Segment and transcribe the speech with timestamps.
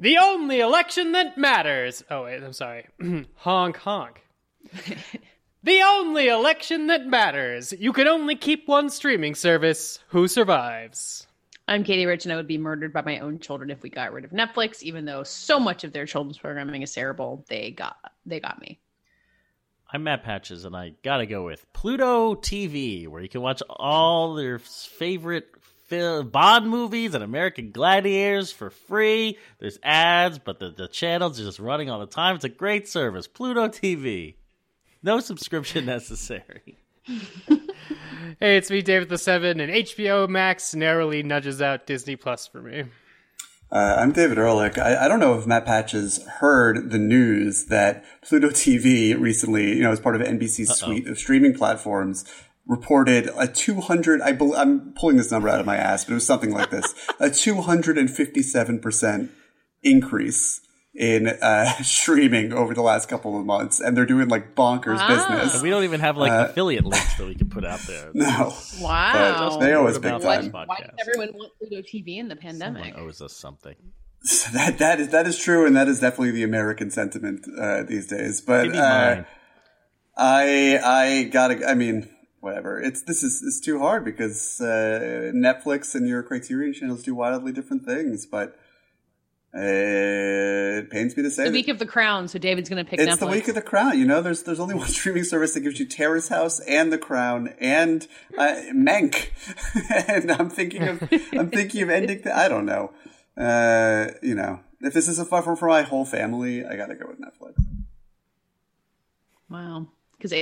[0.00, 2.02] The only election that matters.
[2.10, 2.86] Oh, wait, I'm sorry.
[3.34, 4.24] honk, honk.
[5.62, 7.74] the only election that matters.
[7.78, 9.98] You can only keep one streaming service.
[10.08, 11.26] Who survives?
[11.68, 14.14] I'm Katey Rich, and I would be murdered by my own children if we got
[14.14, 14.82] rid of Netflix.
[14.82, 18.80] Even though so much of their children's programming is terrible, they got they got me.
[19.92, 24.34] I'm Matt Patches, and I gotta go with Pluto TV, where you can watch all
[24.34, 25.48] their favorite
[25.90, 29.38] Bond movies and American Gladiators for free.
[29.58, 32.36] There's ads, but the, the channels are just running all the time.
[32.36, 33.26] It's a great service.
[33.26, 34.34] Pluto TV.
[35.02, 36.78] No subscription necessary.
[37.06, 42.62] hey, it's me, David the Seven, and HBO Max narrowly nudges out Disney Plus for
[42.62, 42.84] me.
[43.72, 44.78] Uh, I'm David Ehrlich.
[44.78, 49.82] I, I, don't know if Matt Patches heard the news that Pluto TV recently, you
[49.82, 50.86] know, as part of NBC's Uh-oh.
[50.86, 52.24] suite of streaming platforms,
[52.66, 56.14] reported a 200, I be, I'm pulling this number out of my ass, but it
[56.14, 59.28] was something like this, a 257%
[59.82, 60.60] increase
[60.94, 65.08] in uh, streaming over the last couple of months, and they're doing like bonkers wow.
[65.08, 65.54] business.
[65.54, 68.10] And we don't even have like uh, affiliate links that we can put out there.
[68.20, 70.50] No, wow, they always big time.
[70.50, 72.92] Why, why does everyone want Pluto TV in the pandemic?
[72.92, 73.76] Someone owes us something.
[74.22, 77.84] So that that is that is true, and that is definitely the American sentiment uh,
[77.84, 78.42] these days.
[78.42, 79.24] But uh,
[80.16, 81.66] I I gotta.
[81.66, 82.08] I mean,
[82.40, 82.80] whatever.
[82.80, 87.52] It's this is it's too hard because uh, Netflix and your Criterion channels do wildly
[87.52, 88.58] different things, but
[89.52, 92.28] it pains me to say the week of the crown.
[92.28, 93.00] So David's going to pick.
[93.00, 93.18] It's Netflix.
[93.18, 93.98] the week of the crown.
[93.98, 96.98] You know, there's there's only one streaming service that gives you Terrace House and the
[96.98, 98.06] Crown and
[98.38, 99.30] uh, Mank,
[100.08, 101.02] and I'm thinking of
[101.32, 102.22] I'm thinking of ending.
[102.22, 102.92] The, I don't know.
[103.36, 106.94] Uh, you know, if this is a fun for my whole family, I got to
[106.94, 107.54] go with Netflix.
[109.48, 110.32] Wow, because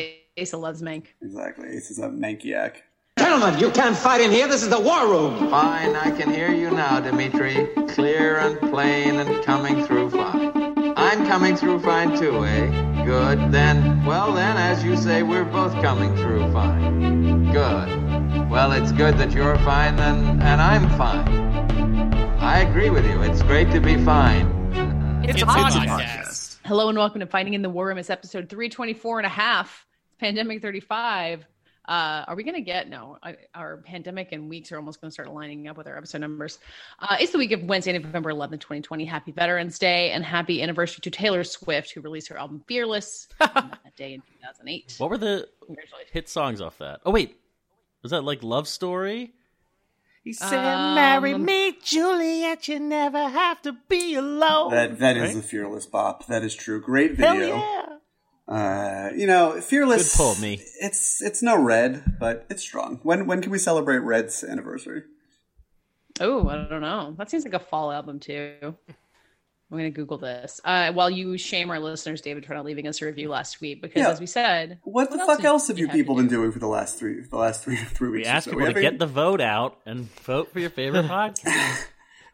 [0.40, 1.06] Asa loves Mank.
[1.22, 2.76] Exactly, Asa's a Mankiac.
[3.18, 4.46] Gentlemen, you can't fight in here.
[4.46, 5.50] This is the war room.
[5.50, 7.66] Fine, I can hear you now, Dimitri.
[7.88, 10.52] Clear and plain and coming through fine.
[10.96, 13.04] I'm coming through fine too, eh?
[13.04, 13.50] Good.
[13.50, 17.50] Then, well then, as you say, we're both coming through fine.
[17.50, 18.48] Good.
[18.48, 21.28] Well, it's good that you're fine then, and I'm fine.
[22.38, 23.20] I agree with you.
[23.22, 24.46] It's great to be fine.
[25.24, 25.86] It's, it's a podcast.
[25.86, 26.58] podcast.
[26.64, 27.98] Hello and welcome to Fighting in the War Room.
[27.98, 29.87] It's episode 324 and a half.
[30.18, 31.46] Pandemic 35.
[31.88, 33.16] Uh, are we going to get no?
[33.54, 36.58] Our pandemic and weeks are almost going to start lining up with our episode numbers.
[36.98, 39.06] Uh, it's the week of Wednesday, November 11th, 2020.
[39.06, 43.96] Happy Veterans Day and happy anniversary to Taylor Swift, who released her album Fearless that
[43.96, 44.96] day in 2008.
[44.98, 45.48] What were the
[46.12, 47.00] hit songs off that?
[47.06, 47.40] Oh wait,
[48.02, 49.32] was that like Love Story?
[50.24, 52.68] He said, um, "Marry me, Juliet.
[52.68, 55.36] You never have to be alone." That that is right?
[55.36, 56.26] the Fearless bop.
[56.26, 56.82] That is true.
[56.82, 57.56] Great video.
[57.56, 57.87] Hell yeah.
[58.48, 60.16] Uh, you know, fearless.
[60.16, 60.62] Good pull, me.
[60.80, 63.00] It's it's no red, but it's strong.
[63.02, 65.02] When when can we celebrate Red's anniversary?
[66.20, 67.14] Oh, I don't know.
[67.18, 68.54] That seems like a fall album too.
[69.70, 72.88] I'm going to Google this uh, while you shame our listeners, David, for not leaving
[72.88, 73.82] us a review last week.
[73.82, 74.08] Because yeah.
[74.08, 76.66] as we said, what, what the fuck else have you people been doing for the
[76.66, 78.24] last three the last three three weeks?
[78.24, 78.52] We asked so.
[78.52, 81.84] people we to get the vote out and vote for your favorite podcast.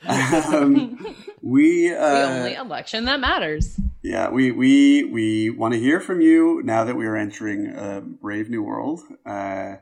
[0.06, 3.78] Um, we uh, the only election that matters.
[4.02, 8.00] Yeah, we we we want to hear from you now that we are entering a
[8.00, 9.00] brave new world.
[9.24, 9.76] Uh,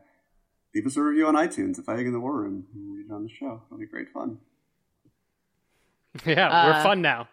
[0.75, 2.67] leave us a review on iTunes if I Fighting in the War Room.
[2.75, 3.63] We'll read it on the show.
[3.67, 4.39] It'll be great fun.
[6.27, 7.29] Yeah, uh, we're fun now.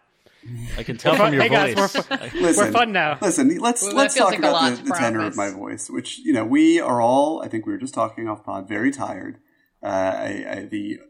[0.78, 1.92] I can tell from your hey voice.
[1.92, 3.18] Guys, we're, fu- listen, we're fun now.
[3.20, 6.32] Listen, let's well, let's talk like about the, the tenor of my voice, which you
[6.32, 7.42] know we are all.
[7.42, 9.38] I think we were just talking off pod, very tired.
[9.82, 11.00] Uh, I, I, the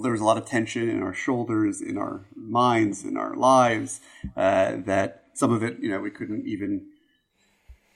[0.00, 4.00] there was a lot of tension in our shoulders, in our minds, in our lives.
[4.36, 6.86] Uh, that some of it, you know, we couldn't even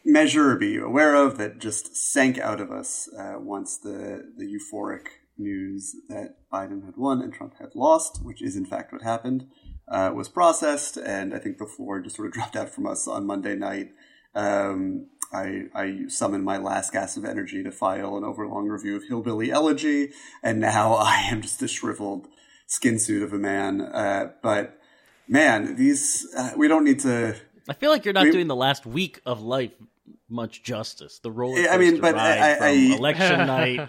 [0.05, 4.45] measure or be aware of that just sank out of us uh, once the, the
[4.45, 5.07] euphoric
[5.39, 9.49] news that Biden had won and Trump had lost, which is in fact what happened,
[9.89, 10.97] uh, was processed.
[10.97, 13.93] And I think the floor just sort of dropped out from us on Monday night.
[14.35, 19.05] Um, I, I summoned my last gasp of energy to file an overlong review of
[19.05, 22.29] Hillbilly Elegy, and now I am just a shriveled
[22.67, 23.81] skin suit of a man.
[23.81, 24.79] Uh, but
[25.29, 27.37] man, these uh, we don't need to.
[27.69, 29.73] I feel like you're not we, doing the last week of life
[30.29, 31.19] much justice.
[31.19, 32.59] The roller coaster I mean, but I, I,
[32.91, 33.89] from election night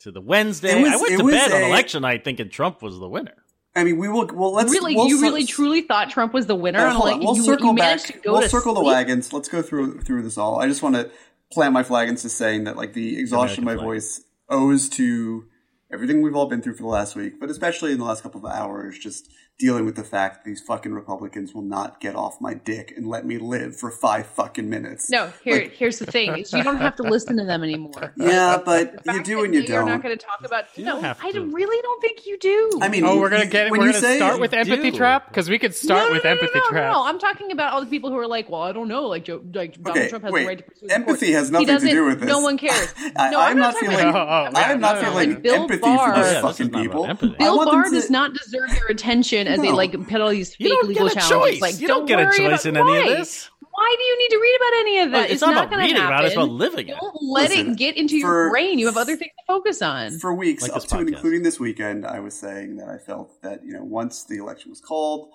[0.00, 0.82] to the Wednesday.
[0.82, 3.34] Was, I went to bed a, on election night thinking Trump was the winner.
[3.76, 4.26] I mean, we will.
[4.32, 4.96] Well, let's really.
[4.96, 6.78] We'll, you really truly thought Trump was the winner.
[6.78, 8.20] Uh, like, we'll you, circle you back.
[8.24, 8.82] we'll circle sleep?
[8.82, 9.32] the wagons.
[9.32, 10.58] Let's go through through this all.
[10.58, 11.10] I just want to
[11.52, 13.84] plant my flag into saying that like the exhaustion of my flag.
[13.84, 15.44] voice owes to
[15.92, 18.44] everything we've all been through for the last week, but especially in the last couple
[18.44, 19.28] of hours, just
[19.58, 23.06] dealing with the fact that these fucking Republicans will not get off my dick and
[23.06, 25.08] let me live for five fucking minutes.
[25.08, 28.12] No, here, like, here's the thing: is you don't have to listen to them anymore.
[28.16, 29.70] Yeah, but you do and you don't.
[29.70, 30.66] You're not going to talk about.
[30.76, 32.78] You no, I really don't think you do.
[32.82, 33.70] I mean, oh, we're gonna get.
[33.70, 34.96] We're gonna start with empathy do.
[34.96, 36.92] trap because we could start no, with no, empathy no, trap.
[36.92, 39.24] No, I'm talking about all the people who are like, well, I don't know, like
[39.24, 40.42] Joe, like Donald okay, Trump has wait.
[40.42, 42.28] the right to pursue empathy has nothing to do with this.
[42.28, 42.94] No one cares.
[43.16, 43.96] I, no, I'm, not, not feeling.
[44.06, 47.12] Oh, oh, I'm not oh, feeling empathy for these fucking people.
[47.38, 51.08] Bill Barr does not deserve your attention as they like put all these fake legal
[51.08, 51.60] challenges.
[51.60, 53.50] Like, you don't, get a choice in any of this.
[53.76, 55.24] Why do you need to read about any of that?
[55.24, 56.08] it's, it's, not, not about reading happen.
[56.08, 56.26] about it.
[56.28, 56.96] It's about living it.
[56.98, 58.78] Don't let Listen, it get into for, your brain.
[58.78, 60.18] You have other things to focus on.
[60.18, 63.42] For weeks like up to and including this weekend, I was saying that I felt
[63.42, 65.28] that you know once the election was called,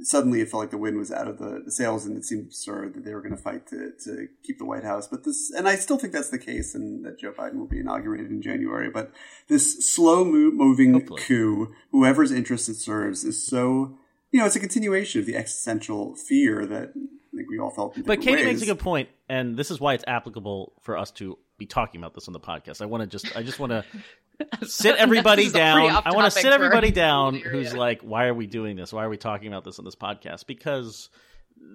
[0.00, 2.46] suddenly it felt like the wind was out of the, the sails, and it seemed
[2.46, 5.08] absurd that they were going to fight to to keep the White House.
[5.08, 7.80] But this, and I still think that's the case, and that Joe Biden will be
[7.80, 8.90] inaugurated in January.
[8.90, 9.12] But
[9.48, 11.22] this slow moving Hopefully.
[11.22, 13.96] coup, whoever's interest it serves, is so
[14.30, 17.96] you know, it's a continuation of the existential fear that I think we all felt.
[18.04, 18.44] but Katey ways.
[18.44, 22.00] makes a good point, and this is why it's applicable for us to be talking
[22.00, 22.82] about this on the podcast.
[22.82, 23.72] I want to just, I just want
[24.60, 25.90] to sit everybody down.
[25.90, 28.92] I want to sit everybody down who's like, why are we doing this?
[28.92, 30.46] Why are we talking about this on this podcast?
[30.46, 31.08] Because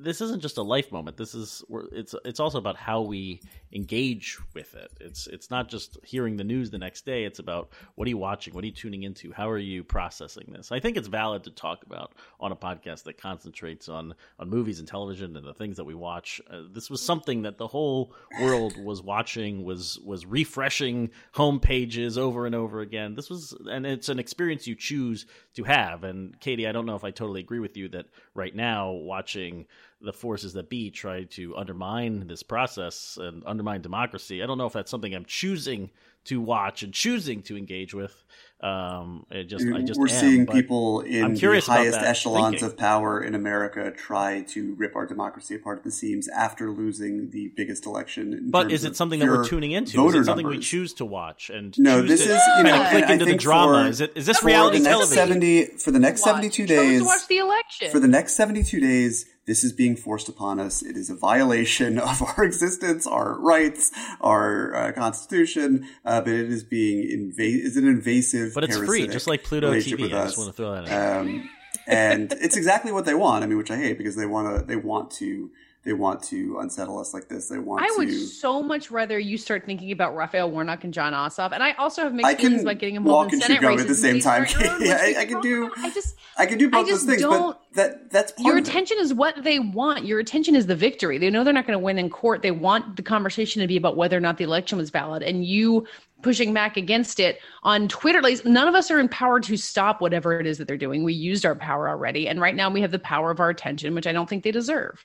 [0.04, 1.18] this isn't just a life moment.
[1.18, 3.42] This is it's it's also about how we
[3.72, 4.92] engage with it.
[5.00, 7.24] It's it's not just hearing the news the next day.
[7.24, 8.54] It's about what are you watching?
[8.54, 9.32] What are you tuning into?
[9.32, 10.72] How are you processing this?
[10.72, 14.80] I think it's valid to talk about on a podcast that concentrates on on movies
[14.80, 16.42] and television and the things that we watch.
[16.50, 22.18] Uh, this was something that the whole world was watching, was was refreshing home pages
[22.18, 23.16] over and over again.
[23.16, 25.26] This was and it's an experience you choose
[25.56, 26.04] to have.
[26.04, 29.66] And Katey, I don't know if I totally agree with you that right now watching
[30.02, 34.42] the forces that be try to undermine this process and undermine democracy.
[34.42, 35.92] I don't know if that's something I'm choosing
[36.24, 38.24] to watch and choosing to engage with.
[38.62, 42.68] Um, it just, I just we're am, seeing people in the highest echelons thinking.
[42.68, 47.32] of power in America try to rip our democracy apart at the seams after losing
[47.32, 48.50] the biggest election.
[48.52, 50.08] but is it something that we're tuning into?
[50.08, 50.60] Is it something numbers?
[50.60, 52.04] we choose to watch and no?
[52.04, 53.86] This to, is you know, click into the drama.
[53.86, 55.16] For, is it is this reality the next television?
[55.16, 57.00] Seventy for the next seventy two days.
[57.00, 59.26] To watch the election for the next seventy two days.
[59.52, 60.82] This is being forced upon us.
[60.82, 65.90] It is a violation of our existence, our rights, our uh, constitution.
[66.06, 67.66] Uh, but it is being invasive.
[67.66, 70.06] Is an invasive, but it's free, just like Pluto TV.
[70.06, 71.28] I just want to throw that in.
[71.28, 71.50] Um,
[71.86, 73.44] and it's exactly what they want.
[73.44, 74.66] I mean, which I hate because they want to.
[74.66, 75.52] They want to
[75.84, 77.48] they want to unsettle us like this.
[77.48, 77.82] They want.
[77.82, 77.86] To.
[77.86, 77.98] I to...
[77.98, 81.72] would so much rather you start thinking about Raphael Warnock and Jon Ossoff, and I
[81.74, 84.46] also have mixed feelings about getting involved in Senate races at the same time.
[84.80, 85.72] yeah, I, I, can do.
[85.78, 86.18] I just.
[86.38, 90.06] I can do both those things, but that that's your attention is what they want.
[90.06, 91.18] Your attention is the victory.
[91.18, 92.44] They know they're not going to win in court.
[92.44, 95.46] They want the conversation to be about whether or not the election was valid, and
[95.46, 95.88] you
[96.22, 98.22] pushing back against it on Twitter.
[98.22, 101.04] Like none of us are empowered to stop whatever it is that they're doing.
[101.04, 103.96] We used our power already, and right now we have the power of our attention,
[103.96, 105.04] which I don't think they deserve.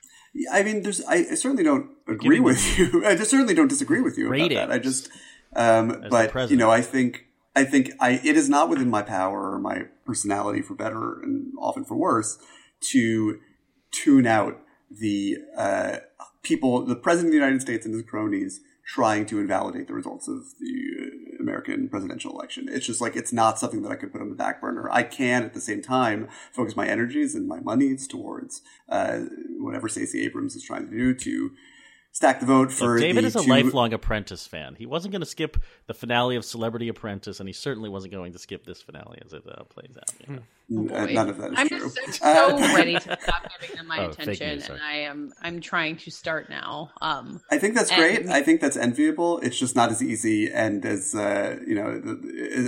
[0.51, 1.03] I mean, there's.
[1.05, 3.03] I, I certainly don't agree with you.
[3.05, 4.53] I just certainly don't disagree with you Ratings.
[4.53, 4.75] about that.
[4.75, 5.09] I just,
[5.55, 7.25] um, but you know, I think,
[7.55, 11.53] I think, I it is not within my power or my personality, for better and
[11.59, 12.37] often for worse,
[12.91, 13.39] to
[13.91, 14.59] tune out
[14.91, 15.97] the uh,
[16.43, 20.27] people, the president of the United States and his cronies trying to invalidate the results
[20.29, 22.67] of the American presidential election.
[22.69, 24.89] It's just like it's not something that I could put on the back burner.
[24.89, 29.19] I can at the same time focus my energies and my monies towards uh,
[29.59, 31.51] whatever Stacey Abrams is trying to do to
[32.13, 33.49] stack the vote for Look, David the is a two...
[33.49, 34.75] lifelong Apprentice fan.
[34.75, 35.57] He wasn't going to skip
[35.87, 39.33] the finale of Celebrity Apprentice, and he certainly wasn't going to skip this finale as
[39.33, 40.13] it uh, plays out.
[40.27, 40.41] You know?
[40.69, 41.89] Oh, None of that is I'm true.
[42.05, 44.77] just so ready to stop giving them my Oh, attention, news, sorry.
[44.79, 46.91] and I am I'm trying to start now.
[47.01, 48.27] Um, I think that's And- great.
[48.27, 49.39] I think that's enviable.
[49.39, 52.01] It's just not as easy and as uh, you know,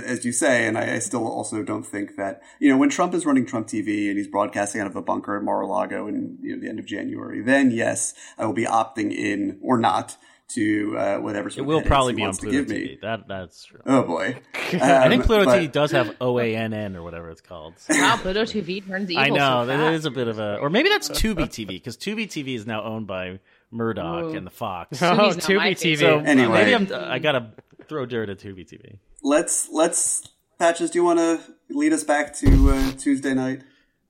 [0.06, 0.66] as you say.
[0.66, 3.66] And I, I still also don't think that you know when Trump is running Trump
[3.66, 6.78] TV and he's broadcasting out of a bunker at Mar-a-Lago in you know, the end
[6.78, 10.16] of January, then yes, I will be opting in or not
[10.54, 11.50] to uh, whatever.
[11.50, 12.76] Sort It will headaches probably he be on Pluto give me.
[12.76, 13.00] TV.
[13.00, 13.80] That that's true.
[13.86, 17.74] Oh boy, I think Um, Pluto but- TV does have OANN or whatever it's called.
[17.90, 19.22] wow, Pluto TV turns evil.
[19.22, 19.94] I know so that fast.
[19.94, 22.82] is a bit of a, or maybe that's Tubi TV because Tubi TV is now
[22.82, 23.38] owned by
[23.70, 24.36] Murdoch Ooh.
[24.36, 25.00] and the Fox.
[25.02, 25.98] Oh, Tubi's not Tubi TV.
[25.98, 26.64] So Anyway.
[26.64, 27.52] maybe I'm, I gotta
[27.88, 28.98] throw dirt at Tubi TV.
[29.22, 30.28] let's let's
[30.58, 30.90] patches.
[30.90, 31.40] Do you want to
[31.70, 33.62] lead us back to uh, Tuesday night?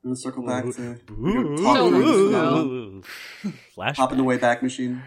[0.03, 2.61] i Want to circle back to we go talk So through this long now.
[2.61, 3.03] ago.
[3.77, 3.97] Flashback.
[3.97, 5.03] hop in the way back machine.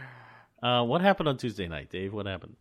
[0.64, 2.14] Uh, what happened on Tuesday night, Dave?
[2.14, 2.56] What happened?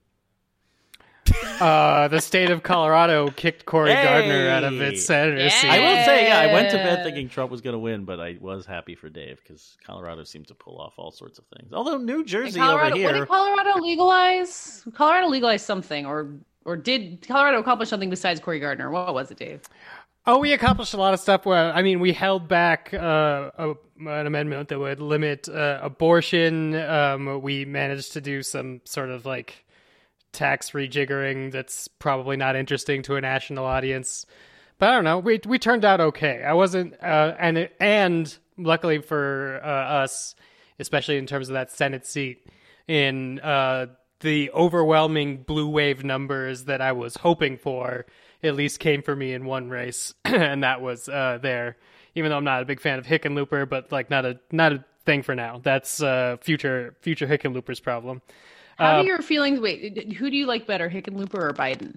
[1.60, 4.02] Uh, the state of Colorado kicked Cory Hey!
[4.02, 5.48] Gardner out of its senator Yeah.
[5.50, 5.68] seat.
[5.70, 8.18] I will say, yeah, I went to bed thinking Trump was going to win, but
[8.18, 11.72] I was happy for Dave because Colorado seemed to pull off all sorts of things.
[11.72, 14.84] Although New In Jersey Colorado, over what here, did Colorado legalize?
[14.94, 18.90] Colorado legalized something, or or did Colorado accomplish something besides Cory Gardner?
[18.90, 19.62] What was it, Dave?
[20.24, 21.44] Oh, we accomplished a lot of stuff.
[21.44, 23.74] Where I mean, we held back uh, a,
[24.06, 26.76] an amendment that would limit uh, abortion.
[26.76, 29.64] Um, we managed to do some sort of like
[30.32, 34.24] tax rejiggering that's probably not interesting to a national audience.
[34.78, 35.18] But I don't know.
[35.18, 36.44] We we turned out okay.
[36.44, 40.36] I wasn't, uh, and and luckily for uh, us,
[40.78, 42.46] especially in terms of that Senate seat,
[42.86, 43.86] in uh,
[44.20, 48.06] the overwhelming blue wave numbers that I was hoping for
[48.42, 51.76] at least came for me in one race, and that was uh, there.
[52.14, 54.84] Even though I'm not a big fan of Hickenlooper, but like not a not a
[55.04, 55.60] thing for now.
[55.62, 58.20] That's uh, future future Hickenlooper's problem.
[58.76, 59.60] How uh, do your feelings?
[59.60, 61.96] Wait, who do you like better, Hickenlooper or Biden?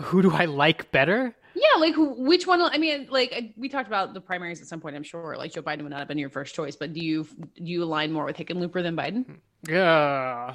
[0.00, 1.34] Who do I like better?
[1.54, 2.62] Yeah, like which one?
[2.62, 4.94] I mean, like we talked about the primaries at some point.
[4.94, 7.26] I'm sure, like Joe Biden would not have been your first choice, but do you
[7.56, 9.38] do you align more with Hickenlooper than Biden?
[9.68, 10.54] Yeah,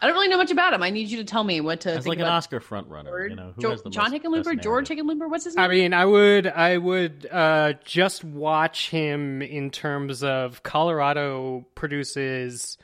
[0.00, 0.82] I don't really know much about him.
[0.82, 1.94] I need you to tell me what to.
[1.94, 3.26] It's like an Oscar front runner.
[3.26, 5.28] You know, jo- John Hickenlooper, George Hickenlooper.
[5.28, 5.64] What's his name?
[5.64, 12.78] I mean, I would, I would uh, just watch him in terms of Colorado produces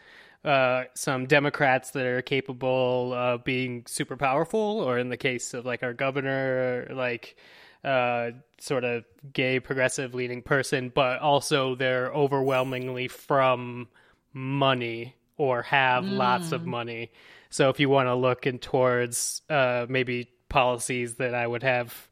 [0.45, 5.65] uh, some Democrats that are capable of being super powerful, or in the case of
[5.65, 7.37] like our governor, like
[7.83, 13.89] uh, sort of gay progressive leading person, but also they're overwhelmingly from
[14.35, 16.17] money or have mm.
[16.17, 16.67] lots of mm.
[16.67, 17.11] money.
[17.51, 22.09] So if you want to look in towards uh, maybe policies that I would have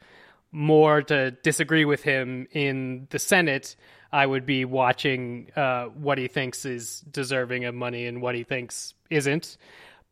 [0.52, 3.76] more to disagree with him in the Senate,
[4.12, 8.44] I would be watching uh, what he thinks is deserving of money and what he
[8.44, 9.56] thinks isn't.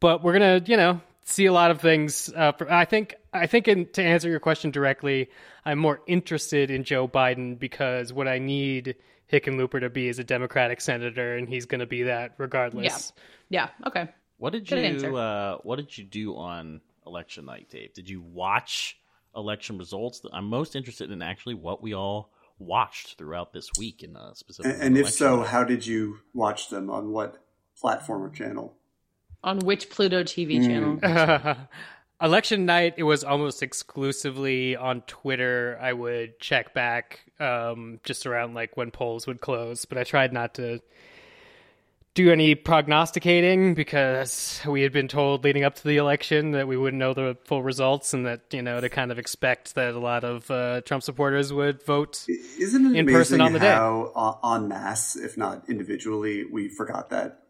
[0.00, 2.32] But we're gonna, you know, see a lot of things.
[2.34, 5.30] Uh, for, I think, I think, in, to answer your question directly,
[5.64, 8.96] I'm more interested in Joe Biden because what I need
[9.32, 13.12] Hickenlooper to be as a Democratic senator, and he's going to be that regardless.
[13.48, 13.68] Yeah.
[13.82, 13.88] Yeah.
[13.88, 14.08] Okay.
[14.38, 17.94] What did Good you uh, What did you do on election night, Dave?
[17.94, 18.98] Did you watch
[19.34, 20.22] election results?
[20.32, 24.72] I'm most interested in actually what we all watched throughout this week in uh, specific.
[24.74, 25.48] And, and if so, night.
[25.48, 27.38] how did you watch them on what
[27.80, 28.74] platform or channel?
[29.44, 31.00] On which Pluto TV mm.
[31.00, 31.56] channel?
[32.22, 38.54] election night it was almost exclusively on twitter i would check back um, just around
[38.54, 40.80] like when polls would close but i tried not to
[42.14, 46.76] do any prognosticating because we had been told leading up to the election that we
[46.76, 49.98] wouldn't know the full results and that you know to kind of expect that a
[49.98, 54.56] lot of uh, trump supporters would vote isn't it in person on the how, day
[54.56, 57.41] en masse if not individually we forgot that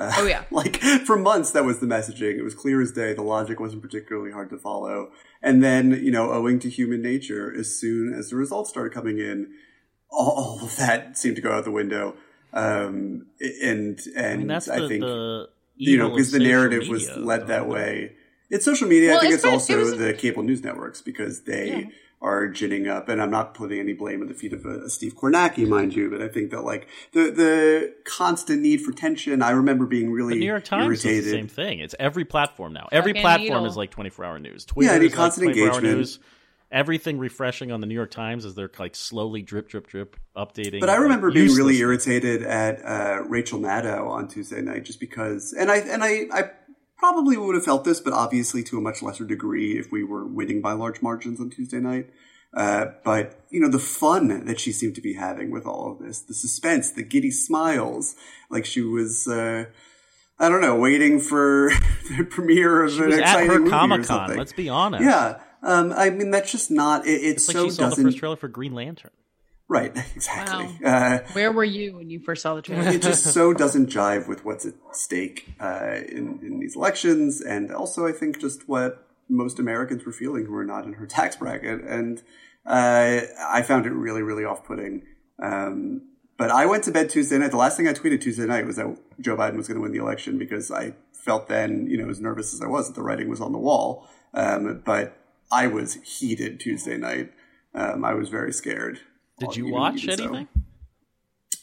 [0.00, 0.44] uh, oh yeah.
[0.50, 2.38] like for months that was the messaging.
[2.38, 3.12] It was clear as day.
[3.12, 5.10] The logic wasn't particularly hard to follow.
[5.42, 9.18] And then, you know, owing to human nature, as soon as the results started coming
[9.18, 9.52] in,
[10.10, 12.14] all, all of that seemed to go out the window.
[12.52, 17.46] Um, and and I, mean, the, I think you know because the narrative was led
[17.46, 18.16] that way.
[18.48, 19.10] It's social media.
[19.10, 22.48] Well, I think it's, also it was, the cable news networks because they yeah are
[22.48, 23.08] ginning up.
[23.08, 25.94] And I'm not putting any blame at the feet of a, a Steve Kornacki, mind
[25.94, 29.42] you, but I think that like the the constant need for tension.
[29.42, 31.24] I remember being really the New York Times irritated.
[31.24, 31.80] Is the same thing.
[31.80, 32.88] It's every platform now.
[32.92, 34.64] Every platform is like 24 hour news.
[34.64, 35.96] Twitter yeah, is constant like engagement.
[35.96, 36.18] News.
[36.72, 40.78] Everything refreshing on the New York Times as they're like slowly drip, drip, drip updating.
[40.78, 45.00] But I remember like, being really irritated at uh, Rachel Maddow on Tuesday night just
[45.00, 46.50] because, and I and I, I
[47.00, 50.26] probably would have felt this, but obviously to a much lesser degree if we were
[50.26, 52.10] winning by large margins on Tuesday night.
[52.54, 55.98] Uh, but you know the fun that she seemed to be having with all of
[55.98, 58.14] this, the suspense, the giddy smiles,
[58.50, 59.26] like she was.
[59.26, 59.64] Uh,
[60.42, 61.70] I don't know, waiting for
[62.16, 64.36] the premiere of she an exciting at her Comic Con.
[64.38, 65.04] Let's be honest.
[65.04, 67.06] Yeah, um, I mean that's just not.
[67.06, 68.04] It, it's, it's so like she saw doesn't.
[68.04, 69.10] the first trailer for Green Lantern.
[69.70, 70.66] Right, exactly.
[70.82, 70.90] Wow.
[70.90, 72.88] Uh, Where were you when you first saw the trailer?
[72.88, 77.72] it just so doesn't jive with what's at stake uh, in, in these elections, and
[77.72, 81.36] also I think just what most Americans were feeling who were not in her tax
[81.36, 82.20] bracket, and
[82.66, 85.04] uh, I found it really, really off-putting.
[85.40, 86.02] Um,
[86.36, 87.52] but I went to bed Tuesday night.
[87.52, 89.92] The last thing I tweeted Tuesday night was that Joe Biden was going to win
[89.92, 93.02] the election because I felt then, you know, as nervous as I was that the
[93.02, 94.08] writing was on the wall.
[94.34, 95.16] Um, but
[95.52, 97.32] I was heated Tuesday night.
[97.72, 99.00] Um, I was very scared.
[99.40, 100.48] Did you watch even anything?
[100.54, 100.60] So.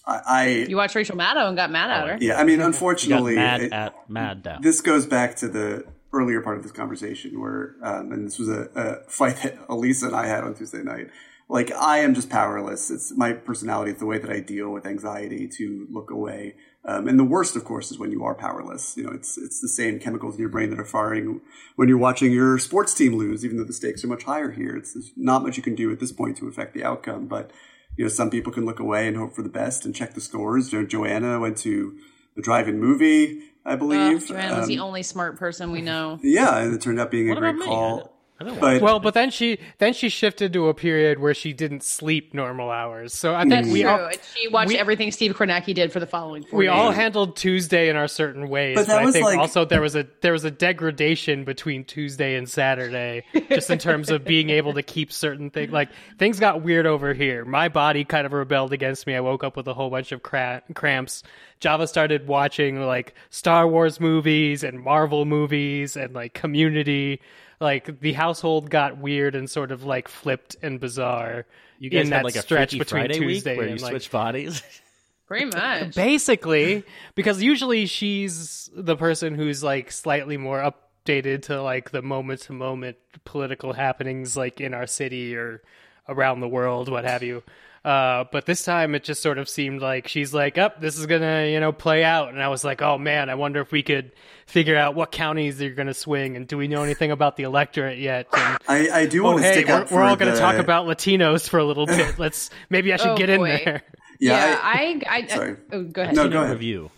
[0.08, 2.18] I, I, you watched Rachel Maddow and got mad at her.
[2.20, 4.60] Yeah, I mean, unfortunately, mad it, at Mad Dow.
[4.60, 8.48] This goes back to the earlier part of this conversation where, um, and this was
[8.48, 11.10] a, a, fight that Elisa and I had on Tuesday night.
[11.50, 12.90] Like I am just powerless.
[12.90, 13.92] It's my personality.
[13.92, 16.56] It's the way that I deal with anxiety to look away.
[16.90, 18.96] Um, and the worst, of course, is when you are powerless.
[18.96, 21.42] You know, it's it's the same chemicals in your brain that are firing
[21.76, 24.76] when you're watching your sports team lose, even though the stakes are much higher here.
[24.78, 27.28] It's there's not much you can do at this point to affect the outcome.
[27.28, 27.52] But
[27.98, 30.22] you know, some people can look away and hope for the best and check the
[30.22, 30.72] scores.
[30.72, 31.98] You know, Joanna went to
[32.36, 33.42] the drive-in movie.
[33.66, 36.20] I believe uh, Joanne um, was the um, only smart person we know.
[36.24, 38.17] Yeah, and it turned out being what a great call.
[38.40, 42.36] But, well, but then she then she shifted to a period where she didn't sleep
[42.36, 43.14] normal hours.
[43.14, 43.90] So I think we true.
[43.90, 46.46] all she watched we, everything Steve Kornacki did for the following.
[46.52, 46.72] we days.
[46.72, 49.40] all handled Tuesday in our certain ways, but, but I think like...
[49.40, 54.12] also there was a there was a degradation between Tuesday and Saturday, just in terms
[54.12, 55.72] of being able to keep certain things.
[55.72, 55.90] Like
[56.20, 57.44] things got weird over here.
[57.44, 59.16] My body kind of rebelled against me.
[59.16, 61.24] I woke up with a whole bunch of cra- cramps.
[61.60, 67.20] Java started watching like Star Wars movies and Marvel movies and like Community
[67.60, 71.46] like the household got weird and sort of like flipped and bizarre.
[71.80, 74.12] You guys in had that like a stretch between Friday Tuesday where you like, switch
[74.12, 74.62] bodies.
[75.28, 75.94] Pretty much.
[75.96, 76.84] Basically,
[77.16, 82.54] because usually she's the person who's like slightly more updated to like the moment to
[82.54, 85.62] moment political happenings like in our city or
[86.08, 87.44] around the world, what have you.
[87.88, 91.00] Uh, but this time it just sort of seemed like she's like, up, oh, this
[91.00, 92.28] is gonna, you know, play out.
[92.34, 94.12] And I was like, oh man, I wonder if we could
[94.46, 97.98] figure out what counties they're gonna swing, and do we know anything about the electorate
[97.98, 98.28] yet?
[98.34, 100.26] And, I, I do oh, want to hey, stick we're, up we're all the...
[100.26, 102.20] gonna talk about Latinos for a little bit.
[102.20, 103.52] Let's maybe I should oh, get boy.
[103.52, 103.84] in there.
[104.20, 105.56] Yeah, yeah I, I, I, Sorry.
[105.72, 106.16] oh, go ahead.
[106.16, 106.52] No, go ahead.
[106.52, 106.92] Review.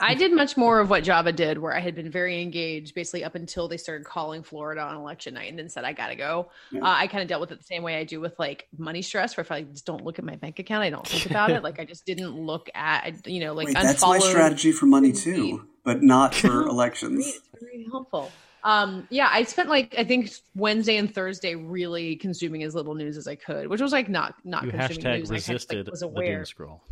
[0.00, 3.24] I did much more of what Java did, where I had been very engaged basically
[3.24, 6.48] up until they started calling Florida on election night and then said, I gotta go.
[6.70, 6.80] Yeah.
[6.80, 9.02] Uh, I kind of dealt with it the same way I do with like money
[9.02, 11.50] stress, where if I just don't look at my bank account, I don't think about
[11.50, 11.62] it.
[11.62, 15.12] Like I just didn't look at, you know, like Wait, that's my strategy for money
[15.12, 17.24] too, but not for elections.
[17.26, 18.32] It's very helpful.
[18.64, 23.16] Um, yeah, I spent like I think Wednesday and Thursday really consuming as little news
[23.16, 25.30] as I could, which was like not not you consuming hashtag news.
[25.30, 26.26] resisted I kind of, like, was aware.
[26.26, 26.82] the doom scroll.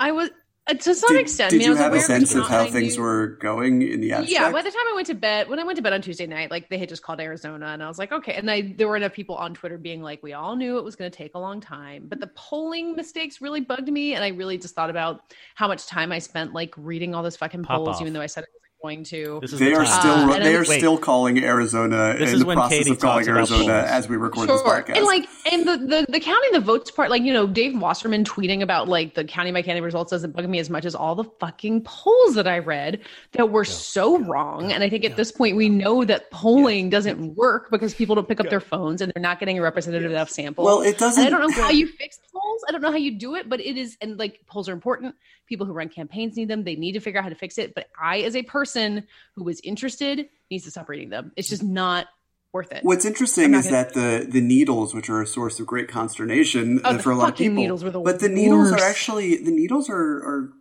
[0.00, 0.30] I was
[0.70, 1.50] Uh, to some did, extent.
[1.50, 4.30] Did I mean, you have a sense of how things were going in the abstract?
[4.30, 6.26] Yeah, by the time I went to bed, when I went to bed on Tuesday
[6.26, 8.34] night, like they had just called Arizona, and I was like, okay.
[8.34, 10.96] And I there were enough people on Twitter being like, we all knew it was
[10.96, 14.28] going to take a long time, but the polling mistakes really bugged me, and I
[14.28, 15.22] really just thought about
[15.54, 18.00] how much time I spent like reading all those fucking Pop polls, off.
[18.00, 18.50] even though I said it
[18.82, 19.40] going to.
[19.52, 22.86] they are still uh, they are still calling Arizona this in is the when process
[22.86, 23.90] Katey of calling Arizona polls.
[23.90, 24.56] as we record sure.
[24.56, 24.96] this podcast.
[24.96, 28.24] And like and the, the the counting the votes part, like you know, Dave Wasserman
[28.24, 31.14] tweeting about like the county by county results doesn't bug me as much as all
[31.14, 33.00] the fucking polls that I read
[33.32, 34.72] that were so wrong.
[34.72, 38.28] And I think at this point we know that polling doesn't work because people don't
[38.28, 40.64] pick up their phones and they're not getting a representative enough sample.
[40.64, 41.24] Well, it doesn't.
[41.24, 42.62] And I don't know how you fix polls.
[42.68, 45.14] I don't know how you do it, but it is and like polls are important.
[45.50, 46.64] People who run campaigns need them.
[46.64, 47.74] They need to figure out how to fix it.
[47.74, 51.32] But I, as a person who was interested, needs to stop reading them.
[51.36, 52.06] It's just not
[52.52, 52.84] worth it.
[52.84, 53.76] What's interesting is gonna...
[53.76, 57.30] that the the needles, which are a source of great consternation oh, for a lot
[57.30, 58.34] of people, needles were the but the worst.
[58.34, 60.52] needles are actually the needles are are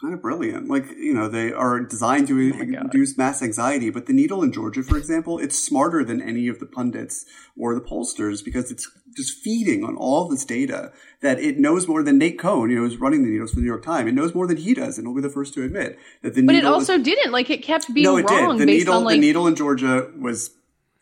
[0.00, 0.68] kind of brilliant.
[0.68, 3.90] Like you know, they are designed to oh induce mass anxiety.
[3.90, 7.24] But the needle in Georgia, for example, it's smarter than any of the pundits
[7.56, 12.02] or the pollsters because it's just feeding on all this data that it knows more
[12.02, 14.08] than Nate Cohn, you know, who's running the needles for the New York Times.
[14.08, 16.42] It knows more than he does, and he'll be the first to admit that the.
[16.42, 17.32] But it also is, didn't.
[17.32, 18.62] Like it kept being no, it wrong did.
[18.62, 20.50] The based needle, on like the needle in Georgia was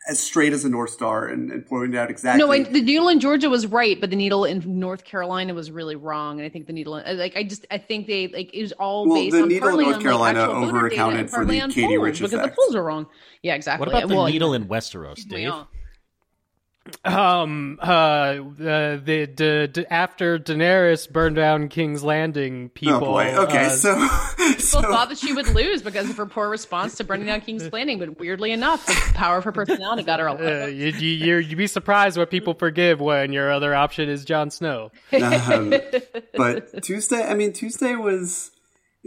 [0.07, 2.39] as straight as a North Star and, and pointed out exactly.
[2.39, 5.71] No, I, the needle in Georgia was right, but the needle in North Carolina was
[5.71, 6.39] really wrong.
[6.39, 8.71] And I think the needle, in, like, I just, I think they, like, it was
[8.73, 11.53] all well, based the on needle in North on, Carolina like, over accounted for the
[11.59, 12.55] Katey Rich because effect.
[12.55, 13.07] the polls are wrong.
[13.41, 13.85] Yeah, exactly.
[13.85, 15.53] What about the well, needle in Westeros, Dave?
[17.03, 22.97] Um, uh, the, the, the, the, after Daenerys burned down King's Landing, people.
[22.97, 23.35] Oh boy.
[23.35, 23.95] Okay, uh, so
[24.37, 27.41] people so, thought that she would lose because of her poor response to burning down
[27.41, 30.29] King's Landing, but weirdly enough, the power of her personality got her.
[30.29, 34.51] Uh, you, you, you'd be surprised what people forgive when your other option is Jon
[34.51, 34.91] Snow.
[35.11, 35.73] Um,
[36.35, 38.51] but Tuesday, I mean, Tuesday was.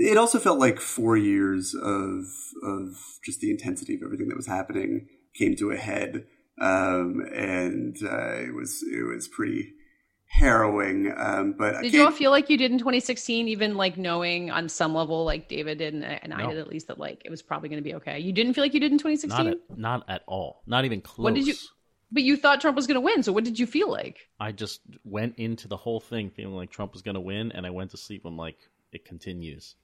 [0.00, 2.24] It also felt like four years of
[2.62, 6.26] of just the intensity of everything that was happening came to a head
[6.60, 9.72] um, and uh, it was it was pretty
[10.28, 11.12] harrowing.
[11.16, 14.68] Um, but did you all feel like you did in 2016, even like knowing on
[14.68, 17.42] some level, like David did and, and I did at least, that like it was
[17.42, 18.18] probably going to be okay.
[18.18, 19.44] You didn't feel like you did in 2016.
[19.44, 20.62] Not at, not at all.
[20.66, 21.24] Not even close.
[21.24, 21.54] What did you?
[22.10, 23.22] But you thought Trump was going to win.
[23.22, 24.28] So what did you feel like?
[24.40, 27.66] I just went into the whole thing feeling like Trump was going to win, and
[27.66, 28.22] I went to sleep.
[28.24, 28.56] I'm like,
[28.92, 29.76] it continues.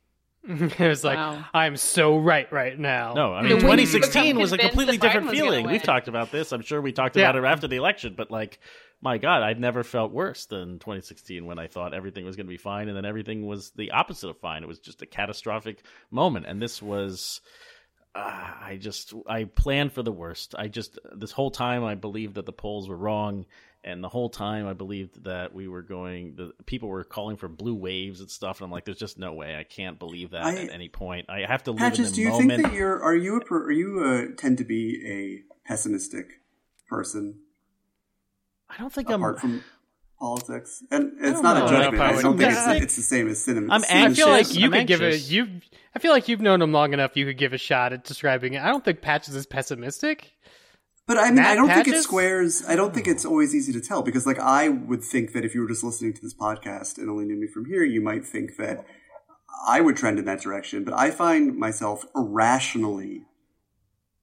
[0.79, 1.43] it was like wow.
[1.55, 3.15] I'm so right right now.
[3.15, 5.67] No, I mean 2016 was a completely different feeling.
[5.67, 6.53] We've talked about this.
[6.53, 7.31] I'm sure we talked yeah.
[7.31, 8.59] about it after the election, but like
[9.01, 12.51] my god, I'd never felt worse than 2016 when I thought everything was going to
[12.51, 14.63] be fine and then everything was the opposite of fine.
[14.63, 17.41] It was just a catastrophic moment and this was
[18.15, 20.55] uh, I just I planned for the worst.
[20.59, 23.47] I just this whole time I believed that the polls were wrong
[23.85, 26.35] and the whole time I believed that we were going.
[26.37, 29.35] The people were calling for blue waves and stuff, and I'm like, "There's just no
[29.35, 29.57] way.
[29.57, 31.27] I can't believe that I, at any point.
[31.29, 33.03] I have to live Patches, in the do you moment." think that you're?
[33.03, 33.55] Are you a?
[33.55, 36.41] Are you uh, tend to be a pessimistic
[36.89, 37.41] person?
[38.71, 39.23] I don't think apart I'm.
[39.23, 39.65] Apart from
[40.19, 41.67] politics, and it's not know.
[41.67, 42.03] a judgment.
[42.03, 43.73] I, I don't think it's, it's, the same as cinema.
[43.73, 44.25] I'm anxious.
[44.25, 45.29] I feel like you I'm could anxious.
[45.29, 45.53] give it.
[45.53, 45.61] You,
[45.95, 47.17] I feel like you've known him long enough.
[47.17, 48.63] You could give a shot at describing it.
[48.63, 50.33] I don't think Patches is pessimistic.
[51.07, 51.85] But I mean, Matt I don't Patches?
[51.85, 52.65] think it squares.
[52.67, 55.55] I don't think it's always easy to tell because, like, I would think that if
[55.55, 58.25] you were just listening to this podcast and only knew me from here, you might
[58.25, 58.87] think that
[59.69, 60.83] I would trend in that direction.
[60.83, 63.27] But I find myself irrationally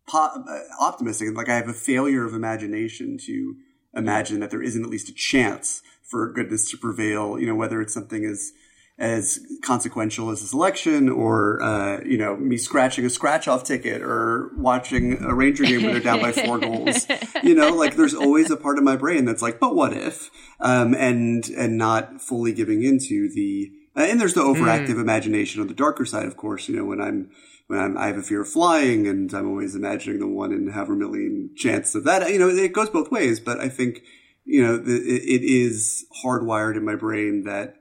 [0.07, 1.35] po- uh, optimistic.
[1.35, 3.55] Like, I have a failure of imagination to
[3.93, 7.39] imagine that there isn't at least a chance for goodness to prevail.
[7.39, 8.53] You know, whether it's something as
[9.01, 14.03] as consequential as this election or, uh, you know, me scratching a scratch off ticket
[14.03, 17.07] or watching a Ranger game where they're down by four goals.
[17.43, 20.29] You know, like there's always a part of my brain that's like, but what if?
[20.59, 25.01] Um, and, and not fully giving into the, uh, and there's the overactive mm.
[25.01, 27.31] imagination on the darker side, of course, you know, when I'm,
[27.65, 30.69] when I'm, I have a fear of flying and I'm always imagining the one in
[30.69, 32.29] however million chance of that.
[32.29, 34.03] You know, it goes both ways, but I think,
[34.45, 37.80] you know, the, it is hardwired in my brain that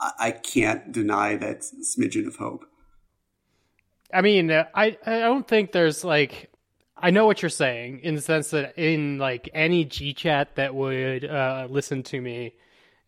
[0.00, 2.64] I can't deny that smidgen of hope.
[4.12, 6.50] I mean, uh, I I don't think there's like
[6.96, 10.74] I know what you're saying in the sense that in like any G chat that
[10.74, 12.54] would uh, listen to me,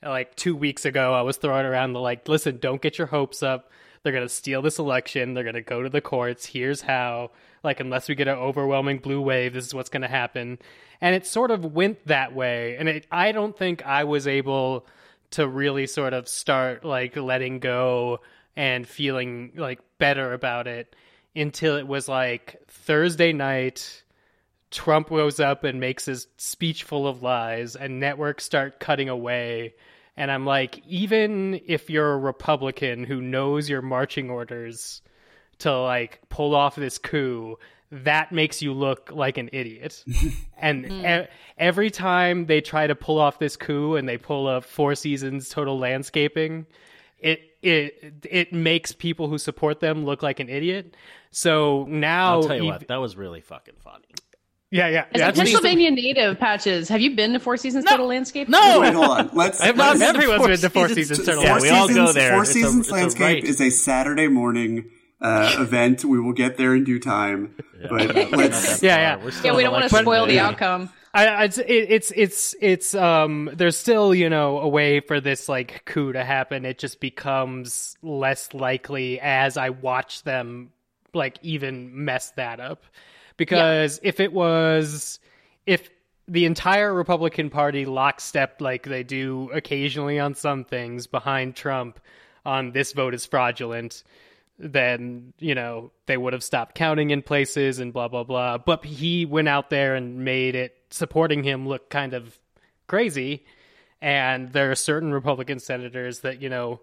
[0.03, 3.43] like two weeks ago, I was throwing around the like, listen, don't get your hopes
[3.43, 3.71] up.
[4.03, 5.35] They're gonna steal this election.
[5.35, 6.47] They're gonna go to the courts.
[6.47, 7.31] Here's how.
[7.63, 10.59] Like, unless we get an overwhelming blue wave, this is what's gonna happen.
[11.01, 12.77] And it sort of went that way.
[12.79, 14.87] And it, I don't think I was able
[15.33, 18.21] to really sort of start like letting go
[18.57, 20.95] and feeling like better about it
[21.35, 24.03] until it was like Thursday night.
[24.71, 29.75] Trump goes up and makes his speech full of lies, and networks start cutting away.
[30.17, 35.03] And I'm like, even if you're a Republican who knows your marching orders
[35.59, 37.59] to like pull off this coup,
[37.91, 40.05] that makes you look like an idiot.
[40.59, 41.25] and mm.
[41.25, 44.95] e- every time they try to pull off this coup and they pull a Four
[44.95, 46.67] Seasons total landscaping,
[47.19, 50.97] it it it makes people who support them look like an idiot.
[51.31, 54.05] So now, I'll tell you what, that was really fucking funny.
[54.73, 55.07] Yeah, yeah.
[55.13, 58.49] As yeah, a Pennsylvania native, Patches, have you been to Four Seasons no, Total Landscape?
[58.49, 59.31] No, wait, hold on.
[59.33, 59.61] Let's.
[59.61, 60.01] I have not.
[60.01, 61.73] Everyone's been to Four Seasons, seasons Total yeah, Landscape.
[61.73, 62.33] we all go there.
[62.33, 63.45] Four it's Seasons a, Landscape right.
[63.45, 64.89] is a Saturday morning
[65.21, 66.05] uh, event.
[66.05, 67.55] We will get there in due time.
[67.81, 68.83] Yeah, but let's.
[68.83, 69.31] Yeah, yeah.
[69.45, 70.91] Yeah, we don't want to spoil the outcome.
[71.13, 75.49] I, I, it's, it's it's it's um there's still you know a way for this
[75.49, 80.71] like coup to happen it just becomes less likely as i watch them
[81.13, 82.85] like even mess that up
[83.37, 84.09] because yeah.
[84.09, 85.19] if it was
[85.67, 85.91] if
[86.29, 91.99] the entire republican party lockstep like they do occasionally on some things behind trump
[92.47, 94.05] on this vote is fraudulent
[94.61, 98.59] then you know they would have stopped counting in places and blah blah blah.
[98.59, 102.39] But he went out there and made it supporting him look kind of
[102.87, 103.45] crazy.
[104.03, 106.81] And there are certain republican senators that you know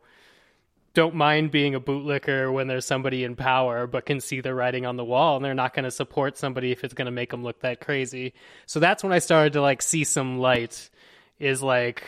[0.94, 4.88] don't mind being a bootlicker when there's somebody in power but can see the writing
[4.88, 7.30] on the wall and they're not going to support somebody if it's going to make
[7.30, 8.34] them look that crazy.
[8.66, 10.90] So that's when i started to like see some light
[11.40, 12.04] is like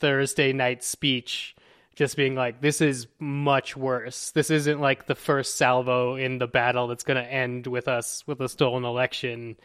[0.00, 1.54] thursday night speech
[1.94, 4.30] just being like, this is much worse.
[4.30, 8.24] This isn't like the first salvo in the battle that's going to end with us
[8.26, 9.56] with a stolen election.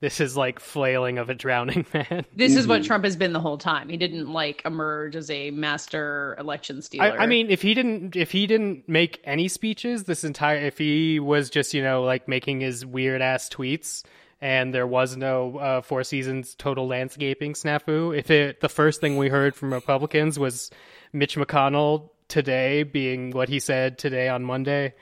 [0.00, 2.24] This is like flailing of a drowning man.
[2.34, 2.86] This is what mm-hmm.
[2.88, 3.88] Trump has been the whole time.
[3.88, 7.20] He didn't like emerge as a master election stealer.
[7.20, 10.78] I, I mean, if he didn't, if he didn't make any speeches this entire, if
[10.78, 14.02] he was just you know like making his weird ass tweets,
[14.42, 18.14] and there was no uh, Four Seasons total landscaping snafu.
[18.14, 20.70] If it the first thing we heard from Republicans was
[21.12, 24.94] Mitch McConnell today being what he said today on Monday,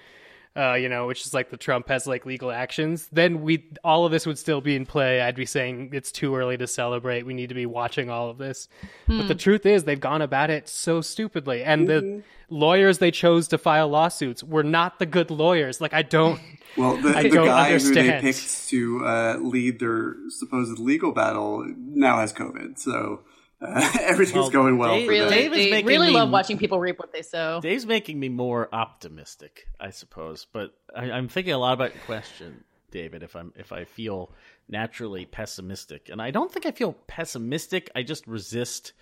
[0.56, 4.04] uh, you know, which is like the Trump has like legal actions, then we all
[4.04, 5.20] of this would still be in play.
[5.20, 7.24] I'd be saying it's too early to celebrate.
[7.24, 8.68] We need to be watching all of this.
[9.06, 9.18] Hmm.
[9.18, 12.16] But the truth is, they've gone about it so stupidly, and mm-hmm.
[12.18, 15.80] the lawyers they chose to file lawsuits were not the good lawyers.
[15.80, 16.40] Like I don't.
[16.76, 17.96] Well, the, the guy understand.
[17.96, 23.22] who they picked to uh, lead their supposed legal battle now has COVID, so
[23.62, 24.94] uh, everything's well, going well.
[24.94, 27.60] Dave, really, Dave is making really me, love watching people reap what they sow.
[27.60, 30.46] Dave's making me more optimistic, I suppose.
[30.52, 33.22] But I, am thinking a lot about your question, David.
[33.22, 34.32] If I'm if I feel
[34.68, 37.90] naturally pessimistic, and I don't think I feel pessimistic.
[37.94, 38.92] I just resist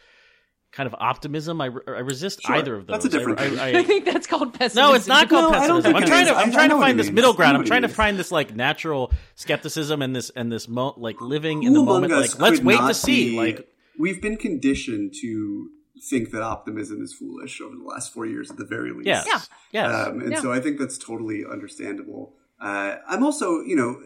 [0.73, 1.61] kind of optimism.
[1.61, 2.57] I, I resist sure.
[2.57, 3.03] either of those.
[3.03, 3.41] That's a different.
[3.41, 4.91] I, I, I, think that's called pessimism.
[4.91, 5.95] No, it's not called no, pessimism.
[5.95, 7.57] I'm trying to I'm trying to find this middle ground.
[7.57, 11.63] I'm trying to find this like natural skepticism and this and this mo- like living
[11.63, 12.13] in the moment.
[12.13, 13.31] Like let's wait to see.
[13.31, 15.71] Be, like we've been conditioned to
[16.09, 19.07] think that optimism is foolish over the last four years at the very least.
[19.07, 19.27] Yes.
[19.27, 19.41] Yeah.
[19.73, 20.09] Yes.
[20.09, 20.41] Um, and yeah.
[20.41, 22.35] so I think that's totally understandable.
[22.61, 24.01] Uh, I'm also, you know,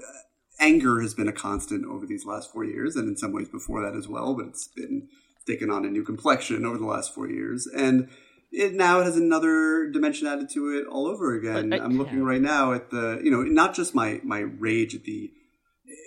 [0.58, 3.82] anger has been a constant over these last four years, and in some ways before
[3.82, 4.34] that as well.
[4.34, 5.08] But it's been
[5.46, 8.08] taken on a new complexion over the last four years, and
[8.50, 11.72] it now it has another dimension added to it all over again.
[11.72, 12.24] I, am looking yeah.
[12.24, 15.32] right now at the, you know, not just my my rage at the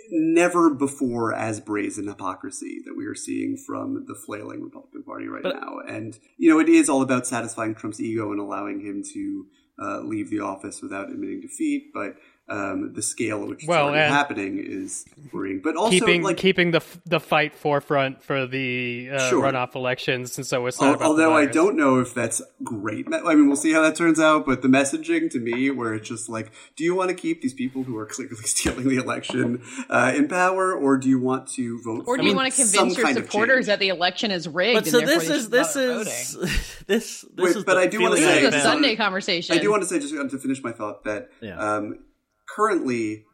[0.09, 5.43] never before as brazen hypocrisy that we are seeing from the flailing Republican Party right
[5.43, 9.03] but, now, and you know, it is all about satisfying Trump's ego and allowing him
[9.13, 9.47] to
[9.81, 12.15] uh, leave the office without admitting defeat, but
[12.47, 15.62] um, the scale at which it's well, happening is worrying.
[15.63, 19.43] But also keeping like, keeping the the fight forefront for the uh, sure.
[19.43, 21.01] runoff elections, and so it's not.
[21.01, 23.08] although I don't know if that's great.
[23.12, 24.45] I mean, we'll see how that turns out.
[24.45, 27.53] But the messaging to me, where it's just like, do you want to keep these
[27.53, 31.81] people who are clearly stealing the election uh, in power, or do you want to
[31.81, 32.03] vote?
[32.05, 34.84] Or do you I mean, want to convince your supporters that the election is rigged?
[34.84, 36.38] But so this is this is
[36.86, 37.63] this this Wait, is.
[37.63, 39.58] But I do want to say this is a Sunday conversation.
[39.58, 41.31] I do want to say just to finish my thought that.
[41.41, 41.58] Yeah.
[41.58, 41.99] Um,
[42.47, 43.25] currently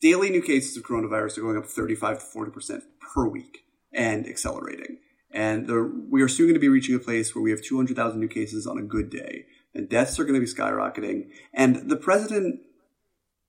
[0.00, 4.98] daily new cases of coronavirus are going up 35 to 40% per week and accelerating.
[5.30, 8.18] And the, we are soon going to be reaching a place where we have 200,000
[8.18, 11.28] new cases on a good day, and deaths are going to be skyrocketing.
[11.52, 12.60] And the president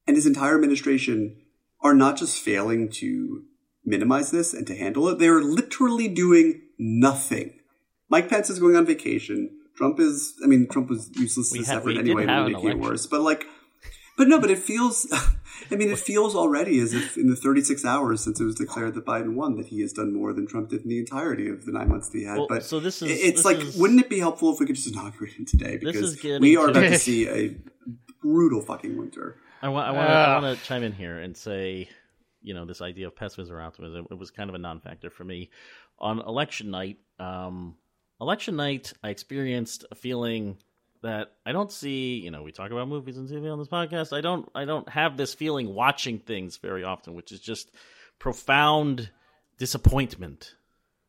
[0.05, 1.37] and his entire administration
[1.81, 3.43] are not just failing to
[3.85, 7.59] minimize this and to handle it, they are literally doing nothing.
[8.09, 9.57] Mike Pence is going on vacation.
[9.75, 13.05] Trump is, I mean, Trump was useless this effort anyway to make it worse.
[13.05, 13.45] But like,
[14.19, 15.07] but no, but it feels.
[15.71, 18.95] I mean, it feels already as if in the 36 hours since it was declared
[18.95, 21.65] that Biden won, that he has done more than Trump did in the entirety of
[21.65, 22.37] the nine months that he had.
[22.37, 23.09] Well, but so this is.
[23.09, 25.77] It's this like, is, wouldn't it be helpful if we could just inaugurate him today?
[25.77, 27.55] Because we are about to see a
[28.21, 29.37] brutal fucking winter.
[29.61, 29.87] I want.
[29.87, 30.09] I want.
[30.09, 31.87] Uh, I want to chime in here and say,
[32.41, 34.05] you know, this idea of pessimism or optimism.
[34.11, 35.49] It was kind of a non-factor for me
[35.97, 36.97] on election night.
[37.19, 37.75] Um,
[38.19, 40.57] election night, I experienced a feeling
[41.01, 44.15] that I don't see, you know, we talk about movies and TV on this podcast.
[44.15, 47.71] I don't I don't have this feeling watching things very often, which is just
[48.17, 49.09] profound
[49.57, 50.55] disappointment.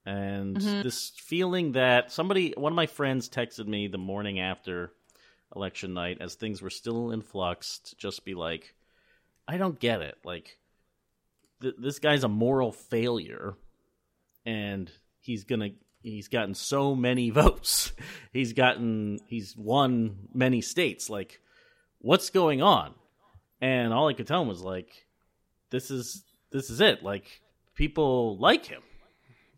[0.06, 0.82] And mm-hmm.
[0.82, 4.92] this feeling that somebody one of my friends texted me the morning after
[5.54, 8.74] election night as things were still in flux to just be like
[9.48, 10.16] I don't get it.
[10.24, 10.58] Like
[11.60, 13.54] th- this guy's a moral failure
[14.46, 15.70] and he's going to
[16.02, 17.92] he's gotten so many votes.
[18.32, 21.10] He's gotten he's won many states.
[21.10, 21.40] Like,
[22.00, 22.94] what's going on?
[23.60, 25.06] And all I could tell him was like,
[25.70, 27.02] this is this is it.
[27.02, 27.40] Like,
[27.74, 28.82] people like him.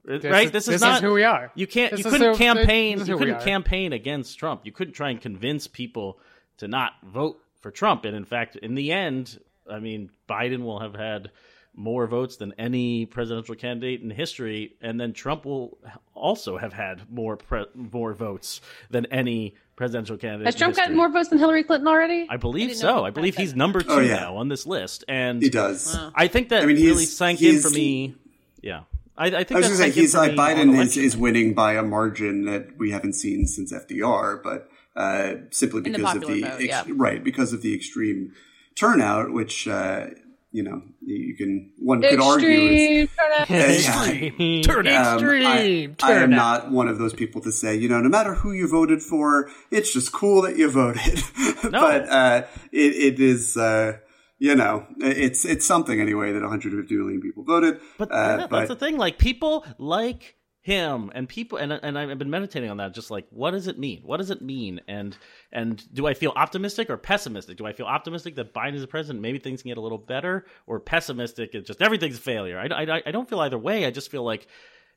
[0.04, 0.46] This right?
[0.46, 1.52] Is, this, is this not is who we are.
[1.54, 1.92] You can't.
[1.92, 2.98] This you couldn't who, campaign.
[3.04, 4.62] You couldn't campaign against Trump.
[4.64, 6.18] You couldn't try and convince people
[6.58, 8.04] to not vote for Trump.
[8.04, 9.38] And in fact, in the end,
[9.70, 11.30] I mean, Biden will have had
[11.74, 15.78] more votes than any presidential candidate in history, and then Trump will
[16.14, 20.46] also have had more pre- more votes than any presidential candidate.
[20.46, 22.26] Has Trump gotten more votes than Hillary Clinton already?
[22.28, 23.04] I believe I so.
[23.04, 24.16] I believe he's number two oh, yeah.
[24.16, 25.94] now on this list, and he does.
[25.94, 26.12] Wow.
[26.14, 28.14] I think that I mean, really sank in for me.
[28.60, 28.82] Yeah.
[29.16, 31.74] I, I think I was going to say he's like Biden is, is winning by
[31.74, 36.40] a margin that we haven't seen since FDR, but uh, simply because the of the
[36.40, 36.84] vote, ex- yeah.
[36.88, 38.32] right because of the extreme
[38.74, 40.06] turnout, which uh,
[40.52, 43.50] you know, you can one could argue turnout.
[43.50, 45.14] extreme, turnout.
[45.14, 48.10] extreme um, I, I, am not one of those people to say, you know, no
[48.10, 51.22] matter who you voted for, it's just cool that you voted.
[51.62, 51.80] No.
[51.80, 53.98] but uh, it, it is, uh,
[54.40, 57.80] you know, it's it's something anyway that 150 million people voted.
[57.98, 62.18] But, uh, that's but, the thing, like people like him and people and and I've
[62.18, 64.00] been meditating on that just like what does it mean?
[64.04, 64.80] What does it mean?
[64.86, 65.16] And
[65.50, 67.56] and do I feel optimistic or pessimistic?
[67.56, 69.22] Do I feel optimistic that Biden is the president?
[69.22, 72.60] Maybe things can get a little better or pessimistic it's just everything's a failure.
[72.60, 73.84] I, I, I don't feel either way.
[73.86, 74.46] I just feel like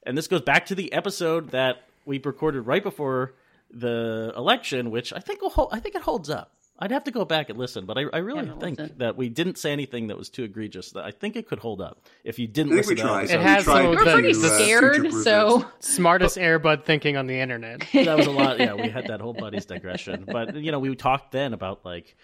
[0.04, 3.34] and this goes back to the episode that we recorded right before
[3.72, 7.12] the election which I think will hold, I think it holds up I'd have to
[7.12, 8.98] go back and listen, but I, I really yeah, think listen.
[8.98, 10.92] that we didn't say anything that was too egregious.
[10.92, 12.98] That I think it could hold up if you didn't listen.
[12.98, 17.88] To it has some We're pretty scared, so smartest Air Bud thinking on the internet.
[17.94, 18.60] that was a lot.
[18.60, 22.18] Yeah, we had that whole buddies digression, but you know, we talked then about like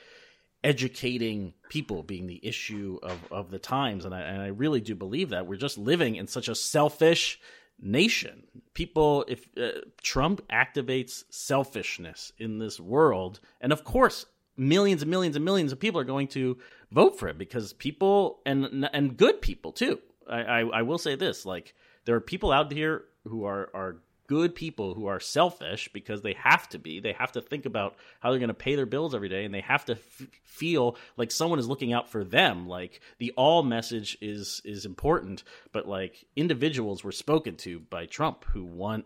[0.64, 4.96] educating people being the issue of, of the times, and I and I really do
[4.96, 7.40] believe that we're just living in such a selfish
[7.80, 8.44] nation.
[8.74, 14.26] People, if uh, Trump activates selfishness in this world, and of course,
[14.62, 16.58] millions and millions and millions of people are going to
[16.92, 20.00] vote for him because people and and good people too.
[20.30, 21.74] I, I, I will say this: like
[22.06, 23.98] there are people out here who are are
[24.28, 27.02] good people who are selfish because they have to be.
[27.02, 29.54] They have to think about how they're going to pay their bills every day, and
[29.54, 32.68] they have to f- feel like someone is looking out for them.
[32.68, 35.44] Like the all message is is important,
[35.74, 39.06] but like individuals were spoken to by Trump who want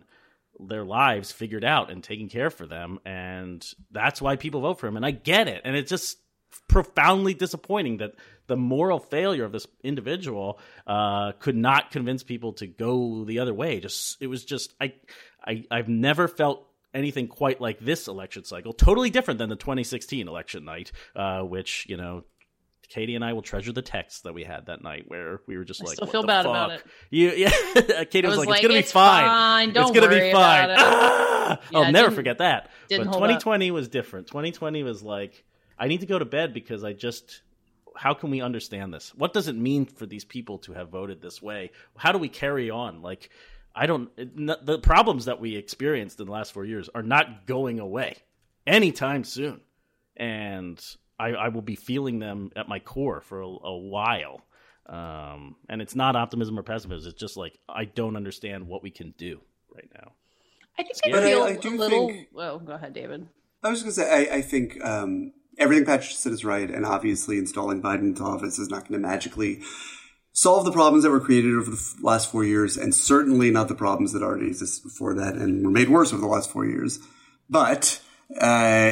[0.59, 4.87] their lives figured out and taking care for them and that's why people vote for
[4.87, 6.17] him and i get it and it's just
[6.67, 8.13] profoundly disappointing that
[8.47, 13.53] the moral failure of this individual uh, could not convince people to go the other
[13.53, 13.79] way.
[13.79, 14.93] Just it was just I,
[15.45, 18.73] I I've never felt anything quite like this election cycle.
[18.73, 22.23] Totally different than the 2016 election night, uh, which you know
[22.87, 25.63] Katey and I will treasure the texts that we had that night where we were
[25.63, 26.51] just I like, still feel bad fuck?
[26.51, 26.83] about it.
[27.09, 27.49] You, yeah.
[27.75, 29.25] Katey was, was like, like, "It's gonna "It's be fine.
[29.25, 29.73] fine.
[29.73, 30.69] Don't it's gonna be fine."
[31.47, 31.59] Ah!
[31.71, 32.71] Yeah, I'll never forget that.
[32.89, 33.13] But hold up.
[33.13, 34.25] 2020 was different.
[34.25, 35.43] 2020 was like,
[35.77, 37.41] I need to go to bed because I just.
[37.95, 39.13] How can we understand this?
[39.15, 41.71] What does it mean for these people to have voted this way?
[41.95, 43.01] How do we carry on?
[43.01, 43.29] Like,
[43.75, 44.09] I don't.
[44.17, 47.79] It, n- the problems that we experienced in the last four years are not going
[47.79, 48.17] away
[48.65, 49.61] anytime soon,
[50.17, 50.83] and
[51.19, 54.41] I, I will be feeling them at my core for a, a while.
[54.87, 57.09] Um, and it's not optimism or pessimism.
[57.09, 59.39] It's just like I don't understand what we can do
[59.73, 60.11] right now.
[60.77, 62.07] I think But I I- feel I a do little.
[62.09, 63.27] think- Oh, go ahead, David.
[63.63, 66.69] I was just going to say, I, I think um, everything Patrick said is right,
[66.69, 69.61] and obviously installing Biden into office is not going to magically
[70.33, 73.67] solve the problems that were created over the f- last four years, and certainly not
[73.67, 76.65] the problems that already existed before that and were made worse over the last four
[76.65, 76.99] years.
[77.49, 77.99] But
[78.39, 78.91] uh,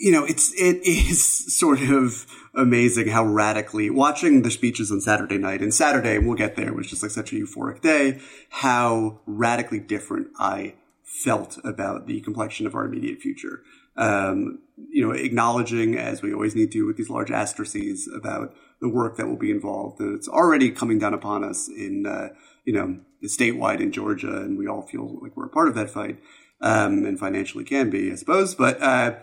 [0.00, 1.22] you know, it's it is
[1.58, 6.56] sort of amazing how radically watching the speeches on Saturday night and Saturday we'll get
[6.56, 8.18] there was just like such a euphoric day.
[8.48, 13.62] How radically different I felt about the complexion of our immediate future.
[13.96, 18.88] Um, you know, acknowledging as we always need to with these large asterisks about the
[18.88, 19.98] work that will be involved.
[19.98, 22.30] That it's already coming down upon us in uh,
[22.64, 25.90] you know statewide in Georgia, and we all feel like we're a part of that
[25.90, 26.18] fight,
[26.62, 28.54] um, and financially can be, I suppose.
[28.54, 29.16] But uh,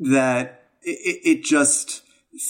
[0.00, 2.02] that it, it just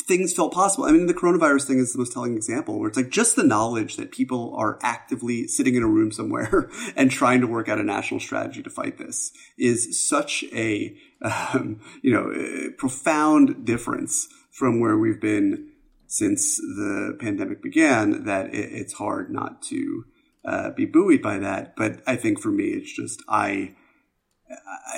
[0.07, 0.85] things felt possible.
[0.85, 3.43] I mean, the coronavirus thing is the most telling example where it's like just the
[3.43, 7.79] knowledge that people are actively sitting in a room somewhere and trying to work out
[7.79, 14.29] a national strategy to fight this is such a, um, you know, a profound difference
[14.51, 15.71] from where we've been
[16.07, 20.05] since the pandemic began that it, it's hard not to
[20.45, 21.75] uh, be buoyed by that.
[21.77, 23.75] But I think for me, it's just, I,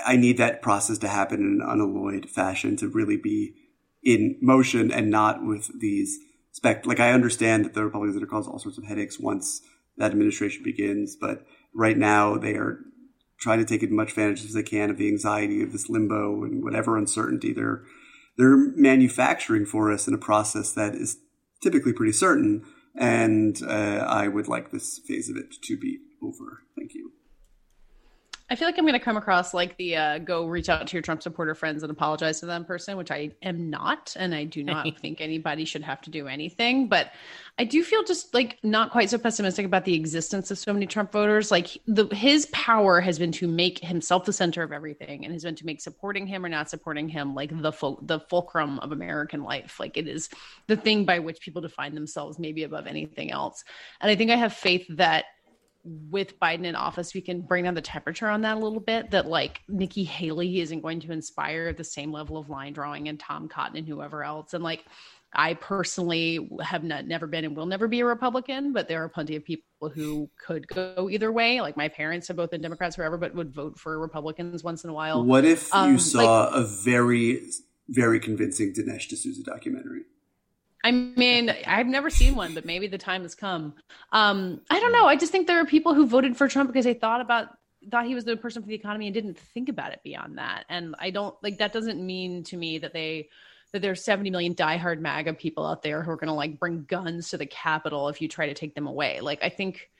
[0.06, 3.54] I need that process to happen in an unalloyed fashion to really be
[4.02, 6.18] in motion and not with these
[6.52, 6.86] spec.
[6.86, 9.60] Like I understand that the Republicans are going to cause all sorts of headaches once
[9.98, 12.80] that administration begins, but right now they are
[13.38, 16.44] trying to take as much advantage as they can of the anxiety of this limbo
[16.44, 17.82] and whatever uncertainty they're
[18.36, 21.18] they're manufacturing for us in a process that is
[21.62, 22.64] typically pretty certain.
[22.94, 26.62] And uh, I would like this phase of it to be over.
[26.76, 27.12] Thank you.
[28.52, 30.92] I feel like I'm going to come across like the uh, go reach out to
[30.92, 34.14] your Trump supporter friends and apologize to them person, which I am not.
[34.18, 36.86] And I do not think anybody should have to do anything.
[36.86, 37.12] But
[37.58, 40.84] I do feel just like not quite so pessimistic about the existence of so many
[40.84, 41.50] Trump voters.
[41.50, 45.44] Like the his power has been to make himself the center of everything and has
[45.44, 48.92] been to make supporting him or not supporting him like the ful- the fulcrum of
[48.92, 49.80] American life.
[49.80, 50.28] Like it is
[50.66, 53.64] the thing by which people define themselves maybe above anything else.
[54.02, 55.24] And I think I have faith that
[55.84, 59.10] with Biden in office, we can bring down the temperature on that a little bit.
[59.10, 63.18] That like Nikki Haley isn't going to inspire the same level of line drawing and
[63.18, 64.54] Tom Cotton and whoever else.
[64.54, 64.84] And like,
[65.34, 69.08] I personally have not never been and will never be a Republican, but there are
[69.08, 69.64] plenty of people
[69.94, 71.60] who could go either way.
[71.62, 74.90] Like my parents have both been Democrats forever, but would vote for Republicans once in
[74.90, 75.24] a while.
[75.24, 77.40] What if Um, you saw a very,
[77.88, 80.02] very convincing Dinesh D'Souza documentary?
[80.84, 83.74] I mean, I've never seen one, but maybe the time has come.
[84.10, 85.06] Um, I don't know.
[85.06, 87.48] I just think there are people who voted for Trump because they thought about
[87.90, 90.64] thought he was the person for the economy and didn't think about it beyond that.
[90.68, 93.28] And I don't like that doesn't mean to me that they
[93.72, 96.84] that there's 70 million diehard MAGA people out there who are going to like bring
[96.84, 99.20] guns to the Capitol if you try to take them away.
[99.20, 99.90] Like I think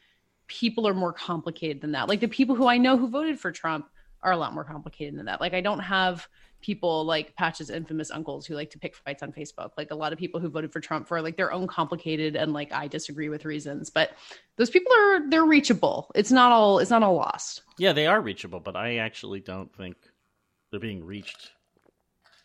[0.46, 2.08] people are more complicated than that.
[2.08, 3.88] Like the people who I know who voted for Trump
[4.22, 5.40] are a lot more complicated than that.
[5.40, 6.28] Like I don't have
[6.62, 9.70] people like Patch's infamous uncles who like to pick fights on Facebook.
[9.76, 12.52] Like a lot of people who voted for Trump for like their own complicated and
[12.52, 13.90] like I disagree with reasons.
[13.90, 14.12] But
[14.56, 16.10] those people are they're reachable.
[16.14, 17.62] It's not all it's not all lost.
[17.78, 19.96] Yeah, they are reachable, but I actually don't think
[20.70, 21.50] they're being reached.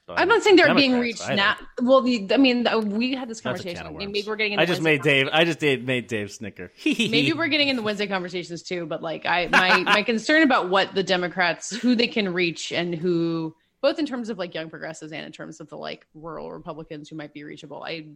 [0.09, 1.57] I'm not saying they're being reached now.
[1.81, 4.11] Well, the, I mean, we had this That's a can conversation.
[4.11, 4.53] Maybe we're getting.
[4.53, 5.29] In I just Wednesday made Dave.
[5.33, 6.71] I just did, made Dave snicker.
[6.85, 10.69] maybe we're getting in the Wednesday conversations too, but like I my my concern about
[10.69, 14.69] what the Democrats who they can reach and who both in terms of like young
[14.69, 17.83] progressives and in terms of the like rural Republicans who might be reachable.
[17.83, 18.07] I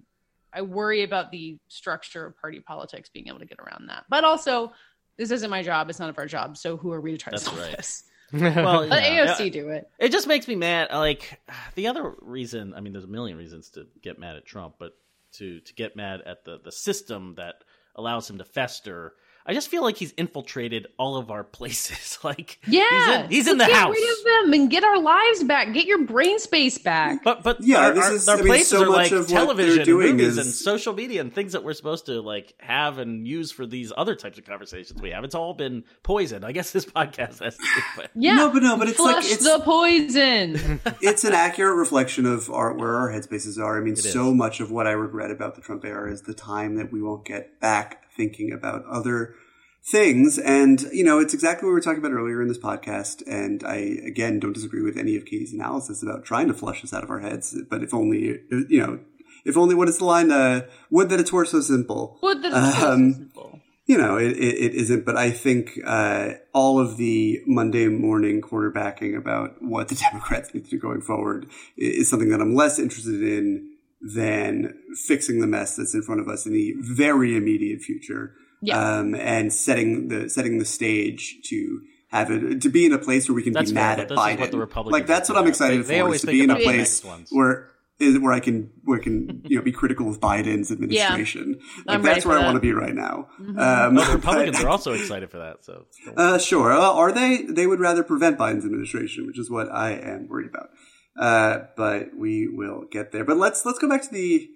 [0.54, 4.06] I worry about the structure of party politics being able to get around that.
[4.10, 4.74] But also
[5.18, 6.58] this isn't my job, it's none of our job.
[6.58, 7.78] So who are we to try That's to solve right.
[7.78, 8.04] this?
[8.34, 9.28] well, Let yeah.
[9.28, 9.90] AOC do it.
[10.00, 10.90] It just makes me mad.
[10.92, 11.42] Like
[11.76, 14.94] the other reason, I mean, there's a million reasons to get mad at Trump, but
[15.34, 17.64] to to get mad at the the system that
[17.96, 19.14] allows him to fester.
[19.46, 22.20] I just feel like he's infiltrated all of our places.
[22.24, 23.96] like, yeah, he's in, he's in the get house.
[23.96, 25.74] Get rid of them and get our lives back.
[25.74, 27.24] Get your brain space back.
[27.24, 29.76] But but yeah, our, this our, is, our I mean, places so are like television,
[29.78, 32.98] they're doing movies, is- and social media, and things that we're supposed to like have
[32.98, 35.24] and use for these other types of conversations we have.
[35.24, 36.46] It's all been poisoned.
[36.46, 37.58] I guess this podcast has.
[37.58, 37.64] To,
[37.98, 40.80] but Yeah, No, but no, but it's like- it's- the poison.
[41.02, 43.78] it's an accurate reflection of our where our headspaces are.
[43.78, 44.12] I mean, is.
[44.12, 47.02] so much of what I regret about the Trump era is the time that we
[47.02, 49.36] won't get back thinking about other
[49.84, 50.38] things.
[50.38, 53.24] And you know, it's exactly what we were talking about earlier in this podcast.
[53.28, 56.94] And I again don't disagree with any of Katey's analysis about trying to flush this
[56.94, 57.56] out of our heads.
[57.70, 58.40] But if only
[58.70, 59.00] you know,
[59.46, 60.32] if only what is the line?
[60.32, 62.20] Uh, would that it were so simple.
[62.22, 63.60] Would that it was so Um, simple.
[63.88, 65.04] you know, it, it, it isn't.
[65.04, 70.66] But I think uh, all of the Monday morning quarterbacking about what the Democrats need
[70.66, 73.71] to do going forward is something that I'm less interested in
[74.02, 74.74] than
[75.06, 78.34] fixing the mess that's in front of us in the very immediate future.
[78.64, 78.78] Yeah.
[79.00, 83.28] Um, and setting the setting the stage to have it to be in a place
[83.28, 84.40] where we can That's be fair, mad at Biden.
[84.40, 86.04] what the like that's what I'm excited They- they for.
[86.06, 89.04] always Is to think be in a place where is where I can where I
[89.04, 91.60] can you know be critical of Biden's administration.
[91.88, 93.30] Like I'm that's for where I want to be right now.
[93.40, 95.64] Um, Well, the but- Republicans are also excited for that.
[95.66, 95.86] So
[96.18, 96.72] uh, sure.
[96.72, 97.44] Uh, are they?
[97.44, 100.70] They would rather prevent Biden's administration, which is what I am worried about.
[101.18, 103.26] Uh, but we will get there.
[103.26, 104.50] But let's let's go back to the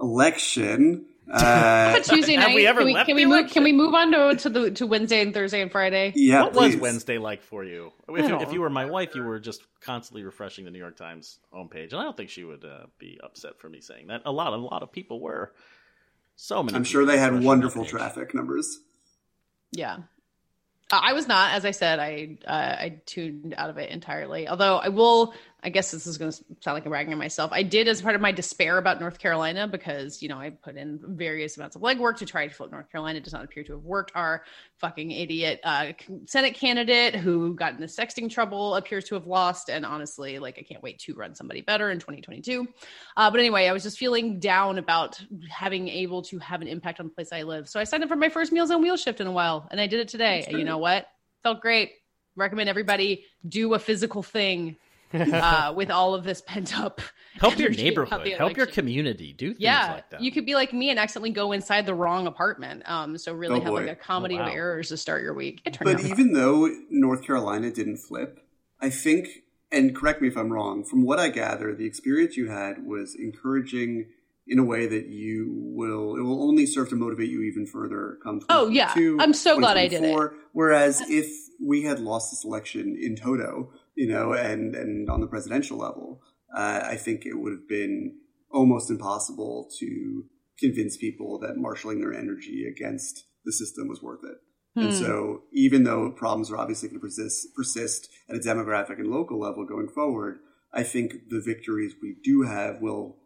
[0.00, 1.06] election.
[1.30, 2.54] Uh, But Tuesday Have night.
[2.54, 3.50] we ever can we, left can we move?
[3.50, 6.14] Can we move on to to the to Wednesday and Thursday and Friday?
[6.16, 6.44] yeah.
[6.44, 6.76] what was.
[6.76, 7.92] Wednesday like for you?
[8.08, 10.96] If, you- if you were my wife, you were just constantly refreshing the New York
[10.96, 14.22] Times homepage, and I don't think she would uh, be upset for me saying that.
[14.24, 15.52] A lot, a lot of people were.
[16.36, 16.74] So many.
[16.76, 18.78] I'm sure they had wonderful that traffic numbers.
[19.70, 19.98] Yeah.
[20.90, 22.50] I was not, as I said, I uh,
[22.84, 24.48] I tuned out of it entirely.
[24.48, 27.50] Although I will, I guess this is going to sound like I'm bragging on myself.
[27.52, 30.76] I did, as part of my despair about North Carolina, because you know I put
[30.76, 33.18] in various amounts of legwork to try to flip North Carolina.
[33.18, 34.12] It does not appear to have worked.
[34.14, 34.44] Our
[34.76, 35.94] fucking idiot uh,
[36.26, 39.68] Senate candidate who got in the sexting trouble appears to have lost.
[39.68, 42.68] And honestly, like I can't wait to run somebody better in 2022.
[43.16, 47.00] Uh, but anyway, I was just feeling down about having able to have an impact
[47.00, 47.68] on the place I live.
[47.68, 49.80] So I signed up for my first Meals on Wheels shift in a while, and
[49.80, 50.44] I did it today.
[50.46, 51.08] And you know what?
[51.42, 51.94] Felt great.
[52.36, 54.76] Recommend everybody do a physical thing
[55.14, 57.00] uh, with all of this pent up.
[57.40, 58.26] Help your neighborhood.
[58.36, 59.32] Help your community.
[59.32, 60.20] Do things Yeah, like that.
[60.20, 62.82] you could be like me and accidentally go inside the wrong apartment.
[62.88, 64.48] Um, so really Oh, have like a comedy Oh, wow.
[64.48, 65.60] of errors to start your week.
[65.64, 66.10] It But out fine.
[66.10, 68.40] even though North Carolina didn't flip,
[68.80, 69.28] I think,
[69.70, 73.14] and correct me if I'm wrong, from what I gather, the experience you had was
[73.14, 74.06] encouraging
[74.46, 78.18] in a way that you will, it will only serve to motivate you even further
[78.22, 78.94] come Oh, yeah.
[79.20, 80.30] I'm so glad I did it.
[80.52, 81.30] Whereas if
[81.62, 86.22] we had lost this election in toto, you know, and, and on the presidential level,
[86.56, 88.16] uh, I think it would have been
[88.48, 90.24] almost impossible to
[90.56, 94.38] convince people that marshaling their energy against the system was worth it.
[94.76, 94.98] And Hmm.
[95.04, 99.40] so, even though problems are obviously going to persist, persist at a demographic and local
[99.40, 100.38] level going forward,
[100.72, 103.16] I think the victories we do have will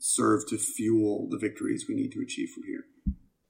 [0.00, 2.84] serve to fuel the victories we need to achieve from here.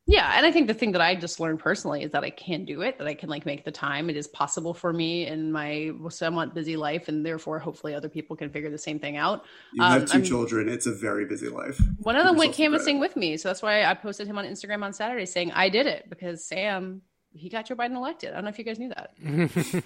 [0.08, 2.64] Yeah, and I think the thing that I just learned personally is that I can
[2.64, 4.08] do it, that I can like make the time.
[4.08, 8.36] It is possible for me in my somewhat busy life, and therefore, hopefully, other people
[8.36, 9.44] can figure the same thing out.
[9.72, 11.80] You Um, have 2 I'm- children; it's a very busy life.
[12.02, 14.84] One of them went canvassing with me, so that's why I posted him on Instagram
[14.84, 17.02] on Saturday saying I did it because Sam
[17.34, 18.30] he got Joe Biden elected.
[18.30, 19.10] I don't know if you guys knew that.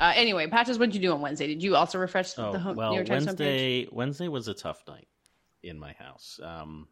[0.00, 1.46] uh, anyway, Patches, what did you do on Wednesday?
[1.48, 3.38] Did you also refresh Oh the home, well, New York Times homepage?
[3.38, 3.88] Wednesday.
[3.90, 5.08] Wednesday was a tough night
[5.62, 6.38] in my house.
[6.42, 6.86] Um,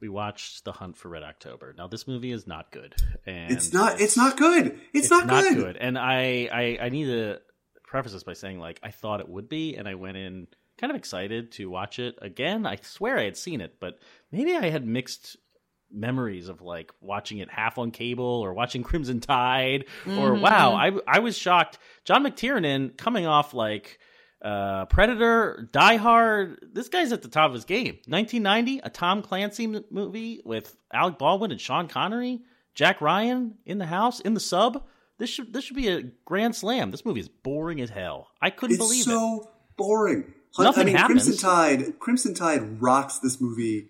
[0.00, 1.74] we watched The Hunt for Red October.
[1.76, 2.94] Now, this movie is not good,
[3.26, 4.00] and It's not.
[4.00, 4.78] It's not good.
[4.94, 5.76] It's, not, good.
[5.76, 7.38] And I, I, I need to
[7.84, 10.46] preface this by saying, like, I thought it would be, and I went in
[10.78, 12.64] kind of excited to watch it again.
[12.64, 13.98] I swear I had seen it, but
[14.32, 15.36] maybe I had mixed
[15.92, 20.40] memories of like watching it half on cable or watching Crimson Tide or Mm-hmm.
[20.40, 23.98] wow I I was shocked John McTiernan coming off like
[24.42, 29.22] uh Predator Die Hard this guy's at the top of his game 1990 a Tom
[29.22, 32.40] Clancy m- movie with Alec Baldwin and Sean Connery
[32.74, 34.84] Jack Ryan in the house in the sub
[35.18, 38.50] this should this should be a grand slam this movie is boring as hell I
[38.50, 40.34] couldn't It's believe it so boring.
[40.58, 41.24] Nothing I mean, happens.
[41.24, 41.98] Crimson Tide.
[42.00, 43.88] Crimson Tide rocks this movie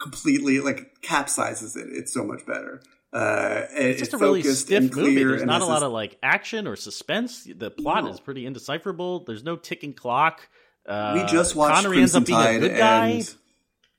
[0.00, 0.60] completely.
[0.60, 1.88] Like capsizes it.
[1.92, 2.82] It's so much better.
[3.14, 5.14] Uh, it's just a really stiff movie.
[5.22, 7.44] There's not a lot this- of like action or suspense.
[7.44, 8.10] The plot No.
[8.10, 9.20] is pretty indecipherable.
[9.24, 10.48] There's no ticking clock.
[10.86, 13.08] Uh, we just watched Connery Crimson Tide, a good guy.
[13.08, 13.34] and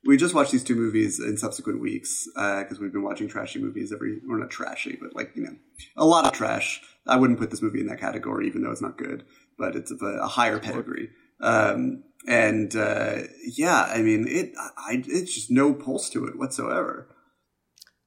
[0.03, 3.91] we just watched these two movies in subsequent weeks because we've been watching trashy movies
[3.93, 5.55] every, We're not trashy, but like you know,
[5.97, 6.81] a lot of trash.
[7.07, 9.23] I wouldn't put this movie in that category, even though it's not good,
[9.57, 11.09] but it's of a, a higher pedigree.
[11.41, 17.07] Um, and uh, yeah, I mean, it, I, it's just no pulse to it whatsoever.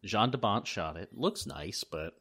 [0.05, 1.11] Jan de Bont shot it.
[1.13, 2.15] Looks nice, but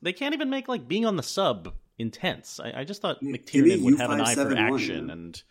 [0.00, 2.60] they can't even make like being on the sub intense.
[2.60, 5.42] I, I just thought McTiernan would have an eye for action, and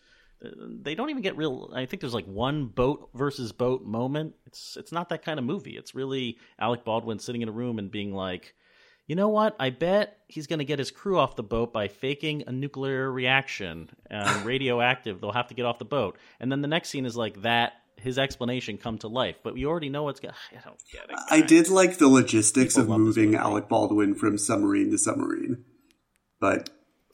[0.43, 0.49] uh,
[0.81, 1.71] they don't even get real.
[1.73, 4.35] I think there's like one boat versus boat moment.
[4.45, 5.77] It's it's not that kind of movie.
[5.77, 8.53] It's really Alec Baldwin sitting in a room and being like,
[9.07, 9.55] you know what?
[9.59, 13.11] I bet he's going to get his crew off the boat by faking a nuclear
[13.11, 15.21] reaction and radioactive.
[15.21, 17.73] They'll have to get off the boat, and then the next scene is like that
[18.01, 19.37] his explanation come to life.
[19.43, 20.33] But we already know what's going.
[20.51, 21.15] I don't get it.
[21.29, 25.63] I did like the logistics People of moving Alec Baldwin from submarine to submarine,
[26.39, 26.69] but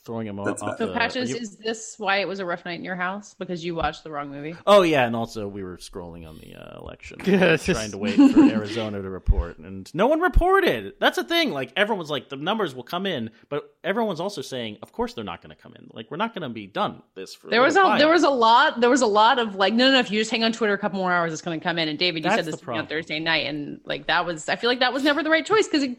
[0.07, 0.57] throwing him off.
[0.57, 1.35] So, the, Patches, you...
[1.35, 3.35] is this why it was a rough night in your house?
[3.37, 4.55] Because you watched the wrong movie?
[4.65, 8.39] Oh yeah, and also we were scrolling on the uh, election, trying to wait for
[8.49, 10.93] Arizona to report, and no one reported.
[10.99, 11.51] That's the thing.
[11.51, 15.23] Like everyone's like the numbers will come in, but everyone's also saying, of course they're
[15.23, 15.89] not going to come in.
[15.93, 17.49] Like we're not going to be done this for.
[17.49, 19.93] There was a there was a lot there was a lot of like no no,
[19.93, 21.77] no if you just hang on Twitter a couple more hours, it's going to come
[21.77, 21.89] in.
[21.89, 24.69] And David, you That's said this on Thursday night, and like that was I feel
[24.69, 25.95] like that was never the right choice because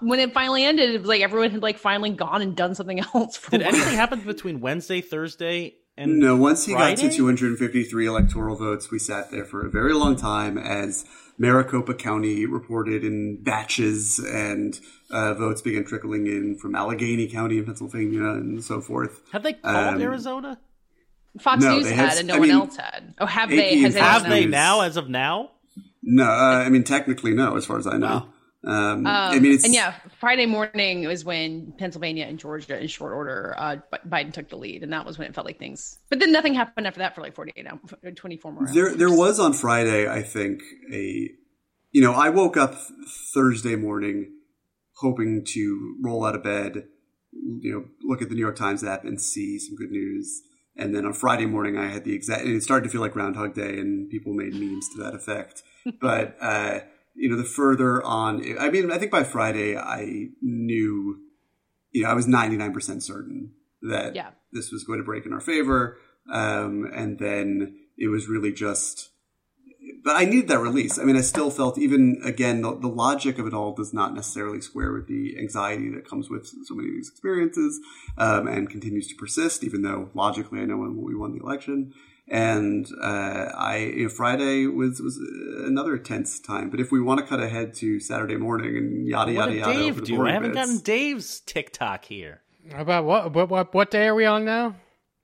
[0.00, 3.00] when it finally ended, it was like everyone had like finally gone and done something
[3.14, 3.45] else.
[3.50, 6.36] Did anything happen between Wednesday, Thursday, and no?
[6.36, 7.02] Once he Friday?
[7.02, 11.04] got to 253 electoral votes, we sat there for a very long time as
[11.38, 14.78] Maricopa County reported in batches, and
[15.10, 19.22] uh, votes began trickling in from Allegheny County in Pennsylvania and so forth.
[19.32, 20.58] Have they called um, Arizona?
[21.38, 23.14] Fox no, News had, and no I one mean, else had.
[23.18, 23.78] Oh, have they?
[23.80, 24.80] Has have they now?
[24.80, 25.50] As of now?
[26.02, 28.28] No, uh, I mean technically no, as far as I know.
[28.66, 33.12] Um, um, I mean, and yeah, Friday morning was when Pennsylvania and Georgia, in short
[33.12, 33.76] order, uh,
[34.08, 35.98] Biden took the lead, and that was when it felt like things.
[36.10, 38.74] But then nothing happened after that for like 48 hours, 24 more hours.
[38.74, 40.62] There, there was on Friday, I think,
[40.92, 41.30] a,
[41.92, 42.74] you know, I woke up
[43.32, 44.32] Thursday morning
[44.96, 46.88] hoping to roll out of bed,
[47.32, 50.42] you know, look at the New York Times app and see some good news.
[50.76, 53.54] And then on Friday morning, I had the exact, it started to feel like Groundhog
[53.54, 55.62] Day, and people made memes to that effect.
[56.00, 56.80] but, uh,
[57.16, 61.18] you know, the further on, I mean, I think by Friday I knew,
[61.90, 63.52] you know, I was 99% certain
[63.82, 64.30] that yeah.
[64.52, 65.98] this was going to break in our favor.
[66.30, 69.10] Um, and then it was really just,
[70.04, 70.98] but I needed that release.
[70.98, 74.14] I mean, I still felt even again, the, the logic of it all does not
[74.14, 77.80] necessarily square with the anxiety that comes with so many of these experiences,
[78.18, 81.92] um, and continues to persist, even though logically I know when we won the election
[82.28, 85.18] and uh, I you know, Friday was was
[85.64, 86.70] another tense time.
[86.70, 89.72] But if we want to cut ahead to Saturday morning and yada what yada yada,
[89.72, 90.26] Dave do?
[90.26, 92.42] I haven't bits, gotten Dave's TikTok here.
[92.74, 93.32] About what?
[93.32, 93.48] What?
[93.48, 93.74] What?
[93.74, 94.74] What day are we on now?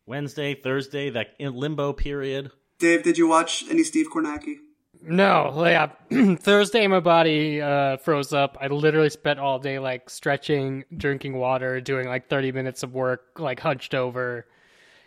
[0.07, 2.51] Wednesday, Thursday, that limbo period.
[2.79, 4.57] Dave, did you watch any Steve Kornacki?
[5.05, 5.91] No, yeah.
[6.37, 8.57] Thursday, my body uh, froze up.
[8.61, 13.41] I literally spent all day like stretching, drinking water, doing like thirty minutes of work,
[13.41, 14.47] like hunched over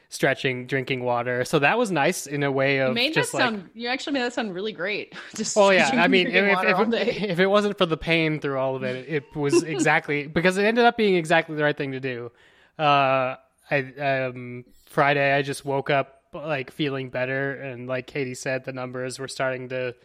[0.09, 1.45] stretching, drinking water.
[1.45, 3.69] So that was nice in a way of you made just that like, sound.
[3.73, 5.13] You actually made that sound really great.
[5.35, 8.57] just oh yeah, I mean, if, if, if, if, it wasn't for the pain through
[8.57, 11.91] all of it, it was exactly because it ended up being exactly the right thing
[11.91, 12.31] to do.
[12.77, 13.35] Uh,
[13.69, 18.73] I um, Friday, I just woke up like feeling better, and like Katey said, the
[18.73, 19.95] numbers were starting to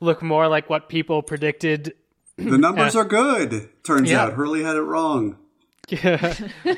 [0.00, 1.94] look more like what people predicted.
[2.36, 3.70] The numbers uh, are good.
[3.84, 4.24] Turns yeah.
[4.24, 5.38] out Hurley had it wrong.
[5.88, 6.34] Yeah,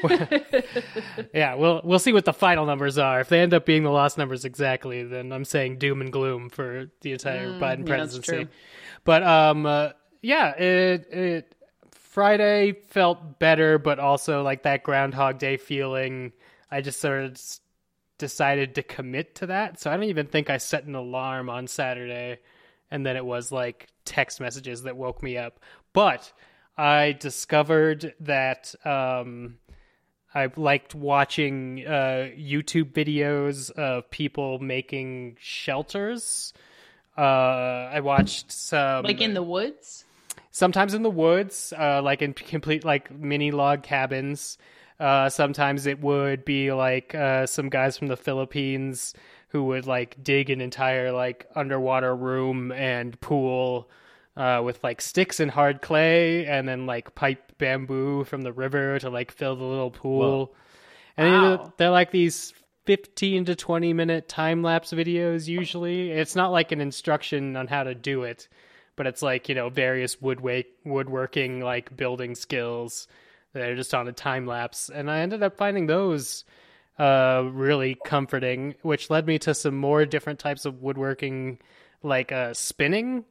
[1.35, 1.55] yeah.
[1.55, 3.21] We'll we'll see what the final numbers are.
[3.21, 6.49] If they end up being the lost numbers exactly, then I'm saying doom and gloom
[6.49, 8.37] for the entire mm, Biden presidency.
[8.37, 8.45] Yeah,
[9.05, 9.91] but um, uh,
[10.23, 11.55] yeah, it it
[11.93, 16.33] Friday felt better, but also like that Groundhog Day feeling.
[16.71, 17.41] I just sort of
[18.19, 21.69] decided to commit to that, so I don't even think I set an alarm on
[21.69, 22.41] Saturday,
[22.91, 25.61] and then it was like text messages that woke me up,
[25.93, 26.33] but.
[26.77, 29.59] I discovered that um,
[30.35, 36.53] I liked watching uh, YouTube videos of people making shelters.
[37.17, 37.21] Uh,
[37.91, 40.05] I watched some like in the woods.
[40.51, 44.59] Sometimes in the woods, uh, like in complete like mini log cabins.
[45.01, 49.15] Uh, sometimes it would be like uh, some guys from the Philippines
[49.49, 53.89] who would like dig an entire like underwater room and pool
[54.37, 58.99] uh, with like sticks and hard clay, and then like pipe bamboo from the river
[58.99, 60.47] to like fill the little pool.
[60.47, 60.55] Whoa.
[61.17, 61.73] And wow.
[61.79, 62.53] they're, like these
[62.85, 66.11] 15 to 20 minute time lapse videos usually.
[66.11, 68.49] It's not like an instruction on how to do it,
[68.97, 73.09] but it's like, you know, various woodwork, woodworking, like building skills
[73.55, 74.91] that are just on a time lapse.
[74.91, 76.45] And I ended up finding those
[76.99, 81.59] uh, really comforting, which led me to some more different types of woodworking,
[82.03, 83.25] like uh, spinning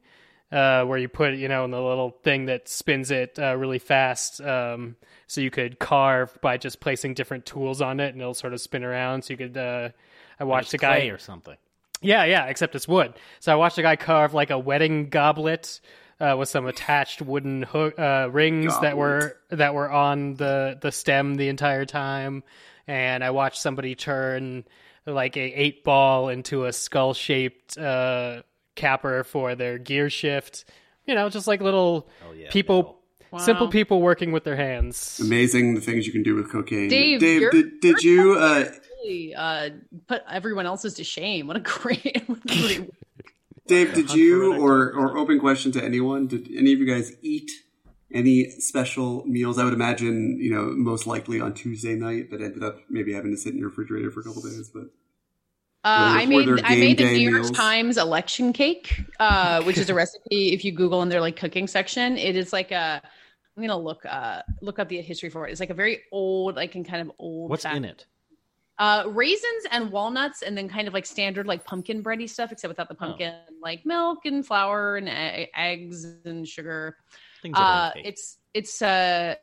[0.52, 3.56] uh, where you put it, you know, in the little thing that spins it uh,
[3.56, 4.40] really fast.
[4.40, 8.52] Um, so you could carve by just placing different tools on it, and it'll sort
[8.52, 9.22] of spin around.
[9.22, 9.56] So you could.
[9.56, 9.90] Uh,
[10.38, 11.56] I watched a guy or something.
[12.02, 13.14] Yeah, yeah, except it's wood.
[13.40, 15.80] So I watched a guy carve like a wedding goblet
[16.20, 18.82] uh, with some attached wooden hook uh, rings Goblins.
[18.82, 22.44] that were that were on the the stem the entire time,
[22.86, 24.64] and I watched somebody turn
[25.06, 28.42] like a eight ball into a skull shaped uh,
[28.76, 30.64] capper for their gear shift.
[31.06, 33.00] You know, just like little yeah, people,
[33.30, 33.38] wow.
[33.38, 35.20] simple people working with their hands.
[35.22, 36.88] Amazing the things you can do with cocaine.
[36.88, 38.64] Dave, Dave did, did you uh,
[39.02, 39.70] really, uh,
[40.06, 41.46] put everyone else's to shame?
[41.46, 42.24] What a great.
[43.66, 46.26] Dave, did you or or open question to anyone?
[46.26, 47.50] Did any of you guys eat
[48.12, 49.58] any special meals?
[49.58, 53.32] I would imagine, you know, most likely on Tuesday night that ended up maybe having
[53.32, 54.84] to sit in your refrigerator for a couple days, but.
[55.86, 59.94] Uh, I made I made the New York Times election cake, uh, which is a
[60.02, 60.52] recipe.
[60.52, 63.00] If you Google in their like cooking section, it is like a.
[63.56, 65.52] I'm gonna look uh, look up the history for it.
[65.52, 67.50] It's like a very old, like in kind of old.
[67.50, 68.04] What's in it?
[68.78, 72.68] Uh, raisins and walnuts, and then kind of like standard like pumpkin bready stuff, except
[72.68, 72.98] without the oh.
[72.98, 73.54] pumpkin, oh.
[73.62, 76.96] like milk and flour and a- eggs and sugar.
[77.54, 79.36] Uh, it's it's uh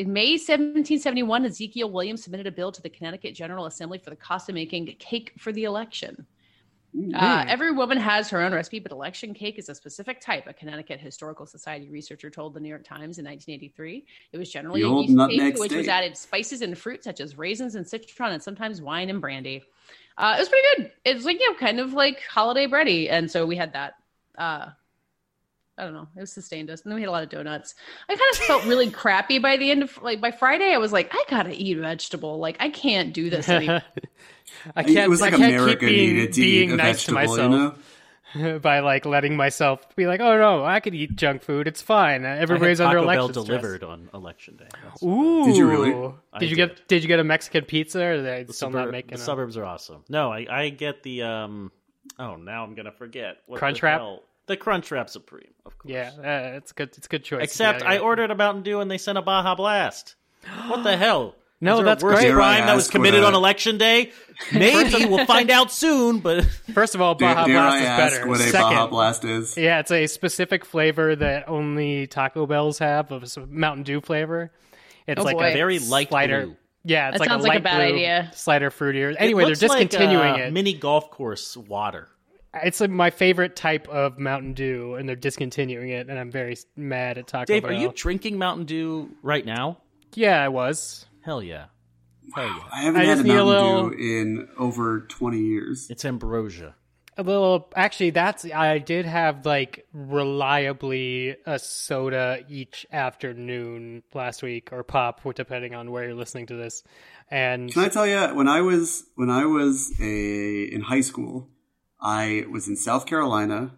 [0.00, 4.16] in May 1771, Ezekiel Williams submitted a bill to the Connecticut General Assembly for the
[4.16, 6.26] cost of making cake for the election.
[7.14, 10.46] Uh, every woman has her own recipe, but election cake is a specific type.
[10.46, 14.80] A Connecticut Historical Society researcher told the New York Times in 1983 it was generally
[14.80, 18.42] a yeast cake which was added spices and fruit such as raisins and citron, and
[18.42, 19.62] sometimes wine and brandy.
[20.16, 20.92] Uh, it was pretty good.
[21.04, 23.94] It was like you know, kind of like holiday bready, and so we had that.
[24.38, 24.70] Uh,
[25.80, 26.08] I don't know.
[26.14, 26.82] It sustained us.
[26.82, 27.74] And then we had a lot of donuts.
[28.06, 30.74] I kind of felt really crappy by the end of like by Friday.
[30.74, 32.38] I was like, I gotta eat vegetable.
[32.38, 33.82] Like I can't do this anymore.
[34.76, 34.98] I can't.
[34.98, 37.38] It was like I can't America keep being, being nice to myself.
[37.38, 37.74] You know?
[38.62, 41.66] by like letting myself be like, oh no, I could eat junk food.
[41.66, 42.24] It's fine.
[42.24, 44.68] Everybody's under election Bell delivered on election day.
[44.84, 45.90] That's Ooh, did you really?
[45.92, 46.56] Did I you did.
[46.56, 46.88] get?
[46.88, 48.02] Did you get a Mexican pizza?
[48.02, 49.16] Or are they the still suburb, not making?
[49.16, 49.24] The a...
[49.24, 50.04] suburbs are awesome.
[50.08, 51.72] No, I, I get the um.
[52.18, 53.38] Oh, now I'm gonna forget.
[53.46, 54.02] What Crunch wrap.
[54.50, 55.92] The Crunchwrap Supreme, of course.
[55.92, 56.88] Yeah, uh, it's good.
[56.96, 57.44] It's a good choice.
[57.44, 60.16] Except yeah, I ordered a Mountain Dew and they sent a Baja Blast.
[60.66, 61.36] What the hell?
[61.62, 62.32] No, that's worst great.
[62.32, 64.12] crime that was committed on election day.
[64.54, 66.20] Maybe we'll find out soon.
[66.20, 68.28] But first of all, Baja dare, Blast dare is better.
[68.28, 69.56] What a Second, Baja Blast is?
[69.58, 74.50] Yeah, it's a specific flavor that only Taco Bells have of Mountain Dew flavor.
[75.06, 75.50] It's oh like boy.
[75.50, 76.46] a very light slider.
[76.46, 76.56] blue.
[76.84, 78.30] Yeah, it's that like sounds a like a bad blue idea.
[78.34, 79.14] Slider fruitier.
[79.18, 80.52] Anyway, they're discontinuing like it.
[80.54, 82.08] Mini golf course water.
[82.54, 86.56] It's like my favorite type of Mountain Dew, and they're discontinuing it, and I'm very
[86.76, 87.70] mad at Taco Dave, Bell.
[87.70, 89.78] are you drinking Mountain Dew right now?
[90.14, 91.06] Yeah, I was.
[91.22, 91.66] Hell yeah.
[92.34, 92.58] Hell yeah.
[92.72, 95.86] I haven't I had a need a Mountain little- Dew in over 20 years.
[95.90, 96.74] It's ambrosia.
[97.16, 97.68] A little.
[97.76, 98.44] Actually, that's.
[98.46, 105.90] I did have like reliably a soda each afternoon last week, or pop, depending on
[105.90, 106.82] where you're listening to this.
[107.30, 111.48] And Can I tell you, when I was when I was a in high school,
[112.02, 113.72] I was in South Carolina,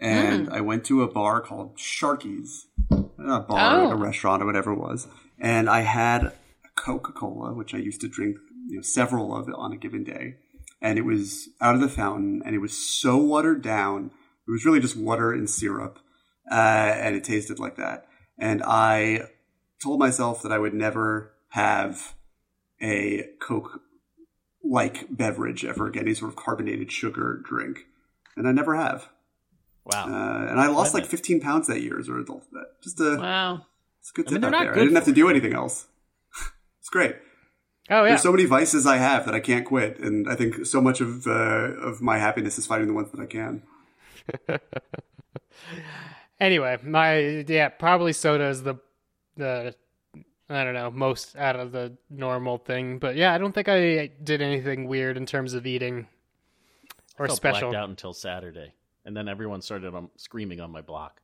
[0.00, 3.90] and I went to a bar called Sharky's, a bar, Oh.
[3.90, 5.08] a restaurant, or whatever it was,
[5.38, 6.32] and I had a
[6.76, 8.36] Coca Cola, which I used to drink
[8.68, 10.36] you know, several of on a given day,
[10.82, 14.10] and it was out of the fountain, and it was so watered down.
[14.46, 15.98] It was really just water and syrup,
[16.50, 18.06] uh, and it tasted like that.
[18.38, 19.22] And I
[19.82, 22.14] told myself that I would never have
[22.82, 23.80] a Coke
[24.70, 27.86] like beverage ever again, any sort of carbonated sugar drink.
[28.36, 29.08] And I never have.
[29.84, 30.04] Wow.
[30.06, 32.66] Uh, and I lost Wait like 15 pounds that year as a result of that.
[32.82, 33.66] Just a, Wow.
[34.00, 34.72] it's a good I mean, out not there.
[34.72, 35.28] I didn't have to for do you.
[35.28, 35.86] anything else.
[36.80, 37.16] it's great.
[37.90, 40.66] oh yeah, There's so many vices I have that I can't quit, and I think
[40.66, 43.62] so much of uh, of my happiness is fighting the ones that I can.
[46.38, 48.74] Anyway, my yeah, probably soda is the
[49.36, 49.74] the
[50.48, 54.10] I don't know most out of the normal thing, but yeah, I don't think I
[54.22, 56.06] did anything weird in terms of eating
[57.18, 57.70] or I felt special.
[57.70, 58.72] blacked out until Saturday,
[59.04, 61.20] and then everyone started um, screaming on my block.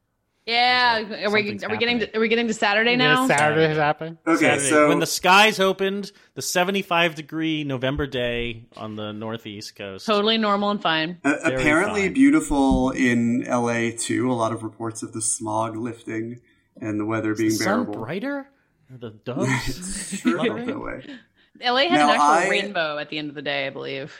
[0.46, 1.04] Yeah.
[1.08, 3.26] Like, Are we something's are we getting to, are we getting to Saturday Yeah, now?
[3.28, 4.18] Saturday is happening.
[4.26, 9.76] Okay, Saturday, so when the skies opened, the 75 degree November day on the northeast
[9.76, 10.04] coast.
[10.04, 11.20] totally normal and fine.
[11.24, 12.14] uh, apparently fine.
[12.14, 14.32] beautiful in LA too.
[14.32, 16.40] A lot of reports of the smog lifting
[16.80, 18.02] and the weather being the sun bearable.
[18.02, 18.48] brighter?
[18.92, 20.18] Are the doves?
[20.18, 21.02] Sure that way.
[21.60, 24.12] LA had Now, an actual I- rainbow at the end of the day, I believe.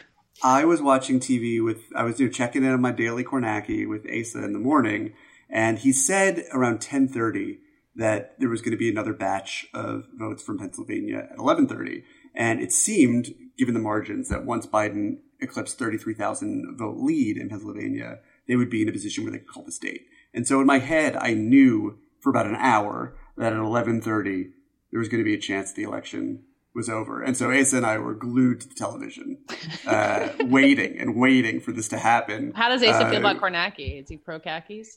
[0.43, 3.87] I was watching TV with, I was you know, checking in on my daily Kornacki
[3.87, 5.13] with Asa in the morning,
[5.51, 7.59] and he said around 1030
[7.97, 12.03] that there was going to be another batch of votes from Pennsylvania at 1130.
[12.35, 18.21] And it seemed, given the margins, that once Biden eclipsed 33,000 vote lead in Pennsylvania,
[18.49, 20.07] they would be in a position where they could call the state.
[20.33, 24.51] And so in my head, I knew for about an hour that at 1130,
[24.93, 27.23] there was going to be a chance the election was over.
[27.23, 29.39] And so Asa and I were glued to the television,
[29.87, 32.53] uh, waiting and waiting for this to happen.
[32.55, 34.01] How does Asa Uh, feel about Kornacki?
[34.03, 34.97] Is he pro khakis?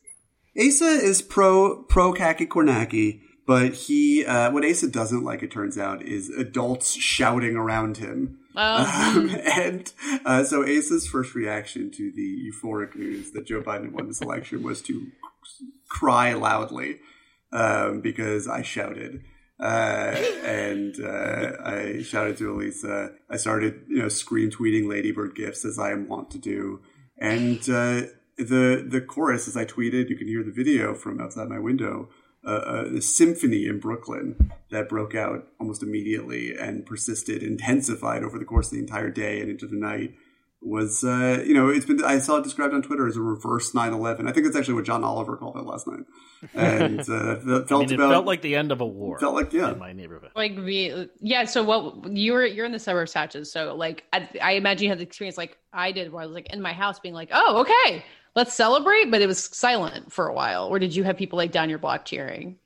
[0.58, 5.78] Asa is pro pro Kaki Kornacki, but he uh, what Asa doesn't like, it turns
[5.78, 8.40] out, is adults shouting around him.
[8.56, 9.12] Oh.
[9.16, 9.92] Um, and
[10.26, 14.64] uh, so Asa's first reaction to the euphoric news that Joe Biden won this election
[14.64, 15.08] was to
[15.90, 17.00] cry loudly
[17.52, 19.22] um, because I shouted.
[19.60, 23.12] Uh, and uh, I shouted to Elisa.
[23.30, 26.82] I started, you know, screen tweeting Lady Bird gifts as I am wont to do.
[27.18, 31.48] And uh, the the chorus, as I tweeted, you can hear the video from outside
[31.48, 32.10] my window.
[32.46, 38.46] Uh, a symphony in Brooklyn that broke out almost immediately and persisted, intensified over the
[38.46, 40.14] course of the entire day and into the night
[40.66, 43.72] was uh, you know it's been I saw it described on Twitter as a reverse
[43.72, 44.28] 9/11.
[44.28, 46.06] I think that's actually what John Oliver called it last night,
[46.56, 47.36] and uh,
[47.66, 49.20] felt I mean, it about, felt like the end of a war.
[49.20, 50.32] Felt like yeah, in my neighborhood.
[50.36, 51.46] Like we yeah.
[51.46, 53.52] So what you're you're in the suburbs, Patches.
[53.52, 56.34] So like I, I imagine you had the experience like I did, where I was
[56.34, 58.04] like in my house being like, oh okay,
[58.36, 60.68] let's celebrate, but it was silent for a while.
[60.68, 62.58] Or did you have people like down your block cheering?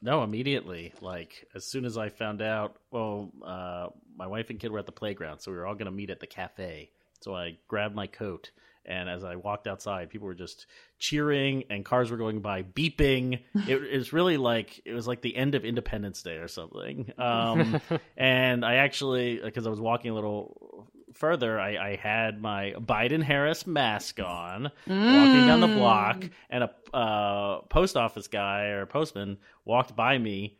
[0.00, 0.92] No, immediately.
[1.00, 4.86] Like as soon as I found out, well, uh, my wife and kid were at
[4.86, 6.90] the playground, so we were all going to meet at the cafe
[7.20, 8.50] so I grabbed my coat,
[8.84, 10.66] and as I walked outside, people were just
[10.98, 13.40] cheering, and cars were going by, beeping.
[13.68, 17.12] it, it was really like it was like the end of Independence Day or something.
[17.18, 17.80] Um,
[18.16, 23.22] and I actually, because I was walking a little further, I, I, had my Biden
[23.22, 25.26] Harris mask on, mm.
[25.26, 30.56] walking down the block, and a uh, post office guy or postman walked by me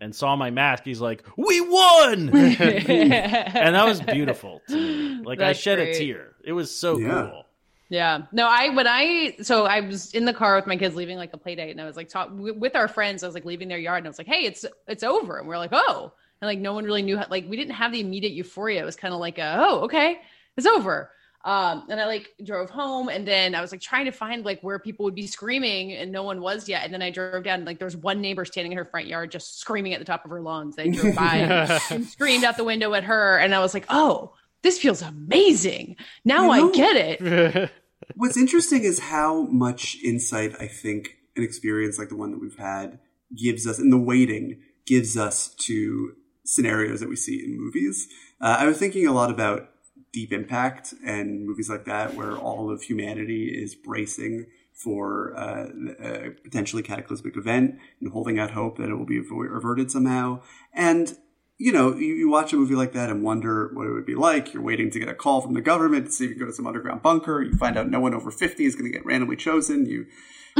[0.00, 5.24] and saw my mask, he's like, "We won!" and that was beautiful to me.
[5.24, 5.96] Like That's I shed great.
[5.96, 6.32] a tear.
[6.44, 7.08] It was so yeah.
[7.08, 7.44] cool.
[7.88, 8.22] Yeah.
[8.32, 11.32] No, I when I so I was in the car with my kids leaving like
[11.32, 13.22] a play date, and I was like talk with our friends.
[13.22, 15.48] I was like leaving their yard, and I was like, "Hey, it's it's over," and
[15.48, 17.92] we are like, "Oh," and like no one really knew how, like we didn't have
[17.92, 18.82] the immediate euphoria.
[18.82, 20.18] It was kind of like, a, "Oh, okay,
[20.56, 21.10] it's over."
[21.44, 24.60] Um, and I like drove home and then I was like trying to find like
[24.60, 26.84] where people would be screaming and no one was yet.
[26.84, 29.30] And then I drove down, like there was one neighbor standing in her front yard
[29.30, 30.76] just screaming at the top of her lungs.
[30.78, 33.38] I drove by and screamed out the window at her.
[33.38, 34.32] And I was like, oh,
[34.62, 35.96] this feels amazing.
[36.24, 37.70] Now you know, I get it.
[38.16, 42.58] what's interesting is how much insight I think an experience like the one that we've
[42.58, 42.98] had
[43.36, 46.14] gives us, and the waiting gives us to
[46.44, 48.08] scenarios that we see in movies.
[48.40, 49.68] Uh, I was thinking a lot about
[50.12, 55.66] Deep Impact and movies like that, where all of humanity is bracing for uh,
[56.00, 60.40] a potentially cataclysmic event and holding out hope that it will be averted somehow.
[60.72, 61.16] And
[61.58, 64.14] you know, you, you, watch a movie like that and wonder what it would be
[64.14, 64.54] like.
[64.54, 66.52] You're waiting to get a call from the government to see if you go to
[66.52, 67.42] some underground bunker.
[67.42, 69.86] You find out no one over 50 is going to get randomly chosen.
[69.86, 70.06] You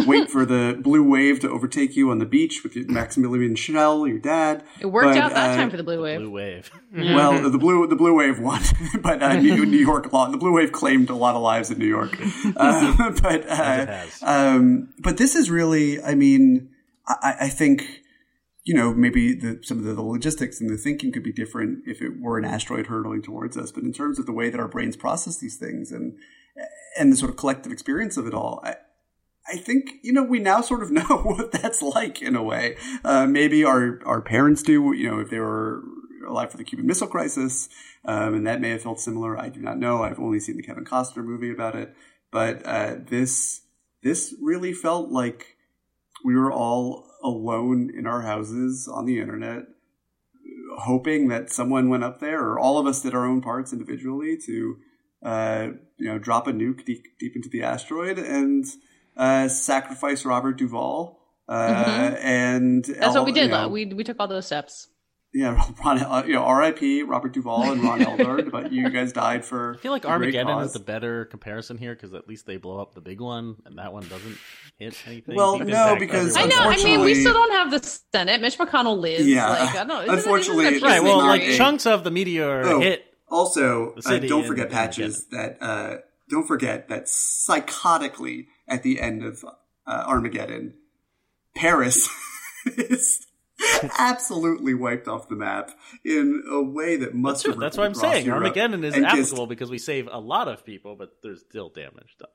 [0.07, 4.07] wait for the blue wave to overtake you on the beach with your Maximilian Schell,
[4.07, 4.65] your dad.
[4.81, 6.21] It worked but, out that uh, time for the blue wave.
[6.21, 6.71] Blue wave.
[6.93, 8.63] Well, the blue the blue wave won,
[9.01, 10.29] but uh, New, New, York law.
[10.29, 12.17] The blue wave claimed a lot of lives in New York.
[12.57, 16.71] Uh, but uh, um, but this is really, I mean,
[17.07, 18.03] I, I think
[18.69, 21.85] you know, maybe the, some of the, the, logistics and the thinking could be different
[21.87, 23.73] if it were an asteroid hurtling towards us.
[23.73, 26.19] But in terms of the way that our brains process these things and
[26.99, 28.75] and the sort of collective experience of it all, I,
[29.51, 32.77] I think you know we now sort of know what that's like in a way.
[33.03, 34.93] Uh, maybe our our parents do.
[34.93, 35.83] You know, if they were
[36.29, 37.71] alive for the Cuban Missile Crisis,
[38.05, 39.39] um, and that may have felt similar.
[39.39, 40.03] I do not know.
[40.03, 41.95] I've only seen the Kevin Costner movie about it,
[42.31, 43.63] but uh, this
[44.03, 45.57] this really felt like
[46.23, 49.65] we were all alone in our houses on the internet,
[50.81, 54.37] hoping that someone went up there, or all of us did our own parts individually
[54.47, 54.77] to,
[55.25, 58.65] uh, you know, drop a nuke deep, deep into the asteroid and
[59.17, 61.19] uh, sacrifice Robert Duvall.
[61.49, 62.17] Uh, mm-hmm.
[62.27, 63.45] And that's all, what we did.
[63.45, 64.89] You know, we we took all those steps.
[65.33, 67.03] Yeah, Ron, uh, you know, R.I.P.
[67.03, 69.75] Robert Duvall and Ron Eldard, but you guys died for.
[69.75, 72.95] I feel like Armageddon is the better comparison here because at least they blow up
[72.95, 74.39] the big one, and that one doesn't
[74.79, 75.37] hit anything.
[75.37, 76.61] Well, no, because I know.
[76.61, 78.41] I mean, we still don't have the Senate.
[78.41, 79.27] Mitch McConnell lives.
[79.27, 80.15] Yeah, like, I don't know.
[80.15, 81.03] Unfortunately, right.
[81.03, 81.57] Well, like a...
[81.57, 83.05] chunks of the meteor oh, hit.
[83.31, 85.27] Also, uh, don't forget patches.
[85.27, 85.97] That uh,
[86.31, 89.45] don't forget that psychotically at the end of
[89.87, 90.75] uh, Armageddon,
[91.55, 92.09] Paris
[92.67, 93.27] is
[93.99, 95.71] absolutely wiped off the map
[96.05, 97.61] in a way that must that's have.
[97.61, 98.27] That's what I'm saying.
[98.27, 101.69] Europe Armageddon is applicable just, because we save a lot of people, but there's still
[101.69, 102.29] damage done.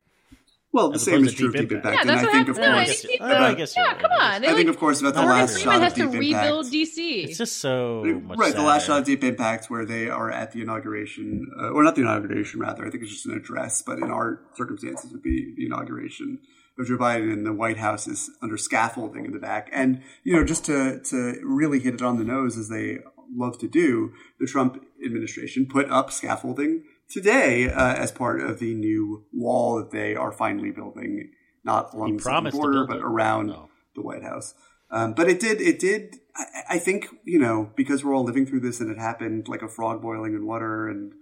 [0.74, 3.06] Well, the same is true of Deep Impact, yeah, and I think, of no, course,
[3.22, 4.44] uh, I guess yeah, come on.
[4.44, 7.26] I think, of course, about the last shot has of Deep to rebuild DC.
[7.26, 8.48] It's just so right.
[8.48, 8.58] Sadder.
[8.58, 11.94] The last shot of Deep Impact, where they are at the inauguration, uh, or not
[11.94, 12.88] the inauguration, rather.
[12.88, 16.40] I think it's just an address, but in our circumstances, it would be the inauguration
[16.78, 19.70] of Joe Biden, and the White House is under scaffolding in the back.
[19.72, 23.00] And you know, just to to really hit it on the nose, as they
[23.36, 28.74] love to do, the Trump administration put up scaffolding today uh, as part of the
[28.74, 31.32] new wall that they are finally building
[31.64, 33.70] not along the border, but around no.
[33.96, 34.54] the White House.
[34.92, 36.18] Um, but it did, it did.
[36.36, 39.62] I, I, think you know because we're all living through this, and it happened like
[39.62, 41.14] a frog boiling in water, and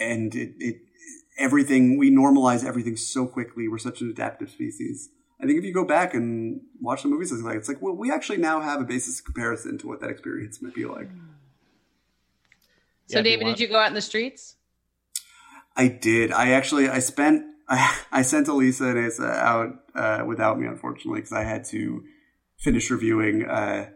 [0.00, 0.76] and it, it
[1.38, 3.68] everything we normalize everything so quickly.
[3.68, 5.10] We're such an adaptive species.
[5.40, 7.94] I think if you go back and watch the movies, it's like it's like well,
[7.94, 11.08] we actually now have a basis of comparison to what that experience might be like.
[13.06, 14.56] So, yeah, David, did you go out in the streets?
[15.76, 16.32] I did.
[16.32, 21.20] I actually I spent I, I sent Elisa and Asa out uh, without me, unfortunately,
[21.20, 22.04] because I had to
[22.56, 23.90] finish reviewing uh,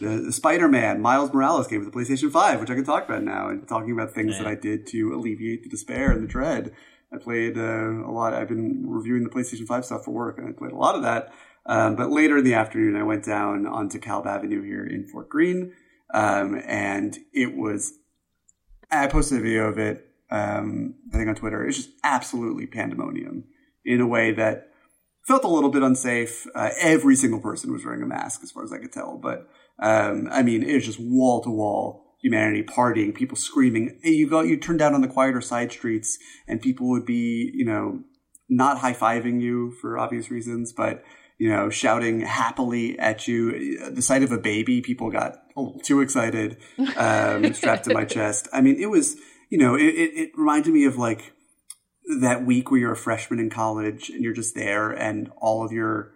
[0.00, 3.48] the, Spider-Man Miles Morales game for the PlayStation Five, which I can talk about now,
[3.48, 4.44] and talking about things Man.
[4.44, 6.72] that I did to alleviate the despair and the dread.
[7.12, 7.60] I played uh,
[8.06, 8.34] a lot.
[8.34, 11.02] I've been reviewing the PlayStation Five stuff for work, and I played a lot of
[11.02, 11.32] that.
[11.66, 15.28] Um, but later in the afternoon, I went down onto Kalb Avenue here in Fort
[15.28, 15.72] Greene,
[16.12, 17.94] um, and it was.
[18.90, 21.66] I posted a video of it um, I think on Twitter.
[21.66, 23.44] It's just absolutely pandemonium
[23.84, 24.67] in a way that
[25.28, 26.46] felt a little bit unsafe.
[26.54, 29.18] Uh, every single person was wearing a mask, as far as I could tell.
[29.18, 29.46] But
[29.78, 34.00] um, I mean, it was just wall to wall humanity partying, people screaming.
[34.02, 36.18] You go, you turn down on the quieter side streets,
[36.48, 38.00] and people would be, you know,
[38.48, 41.04] not high fiving you for obvious reasons, but
[41.36, 43.90] you know, shouting happily at you.
[43.90, 46.56] The sight of a baby, people got a little too excited,
[46.96, 48.48] um, strapped to my chest.
[48.52, 49.16] I mean, it was
[49.50, 51.32] you know, it, it, it reminded me of like
[52.20, 55.72] that week where you're a freshman in college and you're just there and all of
[55.72, 56.12] your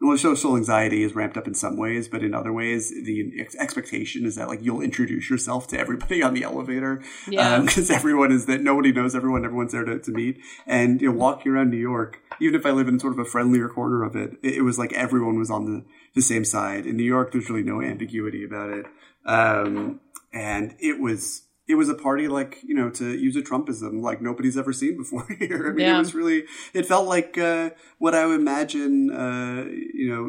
[0.00, 3.56] well, social anxiety is ramped up in some ways, but in other ways, the ex-
[3.56, 7.60] expectation is that like you'll introduce yourself to everybody on the elevator, yeah.
[7.60, 11.10] Because um, everyone is that nobody knows everyone, everyone's there to, to meet, and you
[11.10, 14.04] know, walking around New York, even if I live in sort of a friendlier corner
[14.04, 15.84] of it, it, it was like everyone was on the
[16.14, 16.86] the same side.
[16.86, 18.86] In New York, there's really no ambiguity about it,
[19.26, 20.00] um,
[20.32, 24.22] and it was it was a party like you know to use a Trumpism like
[24.22, 25.68] nobody's ever seen before here.
[25.68, 25.96] I mean, yeah.
[25.96, 30.26] it was really it felt like uh, what I would imagine uh, you know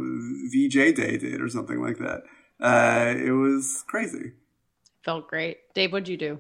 [0.52, 2.24] VJ Day did or something like that.
[2.60, 4.34] Uh, it was crazy.
[5.04, 5.94] Felt great, Dave.
[5.94, 6.40] What'd you do?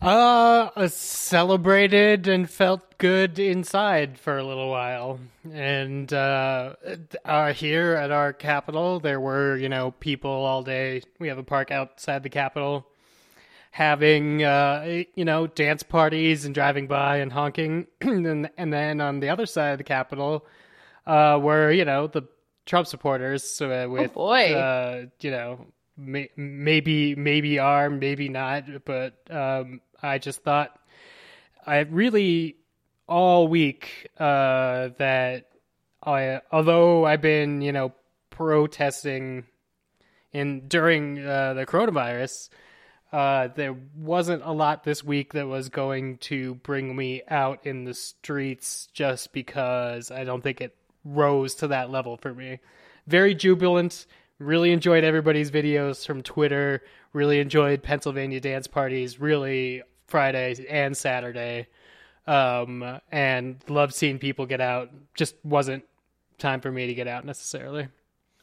[0.00, 5.20] Uh, celebrated and felt good inside for a little while.
[5.52, 6.74] And uh,
[7.22, 11.02] uh, here at our capital, there were, you know, people all day.
[11.18, 12.86] We have a park outside the capital
[13.70, 19.20] having uh, you know dance parties and driving by and honking, and and then on
[19.20, 20.46] the other side of the Capitol
[21.06, 22.22] uh, were you know the
[22.66, 24.54] Trump supporters uh, with oh boy.
[24.54, 25.66] Uh, you know
[25.96, 30.78] may- maybe maybe are maybe not, but um, I just thought
[31.66, 32.56] I really
[33.06, 35.46] all week uh, that
[36.02, 37.92] I although I've been you know
[38.30, 39.44] protesting
[40.32, 42.48] in during uh, the coronavirus
[43.12, 47.84] uh, there wasn't a lot this week that was going to bring me out in
[47.84, 52.60] the streets just because I don't think it rose to that level for me.
[53.06, 54.06] Very jubilant.
[54.38, 56.82] Really enjoyed everybody's videos from Twitter.
[57.12, 59.20] Really enjoyed Pennsylvania dance parties.
[59.20, 61.66] Really Friday and Saturday.
[62.26, 64.90] Um, and loved seeing people get out.
[65.14, 65.84] Just wasn't
[66.38, 67.88] time for me to get out necessarily.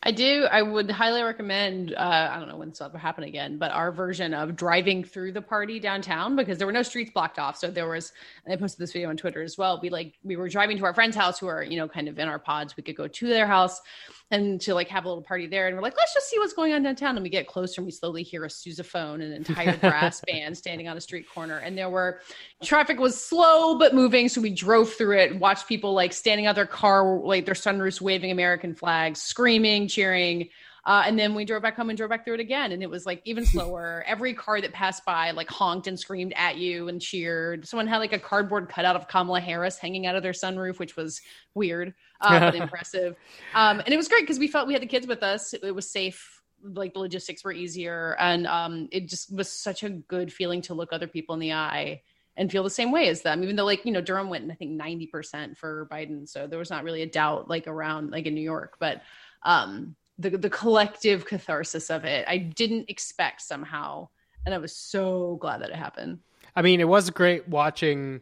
[0.08, 0.48] I do.
[0.50, 1.94] I would highly recommend.
[1.94, 5.04] Uh, I don't know when this will ever happen again, but our version of driving
[5.04, 7.58] through the party downtown because there were no streets blocked off.
[7.58, 8.14] So there was.
[8.46, 9.82] And I posted this video on Twitter as well.
[9.82, 12.18] We like we were driving to our friend's house who are you know kind of
[12.20, 12.78] in our pods.
[12.78, 13.82] We could go to their house
[14.30, 15.68] and to like have a little party there.
[15.68, 17.16] And we're like, let's just see what's going on downtown.
[17.16, 20.88] And we get closer and we slowly hear a sousaphone, an entire brass band standing
[20.88, 21.58] on a street corner.
[21.58, 22.22] And there were
[22.64, 24.28] traffic was slow but moving.
[24.28, 28.02] So we drove through it, watched people like standing out their car, like their sunroofs
[28.02, 30.50] waving American flags, screaming, cheering.
[30.86, 32.72] Uh, and then we drove back home and drove back through it again.
[32.72, 34.06] And it was like even slower.
[34.08, 37.68] Every car that passed by like honked and screamed at you and cheered.
[37.68, 40.96] Someone had like a cardboard cutout of Kamala Harris hanging out of their sunroof, which
[40.96, 41.20] was
[41.56, 43.18] weird, uh, but impressive.
[43.54, 45.54] Um, and it was great because we felt we had the kids with us.
[45.54, 46.42] It, it was safe.
[46.64, 48.16] Like the logistics were easier.
[48.18, 51.52] And um, it just was such a good feeling to look other people in the
[51.52, 52.02] eye
[52.38, 54.54] and feel the same way as them, even though like, you know, Durham went, I
[54.54, 56.30] think 90% for Biden.
[56.30, 59.02] So there was not really a doubt like around like in New York, but
[59.44, 62.26] um, the the collective catharsis of it.
[62.28, 64.10] I didn't expect somehow,
[64.46, 66.20] and I was so glad that it happened.
[66.56, 68.22] I mean, it was great watching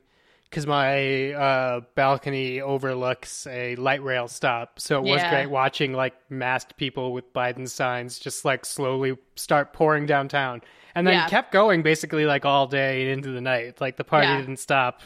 [0.49, 5.29] because my uh, balcony overlooks a light rail stop, so it was yeah.
[5.29, 10.61] great watching like masked people with Biden signs just like slowly start pouring downtown,
[10.95, 11.27] and then yeah.
[11.27, 13.79] kept going basically like all day into the night.
[13.79, 14.39] Like the party yeah.
[14.39, 15.01] didn't stop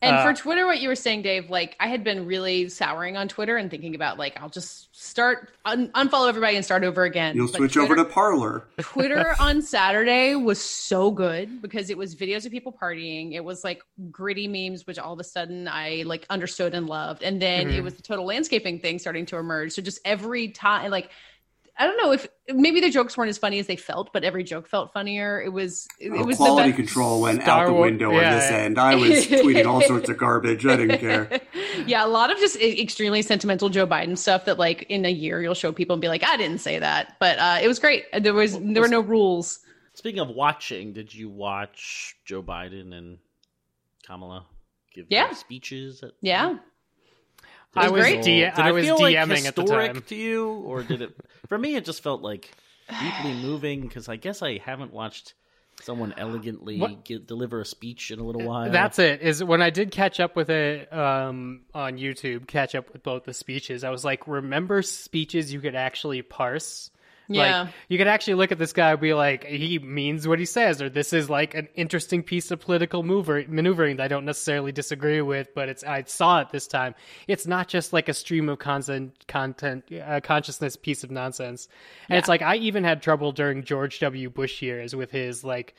[0.00, 3.16] And uh, for Twitter, what you were saying, Dave, like I had been really souring
[3.16, 7.04] on Twitter and thinking about like I'll just start un- unfollow everybody and start over
[7.04, 7.34] again.
[7.34, 8.64] You'll but switch Twitter, over to Parler.
[8.78, 13.32] Twitter on Saturday was so good because it was videos of people partying.
[13.32, 17.22] It was like gritty memes, which all of a sudden I like understood and loved,
[17.22, 17.78] and then mm-hmm.
[17.78, 19.72] it was the total landscaping thing starting to emerge.
[19.72, 21.10] So just every time, like
[21.78, 24.42] I don't know if maybe the jokes weren't as funny as they felt, but every
[24.42, 25.40] joke felt funnier.
[25.40, 28.16] It was it, oh, was quality control went Star out the window yeah.
[28.16, 28.78] on this end.
[28.78, 30.66] I was tweeting all sorts of garbage.
[30.66, 31.40] I didn't care.
[31.86, 35.40] Yeah, a lot of just extremely sentimental Joe Biden stuff that like in a year
[35.40, 38.04] you'll show people and be like, I didn't say that, but uh, it was great.
[38.20, 39.60] There was well, there were no rules.
[39.94, 43.18] Speaking of watching, did you watch Joe Biden and
[44.04, 44.44] Kamala
[44.92, 45.32] give yeah.
[45.34, 46.02] speeches?
[46.02, 46.56] At- yeah.
[47.78, 50.02] I was, D- I was DMing like at the time.
[50.02, 51.16] to you, or did it?
[51.48, 52.50] For me, it just felt like
[53.00, 55.34] deeply moving because I guess I haven't watched
[55.82, 58.70] someone elegantly get, deliver a speech in a little while.
[58.70, 59.22] That's it.
[59.22, 63.24] Is when I did catch up with it um, on YouTube, catch up with both
[63.24, 63.84] the speeches.
[63.84, 66.90] I was like, remember speeches you could actually parse
[67.28, 67.62] yeah.
[67.62, 70.44] Like, you could actually look at this guy and be like, he means what he
[70.44, 74.24] says, or this is like an interesting piece of political mover, maneuvering that I don't
[74.24, 76.94] necessarily disagree with, but it's I saw it this time.
[77.26, 81.68] It's not just like a stream of content, content, uh, consciousness piece of nonsense.
[82.08, 82.18] And yeah.
[82.18, 84.30] it's like I even had trouble during George W.
[84.30, 85.74] Bush years with his like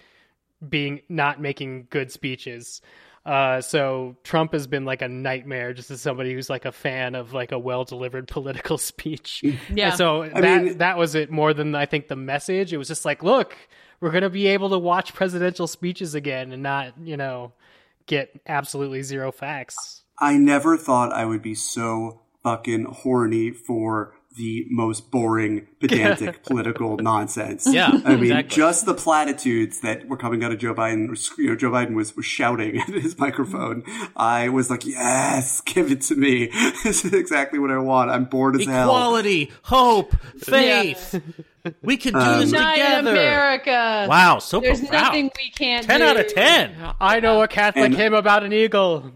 [0.68, 2.82] being not making good speeches.
[3.26, 7.16] Uh, so Trump has been like a nightmare just as somebody who's like a fan
[7.16, 9.44] of like a well delivered political speech.
[9.74, 9.90] Yeah.
[9.90, 12.74] And so I that mean, that was it more than I think the message.
[12.74, 13.56] It was just like, look,
[14.00, 17.54] we're gonna be able to watch presidential speeches again and not, you know,
[18.06, 20.04] get absolutely zero facts.
[20.20, 26.98] I never thought I would be so fucking horny for the most boring, pedantic political
[26.98, 27.68] nonsense.
[27.70, 28.56] Yeah, I mean, exactly.
[28.56, 31.38] just the platitudes that were coming out of Joe Biden.
[31.38, 33.84] You know, Joe Biden was, was shouting at his microphone.
[34.16, 36.48] I was like, "Yes, give it to me.
[36.84, 38.12] this is exactly what I want.
[38.12, 38.90] I'm bored as Equality, hell.
[38.90, 41.72] Equality, hope, faith." Yeah.
[41.84, 43.12] We can do um, this together.
[43.12, 44.08] America.
[44.10, 45.04] Wow, so There's profound.
[45.04, 46.06] nothing we can't 10 do.
[46.06, 46.74] out of 10.
[47.02, 49.12] I know a Catholic and, hymn about an eagle.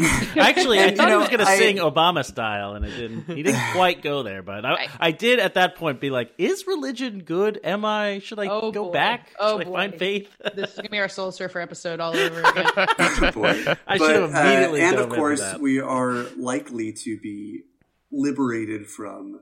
[0.36, 3.24] Actually, I thought know, he was going to sing Obama style, and it didn't.
[3.36, 6.66] He didn't quite go there, but I, I, did at that point be like, "Is
[6.66, 7.60] religion good?
[7.64, 8.20] Am I?
[8.20, 8.92] Should I oh go boy.
[8.92, 9.30] back?
[9.38, 9.74] Oh should boy.
[9.74, 13.32] I find faith?" this is going to be our Soul Surfer episode all over again.
[13.34, 13.76] boy.
[13.86, 14.82] I should have immediately.
[14.82, 17.62] Uh, and of course, we are likely to be
[18.10, 19.40] liberated from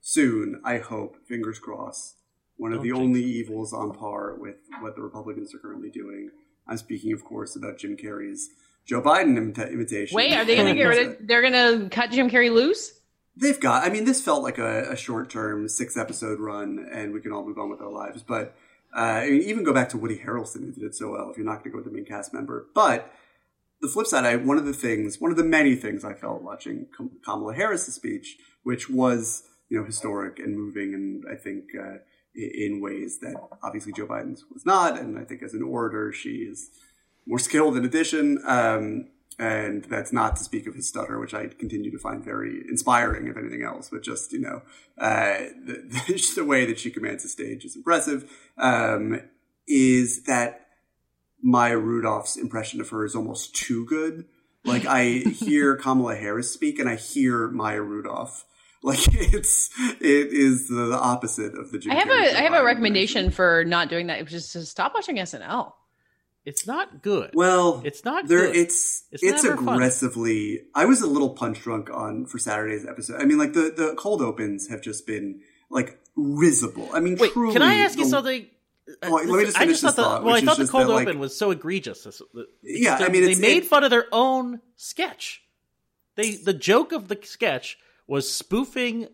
[0.00, 0.60] soon.
[0.64, 1.16] I hope.
[1.26, 2.16] Fingers crossed.
[2.56, 6.30] One of Don't the only evils on par with what the Republicans are currently doing.
[6.68, 8.50] I'm speaking, of course, about Jim Carrey's
[8.90, 10.16] Joe Biden imita- imitation.
[10.16, 11.16] Wait, are they going to get rid of?
[11.28, 12.92] They're going to cut Jim Carrey loose?
[13.36, 13.84] They've got.
[13.86, 17.32] I mean, this felt like a, a short term six episode run, and we can
[17.32, 18.24] all move on with our lives.
[18.24, 18.56] But
[18.94, 21.30] uh, I mean, even go back to Woody Harrelson, who did it so well.
[21.30, 23.14] If you're not going to go with the main cast member, but
[23.80, 26.42] the flip side, I one of the things, one of the many things I felt
[26.42, 26.88] watching
[27.24, 31.66] Kamala Harris's speech, which was you know historic and moving, and I think.
[31.80, 31.98] Uh,
[32.32, 36.46] in ways that obviously Joe Biden's was not, and I think as an orator, she
[36.48, 36.70] is
[37.26, 38.38] more skilled in addition.
[38.46, 39.08] Um,
[39.40, 43.26] and that's not to speak of his stutter, which I continue to find very inspiring,
[43.26, 43.88] if anything else.
[43.90, 44.62] But just you know,
[44.98, 48.30] uh, the, the, the, way that she commands the stage is impressive.
[48.58, 49.22] Um,
[49.66, 50.66] is that
[51.42, 54.26] Maya Rudolph's impression of her is almost too good?
[54.64, 58.44] Like I hear Kamala Harris speak, and I hear Maya Rudolph.
[58.82, 61.78] Like it's it is the opposite of the.
[61.78, 64.66] Jim I have a I have a recommendation for not doing that, which is to
[64.66, 65.72] stop watching SNL.
[66.50, 67.30] It's not good.
[67.32, 68.46] Well, it's not there.
[68.46, 68.56] Good.
[68.56, 70.56] It's it's, it's aggressively.
[70.56, 70.66] Fun.
[70.74, 73.20] I was a little punch drunk on for Saturday's episode.
[73.20, 76.88] I mean, like the the cold opens have just been like risible.
[76.92, 77.32] I mean, wait.
[77.34, 78.46] Truly, can I ask the, you something?
[79.00, 80.88] Well, let me just finish I just thought the, thought, well, I thought the cold
[80.88, 82.20] that, open like, was so egregious.
[82.64, 85.44] yeah, I mean, they made fun of their own sketch.
[86.16, 87.78] They the joke of the sketch
[88.08, 89.06] was spoofing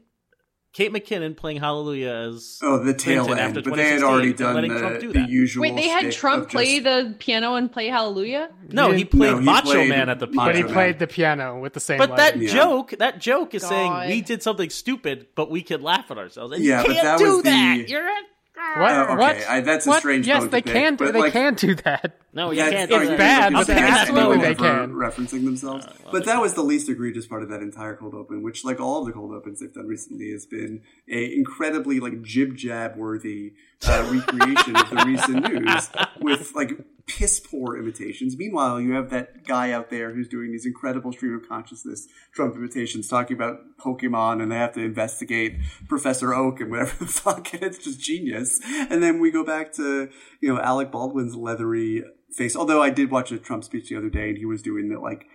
[0.77, 4.61] Kate McKinnon playing Hallelujah as oh the tail Clinton end, but they had already done
[4.69, 5.63] the, do the usual.
[5.63, 8.51] Wait, they had Trump play the piano and play Hallelujah.
[8.69, 10.53] No, he played no, he Macho played Man at the piano.
[10.53, 11.97] But he played the piano with the same.
[11.97, 12.19] But line.
[12.19, 12.53] that yeah.
[12.53, 13.69] joke, that joke is God.
[13.71, 16.55] saying we did something stupid, but we could laugh at ourselves.
[16.55, 17.79] And yeah, you can't but that do was that.
[17.79, 17.89] the.
[17.89, 18.23] You're a
[18.57, 18.91] what?
[18.91, 19.49] Uh, okay, what?
[19.49, 19.99] I, that's a what?
[20.01, 20.27] strange.
[20.27, 20.97] Yes, they pick, can.
[20.97, 21.13] do.
[21.13, 22.19] They like, can do that.
[22.33, 22.91] No, you can't.
[22.91, 24.93] It's do bad, but absolutely they can.
[24.93, 28.43] Referencing themselves, uh, but that was the least egregious part of that entire cold open,
[28.43, 32.23] which, like all of the cold opens they've done recently, has been a incredibly like
[32.23, 33.53] jib jab worthy
[33.87, 35.91] uh, recreation of the recent news
[36.21, 36.73] with like
[37.07, 38.37] piss poor imitations.
[38.37, 42.57] Meanwhile, you have that guy out there who's doing these incredible stream of consciousness Trump
[42.57, 45.57] imitations, talking about Pokemon, and they have to investigate
[45.89, 47.53] Professor Oak and whatever the fuck.
[47.53, 48.61] And it's just genius.
[48.65, 50.09] And then we go back to
[50.41, 52.57] you know Alec Baldwin's leathery face.
[52.57, 54.99] Although I did watch a Trump speech the other day, and he was doing the
[54.99, 55.27] like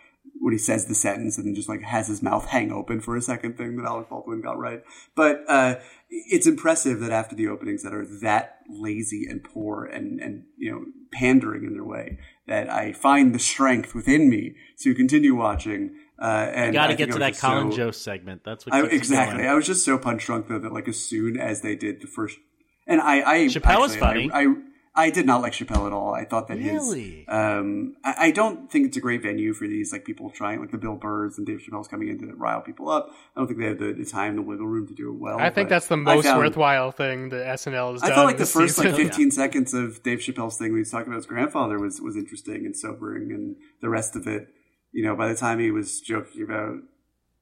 [0.42, 3.16] when he says the sentence and then just like has his mouth hang open for
[3.16, 4.84] a second thing that Alec Baldwin got right.
[5.16, 5.76] But uh,
[6.10, 10.72] it's impressive that after the openings that are that lazy and poor and and you
[10.72, 12.18] know pandering in their way,
[12.48, 15.96] that I find the strength within me to continue watching.
[16.20, 18.42] Uh, and got to get to that Colin so, Jost segment.
[18.44, 19.46] That's what I, exactly.
[19.46, 22.08] I was just so punch drunk though that like as soon as they did the
[22.08, 22.39] first,
[22.88, 24.32] and I, I Chappelle actually, was funny.
[24.32, 24.56] I, I
[24.94, 26.14] I did not like Chappelle at all.
[26.14, 27.20] I thought that really?
[27.20, 30.60] his, um, I, I, don't think it's a great venue for these like people trying
[30.60, 33.08] like the Bill Burrs and Dave Chappelle's coming in to rile people up.
[33.10, 35.39] I don't think they have the, the time, the wiggle room to do it well.
[35.39, 38.12] I think that's the most found, worthwhile thing that SNL has I done.
[38.12, 38.92] I felt like the first season.
[38.92, 42.02] like 15 seconds of Dave Chappelle's thing when he was talking about his grandfather was
[42.02, 44.50] was interesting and sobering, and the rest of it,
[44.92, 46.76] you know, by the time he was joking about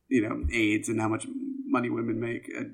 [0.08, 1.26] you know AIDS and how much
[1.66, 2.70] money women make, just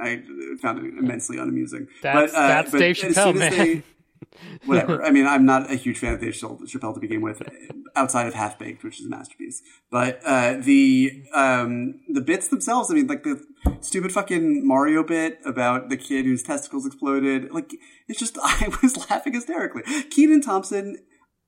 [0.00, 0.22] I
[0.60, 1.88] found it immensely unamusing.
[2.02, 3.50] That's, but, uh, that's Dave Chappelle, man.
[3.50, 3.82] They,
[4.64, 5.02] whatever.
[5.04, 7.42] I mean, I'm not a huge fan of Dave Chappelle to begin with,
[7.96, 9.62] outside of Half Baked, which is a masterpiece.
[9.90, 13.42] But uh, the um, the bits themselves, I mean, like the
[13.80, 17.72] stupid fucking Mario bit about the kid whose testicles exploded, like
[18.08, 19.82] it's just I was laughing hysterically.
[20.10, 20.98] Kenan Thompson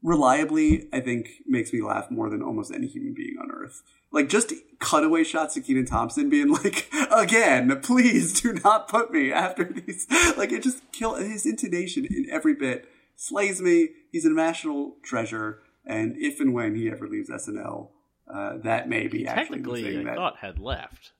[0.02, 3.82] reliably, I think, makes me laugh more than almost any human being on earth.
[4.14, 9.32] Like just cutaway shots of Kenan Thompson being like, "Again, please do not put me
[9.32, 10.06] after these."
[10.38, 13.88] Like it just kill his intonation in every bit slays me.
[14.12, 17.88] He's a national treasure, and if and when he ever leaves SNL,
[18.32, 21.12] uh, that may be actually technically the thing I that thought had left.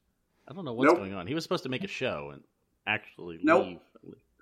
[0.48, 0.98] I don't know what's Nope.
[0.98, 1.26] going on.
[1.26, 2.42] He was supposed to make a show and
[2.86, 3.66] actually Nope.
[3.66, 3.78] leave.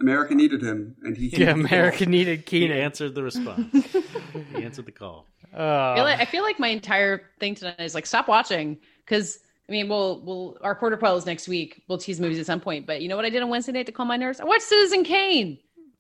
[0.01, 2.77] America needed him, and he yeah, America needed He Kenan.
[2.79, 3.67] answered the response.
[4.57, 5.27] he answered the call.
[5.53, 8.79] I feel, Uh, like, I feel like my entire thing tonight is like stop watching
[9.05, 9.39] because
[9.69, 11.83] I mean we'll we'll our quarter polls next week.
[11.89, 13.87] We'll tease movies at some point, but you know what I did on Wednesday night
[13.87, 14.41] to calm my nerves?
[14.41, 15.59] I watched Citizen Kane.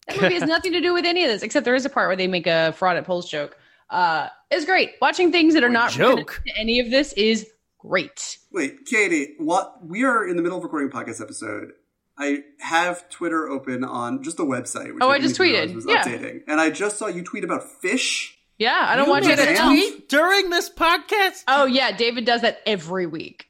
[0.09, 2.09] That movie has nothing to do with any of this, except there is a part
[2.09, 3.57] where they make a fraud at polls joke.
[3.90, 4.95] Uh, it's great.
[5.01, 6.43] Watching things that are not related joke.
[6.47, 7.47] to any of this is
[7.78, 8.38] great.
[8.51, 9.84] Wait, Katey, what?
[9.86, 11.72] We are in the middle of recording a podcast episode.
[12.19, 14.93] I have Twitter open on just the website.
[14.95, 15.75] Which Oh, I didn't just tweeted.
[15.75, 16.05] Was Yeah.
[16.05, 18.39] updating, and I just saw you tweet about fish.
[18.59, 19.71] Yeah, I don't You watch it at all.
[19.71, 21.43] tweet during this podcast.
[21.49, 23.47] Oh yeah, David does that every week.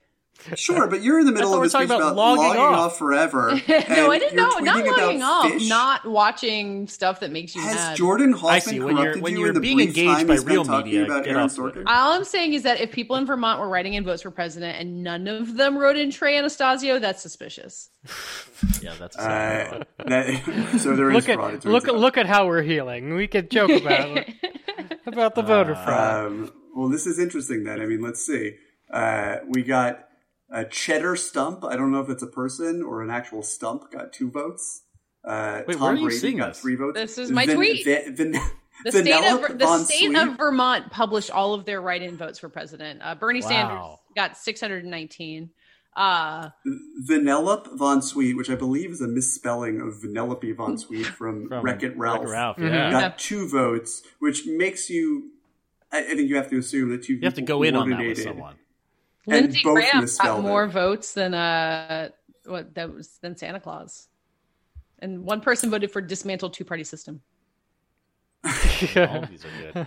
[0.57, 2.45] Sure, but you're in the middle of we a were talking speech about about, logging
[2.47, 2.93] logging, off.
[2.93, 2.99] off.
[2.99, 3.53] forever.
[3.69, 4.59] no, I didn't you're know.
[4.59, 5.69] Not logging off, fish.
[5.69, 7.97] not watching stuff that makes you Has mad.
[7.97, 8.81] Jordan Hoffman I see.
[8.81, 10.65] When you're- when you you're in the being brief engaged time by he spent real
[10.65, 11.85] talking media, about get Aaron off Sorkin?
[11.87, 14.79] All I'm saying is that if people in Vermont were writing in votes for president
[14.79, 17.89] and none of them wrote in Trey Anastasio, that's suspicious.
[18.81, 21.55] Yeah, that's a Uh, that, so there is look at fraud.
[21.55, 21.97] it look out.
[21.97, 23.15] look at how we're healing.
[23.15, 24.25] We could joke about
[25.07, 26.27] about the voter fraud.
[26.27, 27.65] Um, well, this is interesting.
[27.65, 28.55] Then I mean, let's see.
[28.89, 30.07] Uh, we got
[30.53, 31.65] a cheddar stump.
[31.65, 33.91] I don't know if it's a person or an actual stump.
[33.91, 34.83] Got two votes.
[35.25, 36.61] Uh, Wait, Tom where are you Brady seeing got this?
[36.61, 36.95] three votes.
[36.99, 37.85] This is my Van- tweet.
[37.85, 38.33] Van- Van-
[38.85, 43.01] The state of the state of Vermont published all of their write-in votes for president.
[43.03, 43.49] Uh, Bernie Wow.
[43.49, 45.51] Sanders got 619.
[45.95, 46.49] Uh,
[47.09, 51.65] Vanellope Von Sweet, which I believe is a misspelling of Vanellope Von Sweet from, From
[51.65, 52.71] Wreck It Ralph, Wreck-It Ralph, Mhm.
[52.71, 52.91] yeah.
[52.91, 55.31] got two votes, which makes you.
[55.93, 57.15] I, I think you have to assume that two.
[57.15, 58.57] You have to go in on that with someone.
[59.27, 60.69] And Lindsey Graham got misspelled more it.
[60.69, 62.09] votes than uh,
[62.45, 64.09] what that was than Santa Claus,
[64.99, 67.21] and one person voted for dismantle two-party system.
[68.45, 68.51] all
[69.31, 69.87] these are good.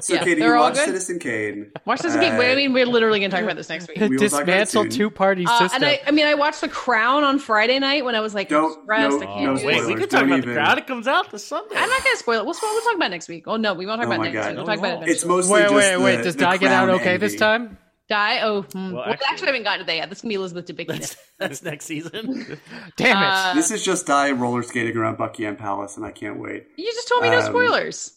[0.00, 0.86] So, Yeah, Katey, they're you all watched good.
[0.86, 1.70] Citizen Kane.
[1.84, 2.34] Watch this again.
[2.34, 3.98] Uh, Wait, I mean, we're literally going to talk about this next week.
[4.00, 5.84] We will talk Dismantle two party Uh, system.
[5.84, 8.48] and I, I mean, I watched The Crown on Friday night when I was like
[8.48, 9.10] Don't- stressed.
[9.10, 9.86] no, I can't no do Wait, this.
[9.86, 10.78] we could talk don't about even- the crowd.
[10.78, 11.76] It comes out this Sunday.
[11.76, 12.44] I'm not going to spoil it.
[12.46, 13.44] We'll, we'll talk about it next week.
[13.46, 14.48] Oh no, we won't talk Oh about it next God.
[14.48, 14.56] week.
[14.56, 15.08] We'll No, talk we about it won't.
[15.08, 15.36] It's eventually.
[15.36, 16.22] mostly wait, just wait, the, wait.
[16.24, 17.78] Does the Di get out crown okay this time?
[18.08, 18.40] Di.
[18.42, 18.92] Oh, hmm.
[18.92, 20.08] Well, well, actually- actually, I haven't gotten to that yet.
[20.10, 20.86] This can be Elizabeth Debicki.
[20.88, 22.58] That's, that's next season.
[22.96, 23.26] Damn it!
[23.26, 26.66] Uh, This is just Di roller skating around Buckingham Palace, and I can't wait.
[26.76, 28.12] you just told me no um, spoilers.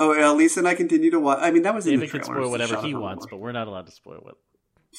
[0.00, 1.38] Oh, uh, Lisa and I continue to watch.
[1.42, 3.30] I mean, that was in David the can spoil whatever he wants, Eleanor.
[3.30, 4.36] but we're not allowed to spoil what.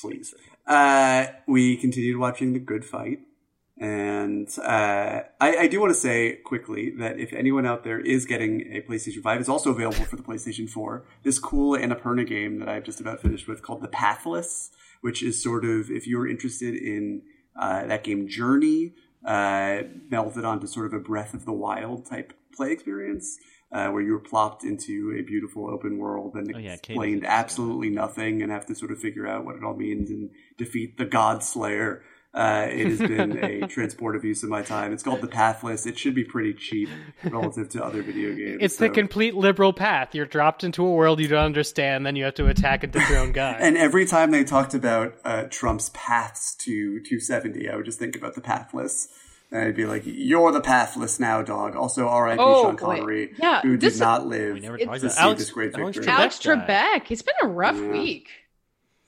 [0.02, 0.34] please.
[0.68, 3.20] Uh, we continued watching The Good Fight.
[3.80, 8.26] And uh, I, I do want to say quickly that if anyone out there is
[8.26, 11.06] getting a PlayStation 5, it's also available for the PlayStation 4.
[11.24, 15.42] This cool Annapurna game that I've just about finished with called The Pathless, which is
[15.42, 17.22] sort of, if you're interested in
[17.58, 22.34] uh, that game Journey, uh, melded onto sort of a Breath of the Wild type
[22.54, 23.38] play experience.
[23.72, 27.92] Uh, where you were plopped into a beautiful open world and Oh, yeah, explained absolutely
[27.92, 31.06] nothing and have to sort of figure out what it all means and defeat the
[31.06, 32.02] God Slayer.
[32.32, 34.94] Uh, it has been a transportive use of my time.
[34.94, 35.88] It's called the Pathless.
[35.88, 36.88] It should be pretty cheap
[37.24, 38.60] relative to other video games.
[38.62, 38.88] It's so.
[38.88, 40.14] the complete liberal path.
[40.14, 43.32] You're dropped into a world you don't understand, then you have to attack and dethrone
[43.32, 43.58] God.
[43.60, 48.16] and every time they talked about uh, Trump's paths to 270, I would just think
[48.16, 49.08] about the Pathless.
[49.52, 52.40] And I'd be like, "You're the pathless now, dog." Also, R.I.P.
[52.40, 56.06] Oh, Sean Connery, yeah, who did not live to see Alex, this great victory.
[56.08, 57.10] Alex Trebek.
[57.10, 57.92] It's been a rough yeah.
[57.92, 58.30] week.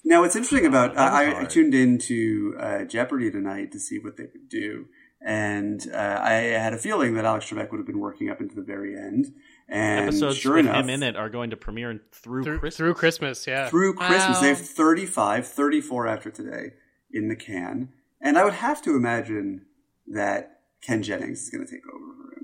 [0.03, 4.23] Now, what's interesting about I, I, tuned into uh, Jeopardy tonight to see what they
[4.23, 4.87] would do,
[5.21, 8.55] and uh, I had a feeling that Alex Trebek would have been working up into
[8.55, 9.33] the very end.
[9.69, 12.77] And episodes sure with enough, him in it are going to premiere through, through Christmas.
[12.77, 13.69] Through Christmas, yeah.
[13.69, 14.41] Through Christmas, wow.
[14.41, 16.71] they have 35, 34 after today
[17.11, 19.65] in the can, and I would have to imagine
[20.07, 22.41] that Ken Jennings is going to take over for him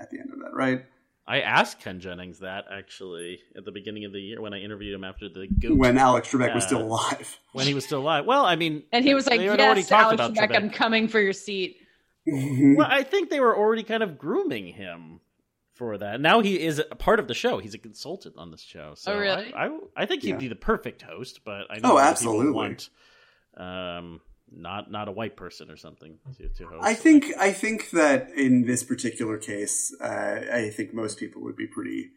[0.00, 0.84] at the end of that, right?
[1.28, 4.94] I asked Ken Jennings that actually at the beginning of the year when I interviewed
[4.94, 5.76] him after the goat.
[5.76, 7.38] when Alex Trebek uh, was still alive.
[7.52, 8.24] When he was still alive.
[8.24, 11.34] Well, I mean, and he was like, "Yes, Alex Trebek, Trebek, I'm coming for your
[11.34, 11.76] seat."
[12.26, 15.20] well, I think they were already kind of grooming him
[15.74, 16.20] for that.
[16.20, 17.58] Now he is a part of the show.
[17.58, 18.94] He's a consultant on this show.
[18.96, 19.52] So oh, really?
[19.52, 20.36] I, I, I think he'd yeah.
[20.36, 21.40] be the perfect host.
[21.44, 22.52] But I know oh, absolutely.
[22.52, 22.88] want
[23.56, 24.20] um,
[24.54, 26.84] not not a white person or something to, to host.
[26.84, 31.56] I think I think that in this particular case, uh, I think most people would
[31.56, 32.10] be pretty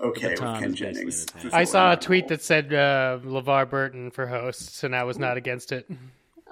[0.00, 1.26] okay with Ken Jennings.
[1.52, 5.36] I saw a tweet that said uh, LeVar Burton for hosts, and I was not
[5.36, 5.86] against it.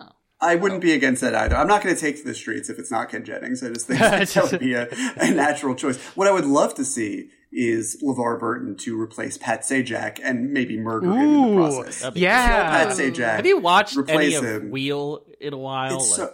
[0.01, 0.09] Oh.
[0.43, 1.55] I wouldn't be against that either.
[1.55, 3.63] I'm not going to take to the streets if it's not Ken Jennings.
[3.63, 5.99] I just think that would be a, a natural choice.
[6.17, 10.79] What I would love to see is LeVar Burton to replace Pat Sajak and maybe
[10.79, 12.13] murder Ooh, him in the process.
[12.15, 12.71] Yeah.
[12.71, 13.37] Pat Sajak.
[13.37, 14.71] Have you watched any of him.
[14.71, 15.99] Wheel in a while?
[15.99, 16.33] Like, so,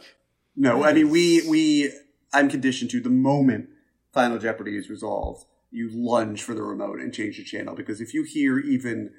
[0.57, 1.93] no, I mean, we, we,
[2.33, 3.69] I'm conditioned to the moment
[4.13, 8.15] Final Jeopardy is resolved, you lunge for the remote and change the channel because if
[8.15, 9.11] you hear even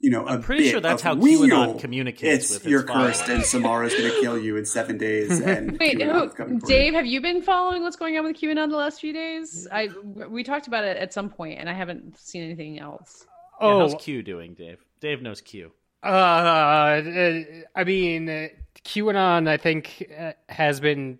[0.00, 3.44] you know, I'm pretty sure that's how wheel, QAnon communicates it's, with you're cursed and
[3.44, 5.40] Samara's going to kill you in seven days.
[5.50, 9.00] And wait, who, Dave, have you been following what's going on with QAnon the last
[9.00, 9.66] few days?
[9.70, 9.88] I
[10.28, 13.26] we talked about it at some point, and I haven't seen anything else.
[13.60, 14.84] Oh, yeah, how's Q doing, Dave?
[15.00, 15.72] Dave knows Q.
[16.02, 18.50] Uh, I mean,
[18.84, 21.18] QAnon, I think, uh, has been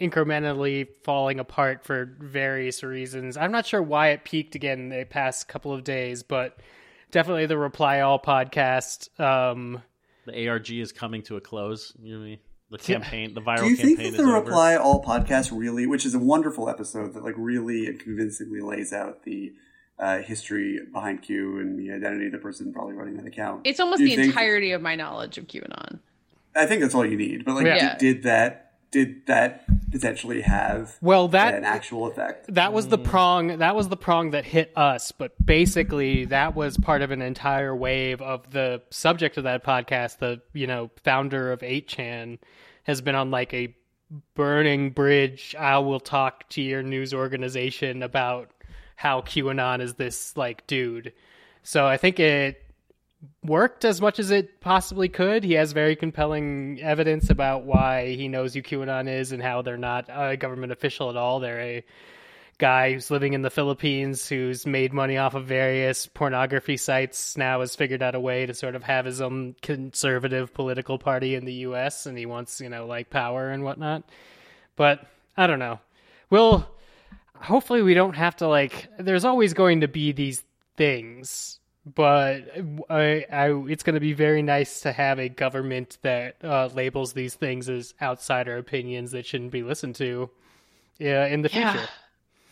[0.00, 3.36] incrementally falling apart for various reasons.
[3.36, 6.58] I'm not sure why it peaked again the past couple of days, but
[7.12, 9.08] definitely the Reply All podcast.
[9.20, 9.80] Um,
[10.26, 11.92] the ARG is coming to a close.
[12.02, 12.36] You know,
[12.70, 16.14] the campaign, the viral Do you think that the Reply All podcast really, which is
[16.14, 19.52] a wonderful episode that like really and convincingly lays out the
[19.98, 23.60] uh, history behind Q and the identity of the person probably running that account?
[23.64, 26.00] It's almost the entirety of my knowledge of QAnon.
[26.56, 27.44] I think that's all you need.
[27.44, 27.96] But like, yeah.
[27.96, 32.46] did, did that did that potentially have well that an actual effect?
[32.54, 36.76] that was the prong that was the prong that hit us but basically that was
[36.76, 41.50] part of an entire wave of the subject of that podcast the you know founder
[41.52, 42.38] of 8chan
[42.84, 43.74] has been on like a
[44.34, 45.54] burning bridge.
[45.58, 48.50] I will talk to your news organization about
[48.96, 51.12] how qanon is this like dude.
[51.62, 52.61] So i think it
[53.44, 55.44] worked as much as it possibly could.
[55.44, 59.76] He has very compelling evidence about why he knows who QAnon is and how they're
[59.76, 61.40] not a government official at all.
[61.40, 61.84] They're a
[62.58, 67.60] guy who's living in the Philippines who's made money off of various pornography sites now
[67.60, 71.44] has figured out a way to sort of have his own conservative political party in
[71.44, 74.04] the US and he wants, you know, like power and whatnot.
[74.76, 75.80] But I don't know.
[76.30, 76.68] We'll
[77.34, 80.44] hopefully we don't have to like there's always going to be these
[80.76, 82.42] things but
[82.88, 87.12] I, I, it's going to be very nice to have a government that uh, labels
[87.12, 90.30] these things as outsider opinions that shouldn't be listened to
[91.00, 91.72] uh, in the yeah.
[91.72, 91.88] future.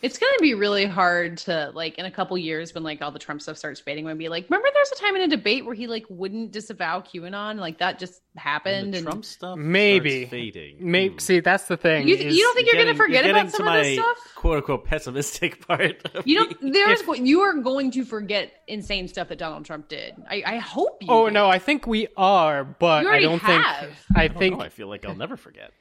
[0.02, 3.10] It's going to be really hard to like in a couple years when like all
[3.10, 5.66] the Trump stuff starts fading and be like, remember there's a time in a debate
[5.66, 8.94] where he like wouldn't disavow QAnon, like that just happened.
[8.94, 10.76] And, Trump stuff maybe fading.
[10.80, 11.18] Maybe hmm.
[11.18, 12.08] see that's the thing.
[12.08, 14.16] You, you don't think you're, going to forget about some of this stuff?
[14.34, 16.02] "Quote unquote" pessimistic part.
[16.24, 16.72] You don't.
[16.72, 20.14] There's if, you are going to forget insane stuff that Donald Trump did.
[20.28, 21.08] I, I hope you.
[21.10, 23.80] Oh no, I think we are, but I don't have.
[23.80, 23.96] think.
[24.16, 24.58] I, I think.
[24.58, 25.72] Know, I feel like I'll never forget.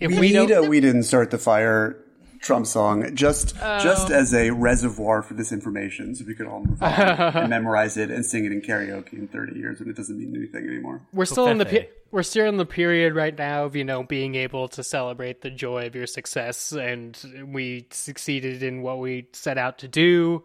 [0.00, 2.04] If we, we don't, we didn't start the fire
[2.44, 3.78] Trump song just oh.
[3.80, 7.96] just as a reservoir for this information, so we could all move on and memorize
[7.96, 11.00] it and sing it in karaoke in 30 years when it doesn't mean anything anymore.
[11.12, 14.34] We're still in the we're still in the period right now of you know being
[14.34, 19.56] able to celebrate the joy of your success, and we succeeded in what we set
[19.56, 20.44] out to do.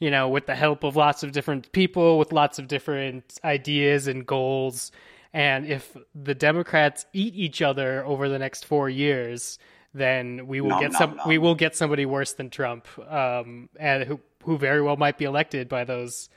[0.00, 4.08] You know, with the help of lots of different people, with lots of different ideas
[4.08, 4.92] and goals.
[5.32, 9.58] And if the Democrats eat each other over the next four years,
[9.96, 11.16] then we will no, get no, some.
[11.16, 11.22] No.
[11.26, 15.24] We will get somebody worse than Trump, um, and who who very well might be
[15.24, 16.28] elected by those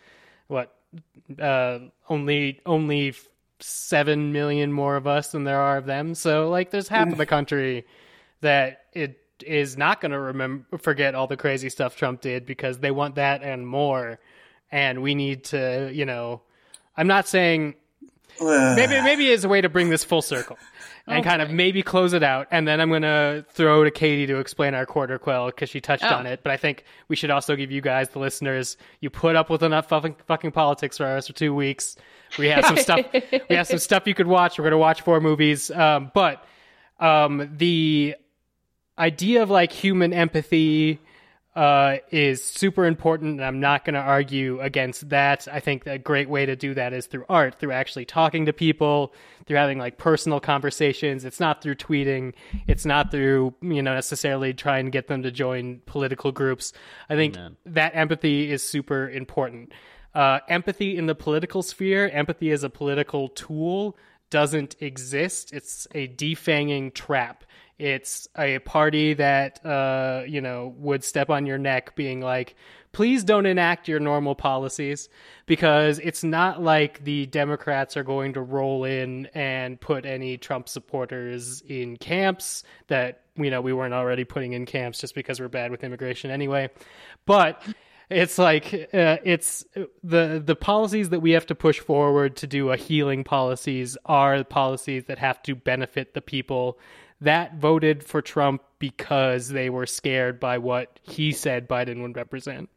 [0.48, 0.76] what
[1.40, 1.80] uh,
[2.10, 3.14] only only
[3.60, 6.16] seven million more of us than there are of them.
[6.16, 7.86] So like, there's half of the country
[8.42, 12.80] that it is not going to remember forget all the crazy stuff Trump did because
[12.80, 14.20] they want that and more.
[14.72, 16.42] And we need to, you know,
[16.96, 17.76] I'm not saying
[18.40, 20.58] maybe maybe it's a way to bring this full circle
[21.10, 21.30] and okay.
[21.30, 22.48] kind of maybe close it out.
[22.52, 25.82] And then I'm going to throw to Katey to explain our quarter quell because she
[25.82, 26.16] touched oh.
[26.16, 26.42] on it.
[26.44, 29.64] But I think we should also give you guys, the listeners, you put up with
[29.64, 31.96] enough fucking, fucking politics for us for two weeks.
[32.38, 33.06] We have some stuff.
[33.50, 34.60] we have some stuff you could watch.
[34.60, 35.72] We're going to watch four movies.
[35.72, 36.46] Um, but
[37.00, 38.16] um, the
[38.98, 41.00] idea of like human empathy
[41.60, 45.46] uh, is super important, and I'm not going to argue against that.
[45.52, 48.54] I think a great way to do that is through art, through actually talking to
[48.54, 49.14] people,
[49.46, 51.26] through having like personal conversations.
[51.26, 52.34] It's not through tweeting.
[52.68, 56.72] It's not through you know necessarily trying to get them to join political groups.
[57.10, 57.58] I think Amen.
[57.66, 59.74] that empathy is super important.
[60.16, 63.98] Uh, empathy in the political sphere, empathy as a political tool
[64.30, 65.52] doesn't exist.
[65.52, 67.44] It's a defanging trap.
[67.80, 72.56] It's a party that uh, you know would step on your neck, being like,
[72.92, 75.08] "Please don't enact your normal policies,"
[75.46, 80.68] because it's not like the Democrats are going to roll in and put any Trump
[80.68, 85.48] supporters in camps that you know we weren't already putting in camps just because we're
[85.48, 86.70] bad with immigration anyway.
[87.26, 87.64] But
[88.10, 89.66] it's like uh, it's
[90.04, 94.44] the the policies that we have to push forward to do a healing policies are
[94.44, 96.80] policies that have to benefit the people
[97.22, 102.70] that voted for Trump because they were scared by what he said Biden would represent.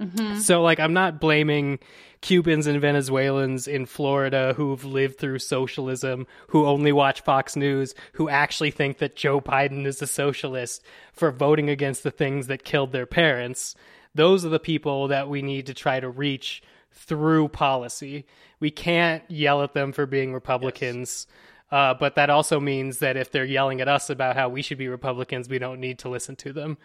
[0.00, 0.38] Mm-hmm.
[0.38, 1.78] So, like, I'm not blaming
[2.22, 8.28] Cubans and Venezuelans in Florida who've lived through socialism, who only watch Fox News, who
[8.28, 10.82] actually think that Joe Biden is a socialist
[11.12, 13.74] for voting against the things that killed their parents.
[14.14, 18.26] Those are the people that we need to try to reach through policy.
[18.60, 21.26] We can't yell at them for being Republicans.
[21.28, 21.36] Yes
[21.72, 24.76] uh, but that also means that if they're yelling at us about how we should
[24.76, 26.76] be Republicans, we don't need to listen to them.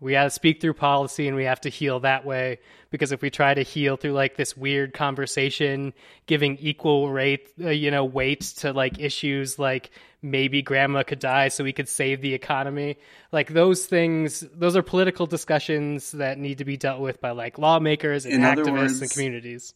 [0.00, 2.58] We have to speak through policy and we have to heal that way.
[2.90, 5.94] Because if we try to heal through like this weird conversation,
[6.26, 9.90] giving equal rate, uh, you know, weight to like issues like
[10.20, 12.98] maybe grandma could die so we could save the economy,
[13.32, 17.56] like those things, those are political discussions that need to be dealt with by like
[17.56, 19.74] lawmakers and In activists words, and communities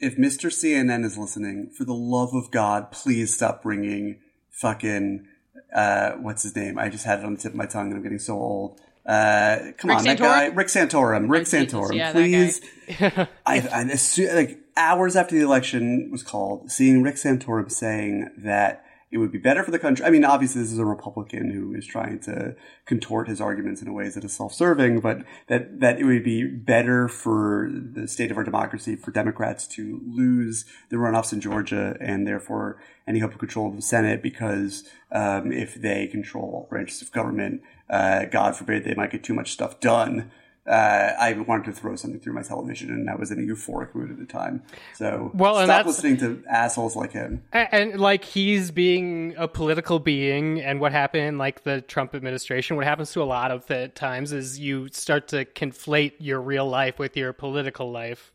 [0.00, 0.50] if Mr.
[0.50, 4.18] CNN is listening, for the love of God, please stop bringing
[4.50, 5.26] fucking
[5.74, 6.78] uh, what's his name?
[6.78, 8.80] I just had it on the tip of my tongue, and I'm getting so old.
[9.06, 10.04] Uh, come Rick on, Santorum?
[10.04, 11.30] that guy, Rick Santorum.
[11.30, 12.60] Rick Santorum, yeah, please.
[13.00, 19.18] I, I like hours after the election was called, seeing Rick Santorum saying that it
[19.18, 20.06] would be better for the country.
[20.06, 22.54] I mean, obviously, this is a Republican who is trying to
[22.86, 27.08] contort his arguments in ways that is self-serving, but that that it would be better
[27.08, 32.26] for the state of our democracy for Democrats to lose the runoffs in Georgia and
[32.26, 37.10] therefore any hope of control of the Senate, because um, if they control branches of
[37.10, 40.30] government, uh, God forbid, they might get too much stuff done
[40.70, 43.92] uh, I wanted to throw something through my television, and I was in a euphoric
[43.92, 44.62] mood at the time.
[44.94, 47.42] So well, and stop listening to assholes like him.
[47.52, 52.76] And, and, like he's being a political being, and what happened, like the Trump administration,
[52.76, 56.68] what happens to a lot of the times is you start to conflate your real
[56.68, 58.32] life with your political life,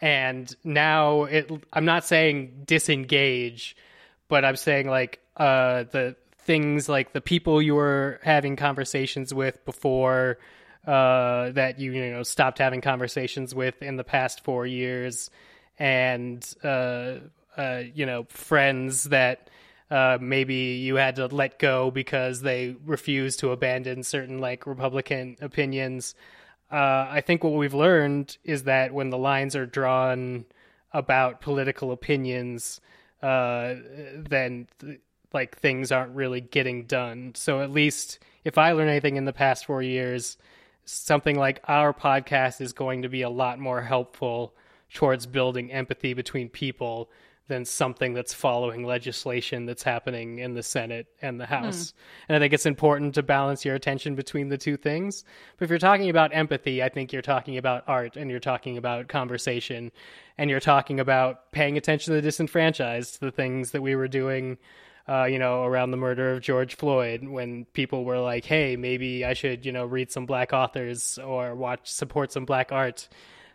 [0.00, 1.48] and now it.
[1.72, 3.76] I'm not saying disengage,
[4.26, 9.64] but I'm saying like uh, the things like the people you were having conversations with
[9.64, 10.38] before
[10.86, 15.30] uh, that you you know stopped having conversations with in the past four years,
[15.78, 17.14] and uh,
[17.56, 19.50] uh, you know friends that
[19.90, 25.36] uh, maybe you had to let go because they refused to abandon certain like Republican
[25.40, 26.14] opinions.
[26.70, 30.44] Uh, I think what we've learned is that when the lines are drawn
[30.92, 32.80] about political opinions,
[33.22, 33.74] uh,
[34.14, 35.00] then th-
[35.32, 37.32] like things aren't really getting done.
[37.34, 40.36] So at least if I learn anything in the past four years,
[40.88, 44.54] something like our podcast is going to be a lot more helpful
[44.94, 47.10] towards building empathy between people
[47.48, 51.90] than something that's following legislation that's happening in the Senate and the House.
[51.90, 51.94] Mm.
[52.28, 55.24] And I think it's important to balance your attention between the two things.
[55.56, 58.76] But if you're talking about empathy, I think you're talking about art and you're talking
[58.76, 59.90] about conversation
[60.36, 64.58] and you're talking about paying attention to the disenfranchised, the things that we were doing
[65.08, 69.24] uh, you know, around the murder of George Floyd, when people were like, "Hey, maybe
[69.24, 73.08] I should, you know, read some black authors or watch support some black art."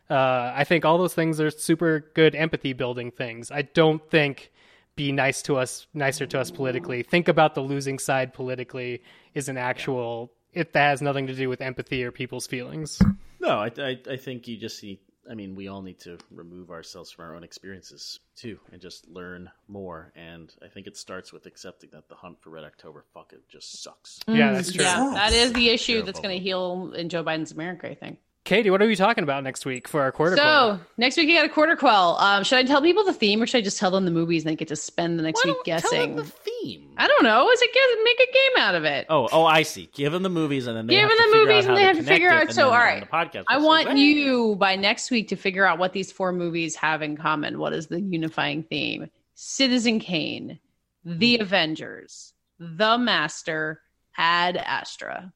[0.09, 3.51] Uh, I think all those things are super good empathy building things.
[3.51, 4.51] I don't think
[4.95, 7.03] be nice to us, nicer to us politically.
[7.03, 9.01] Think about the losing side politically
[9.33, 10.31] is an actual.
[10.53, 13.01] It that has nothing to do with empathy or people's feelings.
[13.39, 16.69] No, I, I, I think you just see I mean, we all need to remove
[16.69, 20.11] ourselves from our own experiences too, and just learn more.
[20.15, 23.47] And I think it starts with accepting that the hunt for Red October, fuck it,
[23.49, 24.19] just sucks.
[24.27, 24.37] Mm.
[24.37, 24.83] Yeah, that's true.
[24.83, 27.89] Yeah, that is the issue that's going to heal in Joe Biden's America.
[27.89, 28.19] I think.
[28.45, 30.35] Katey, what are we talking about next week for our quarter?
[30.35, 30.81] So quell?
[30.97, 32.17] next week you got a quarter quell.
[32.17, 34.43] Um, should I tell people the theme, or should I just tell them the movies
[34.43, 35.89] and they get to spend the next Why week don't guessing?
[35.91, 36.89] Tell them the theme.
[36.97, 37.49] I don't know.
[37.49, 39.05] Is it get make a game out of it?
[39.07, 39.89] Oh, oh, I see.
[39.93, 42.03] Give them the movies, and then they Give them the movies, and they have to
[42.03, 42.51] figure out.
[42.51, 43.07] So, then all on right, the
[43.39, 46.11] podcast, I we'll say, want "Hey." you by next week to figure out what these
[46.11, 47.59] four movies have in common.
[47.59, 49.09] What is the unifying theme?
[49.35, 50.59] Citizen Kane,
[51.05, 51.43] The Hmm.
[51.43, 53.81] Avengers, The Master,
[54.17, 55.31] Ad Astra.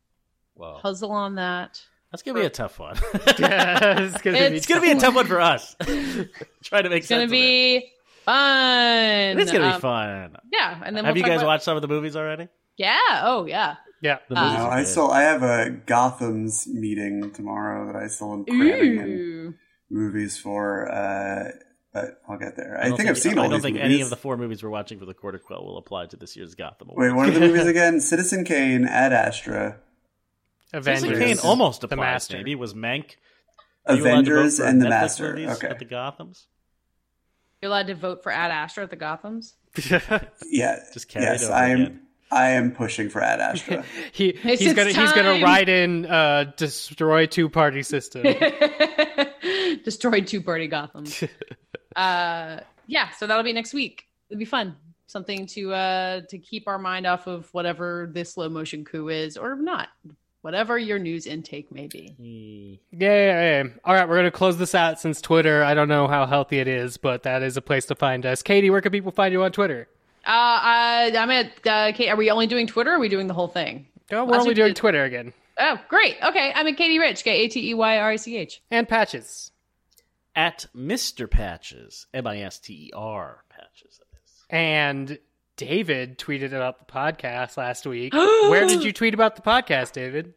[0.55, 1.81] Well, Puzzle on that.
[2.11, 2.95] That's gonna be a tough one.
[3.39, 5.75] yeah, it's gonna It's be gonna be a tough one for us.
[6.63, 7.09] Try to make It's sense.
[7.09, 7.31] gonna of it.
[7.31, 7.91] be
[8.25, 9.39] fun.
[9.39, 10.37] It's gonna Um, be fun.
[10.51, 12.47] Yeah, and then Have we'll you guys about- watched some of the movies already?
[12.77, 12.99] Yeah.
[13.23, 13.75] Oh, yeah.
[14.01, 14.19] yeah.
[14.29, 18.07] The Uh, movies No, are I still I have a Gotham's meeting tomorrow that I
[18.07, 19.55] still am cramming in
[19.89, 20.89] movies for.
[20.91, 21.51] Uh,
[21.93, 22.77] but I'll get there.
[22.79, 23.91] I, don't think, I've seen all I don't these think movies.
[23.93, 26.35] any of the four movies we're watching for the quarter quell will apply to this
[26.35, 26.89] year's Gotham.
[26.91, 27.15] Wait, Awards.
[27.15, 27.99] what are the movies again?
[27.99, 29.79] Citizen Kane, Ad Astra,
[30.73, 31.01] Avengers.
[31.03, 31.97] Citizen Kane almost The applies.
[31.99, 32.37] Master.
[32.37, 33.15] Maybe was Mank.
[33.85, 35.37] Are you allowed to vote Avengers, and The Netflix Master.
[35.65, 35.67] Okay.
[35.67, 36.45] At the Gothams.
[37.61, 39.53] You're allowed to vote for Ad Astra at the Gothams.
[40.49, 40.79] Yeah.
[40.93, 41.81] Just carry it yes, over I am.
[41.81, 42.01] again.
[42.29, 43.85] I am pushing for Ad Astra.
[44.11, 45.43] he, It's he's gonna he's gonna time.
[45.43, 48.23] write in uh, destroy two party system.
[49.83, 51.05] destroy two party Gotham.
[51.95, 54.03] uh, yeah, so that'll be next week.
[54.29, 54.75] It'll be fun.
[55.07, 59.37] Something to uh to keep our mind off of whatever this slow motion coup is,
[59.37, 59.87] or not.
[60.41, 62.79] Whatever your news intake may be.
[62.91, 63.69] Yeah, yeah, yeah.
[63.83, 65.63] All right, we're gonna close this out since Twitter.
[65.63, 68.43] I don't know how healthy it is, but that is a place to find us.
[68.43, 69.87] Katey, where can people find you on Twitter?
[70.25, 71.67] Uh, I, I'm at.
[71.67, 72.91] Uh, Kate, are we only doing Twitter?
[72.91, 73.87] or Are we doing the whole thing?
[74.11, 76.15] Oh, we're Last only week doing did- Twitter again Oh, great.
[76.23, 77.23] Okay, I'm at Katey Rich.
[77.23, 78.61] K A T E Y R I C H.
[78.69, 79.51] and patches.
[80.35, 81.29] At Mr.
[81.29, 83.99] Patches, M I S T E R Patches.
[84.51, 85.17] And
[85.57, 88.13] David tweeted about the podcast last week.
[88.13, 90.33] where did you tweet about the podcast, David?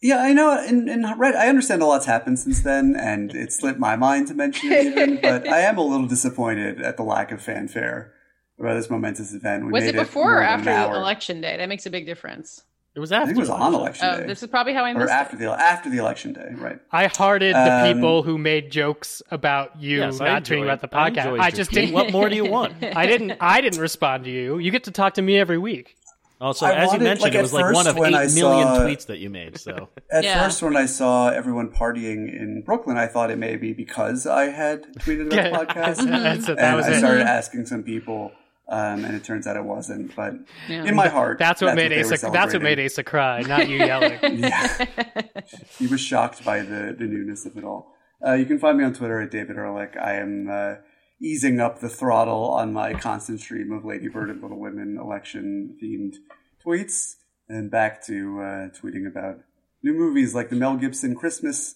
[0.00, 0.50] yeah, I know.
[0.58, 4.28] And, and right, I understand a lot's happened since then, and it slipped my mind
[4.28, 5.16] to mention it even.
[5.22, 8.12] but I am a little disappointed at the lack of fanfare
[8.58, 9.66] about this momentous event.
[9.66, 10.94] We Was made it before more or after an the hour.
[10.94, 11.56] election day?
[11.56, 12.62] That makes a big difference.
[12.94, 13.26] It was I after.
[13.28, 14.24] think it was on election day.
[14.24, 15.38] Oh, this is probably how I or missed after it.
[15.40, 16.78] the after the election day, right?
[16.90, 20.80] I hearted the Um, people who made jokes about you Yes, I not tweeting about
[20.82, 21.16] the podcast.
[21.24, 21.86] enjoyed I, just tweet.
[21.86, 21.94] didn't.
[21.94, 22.74] What more do you want?
[22.96, 23.32] I didn't.
[23.40, 24.58] I didn't respond to you.
[24.58, 25.96] You get to talk to me every week.
[26.38, 28.80] Also, I as you mentioned, like, it was like one of eight when million saw-
[28.80, 29.58] tweets that you made.
[29.58, 30.42] So At Yeah.
[30.42, 34.46] first, when I saw everyone partying in Brooklyn, I thought it may be because I
[34.50, 35.96] had tweeted about the podcast.
[36.10, 36.46] That's.
[36.46, 36.98] That and was I it.
[36.98, 38.32] started asking some people,
[38.68, 40.14] um, and it turns out it wasn't.
[40.16, 40.34] But
[40.68, 40.84] Yeah.
[40.84, 42.30] in my heart, That's what made they were Asa.
[42.32, 42.80] That's what made.
[42.80, 44.18] Asa cry, not you yelling.
[44.42, 44.86] Yeah,
[45.78, 47.94] he was shocked by the the newness of it all.
[48.24, 49.96] Uh, you can find me on Twitter at David Ehrlich.
[50.00, 50.74] I am uh,
[51.20, 55.76] easing up the throttle on my constant stream of Lady Bird and Little Women election
[55.82, 56.14] themed
[56.64, 57.14] tweets,
[57.48, 59.38] and back to uh, tweeting about
[59.82, 61.74] new movies like the Mel Gibson Christmas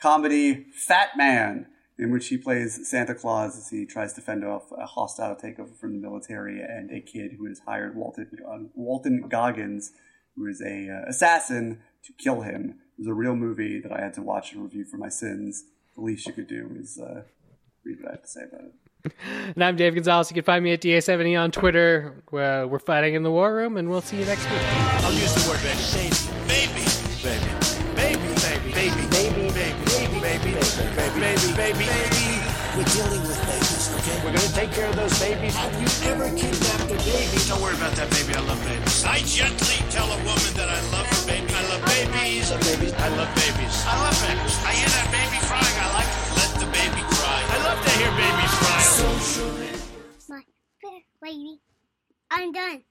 [0.00, 1.66] comedy Fat Man,
[1.98, 5.76] in which he plays Santa Claus as he tries to fend off a hostile takeover
[5.76, 9.92] from the military and a kid who has hired Walton, uh, Walton Goggins,
[10.36, 12.80] who is a uh, assassin, to kill him.
[12.98, 15.64] It was a real movie that I had to watch and review for my sins.
[15.96, 17.22] The least you could do is uh,
[17.84, 19.12] read what I have to say about it.
[19.54, 20.30] and I'm Dave Gonzalez.
[20.30, 22.24] You can find me at DA70 on Twitter.
[22.30, 24.60] Where we're fighting in the war room, and we'll see you next week.
[24.62, 26.43] I'll use the word
[31.24, 31.56] Baby.
[31.56, 31.84] Baby.
[31.88, 31.88] Baby.
[31.88, 32.44] Baby.
[32.76, 34.18] We're dealing with babies, okay?
[34.20, 35.56] We're gonna take care of those babies.
[35.56, 37.38] Have you ever kidnapped a baby?
[37.48, 38.34] Don't worry about that, baby.
[38.36, 39.04] I love babies.
[39.08, 41.48] I gently tell a woman that I love her baby.
[41.48, 42.50] I love babies.
[42.52, 42.92] I love babies.
[42.92, 43.76] I love babies.
[43.88, 44.54] I love babies.
[44.68, 45.76] I hear that baby crying.
[45.80, 47.40] I like to let the baby cry.
[47.40, 48.82] I love to hear babies cry.
[50.28, 50.42] My
[50.82, 51.56] fair lady.
[52.30, 52.82] I'm done.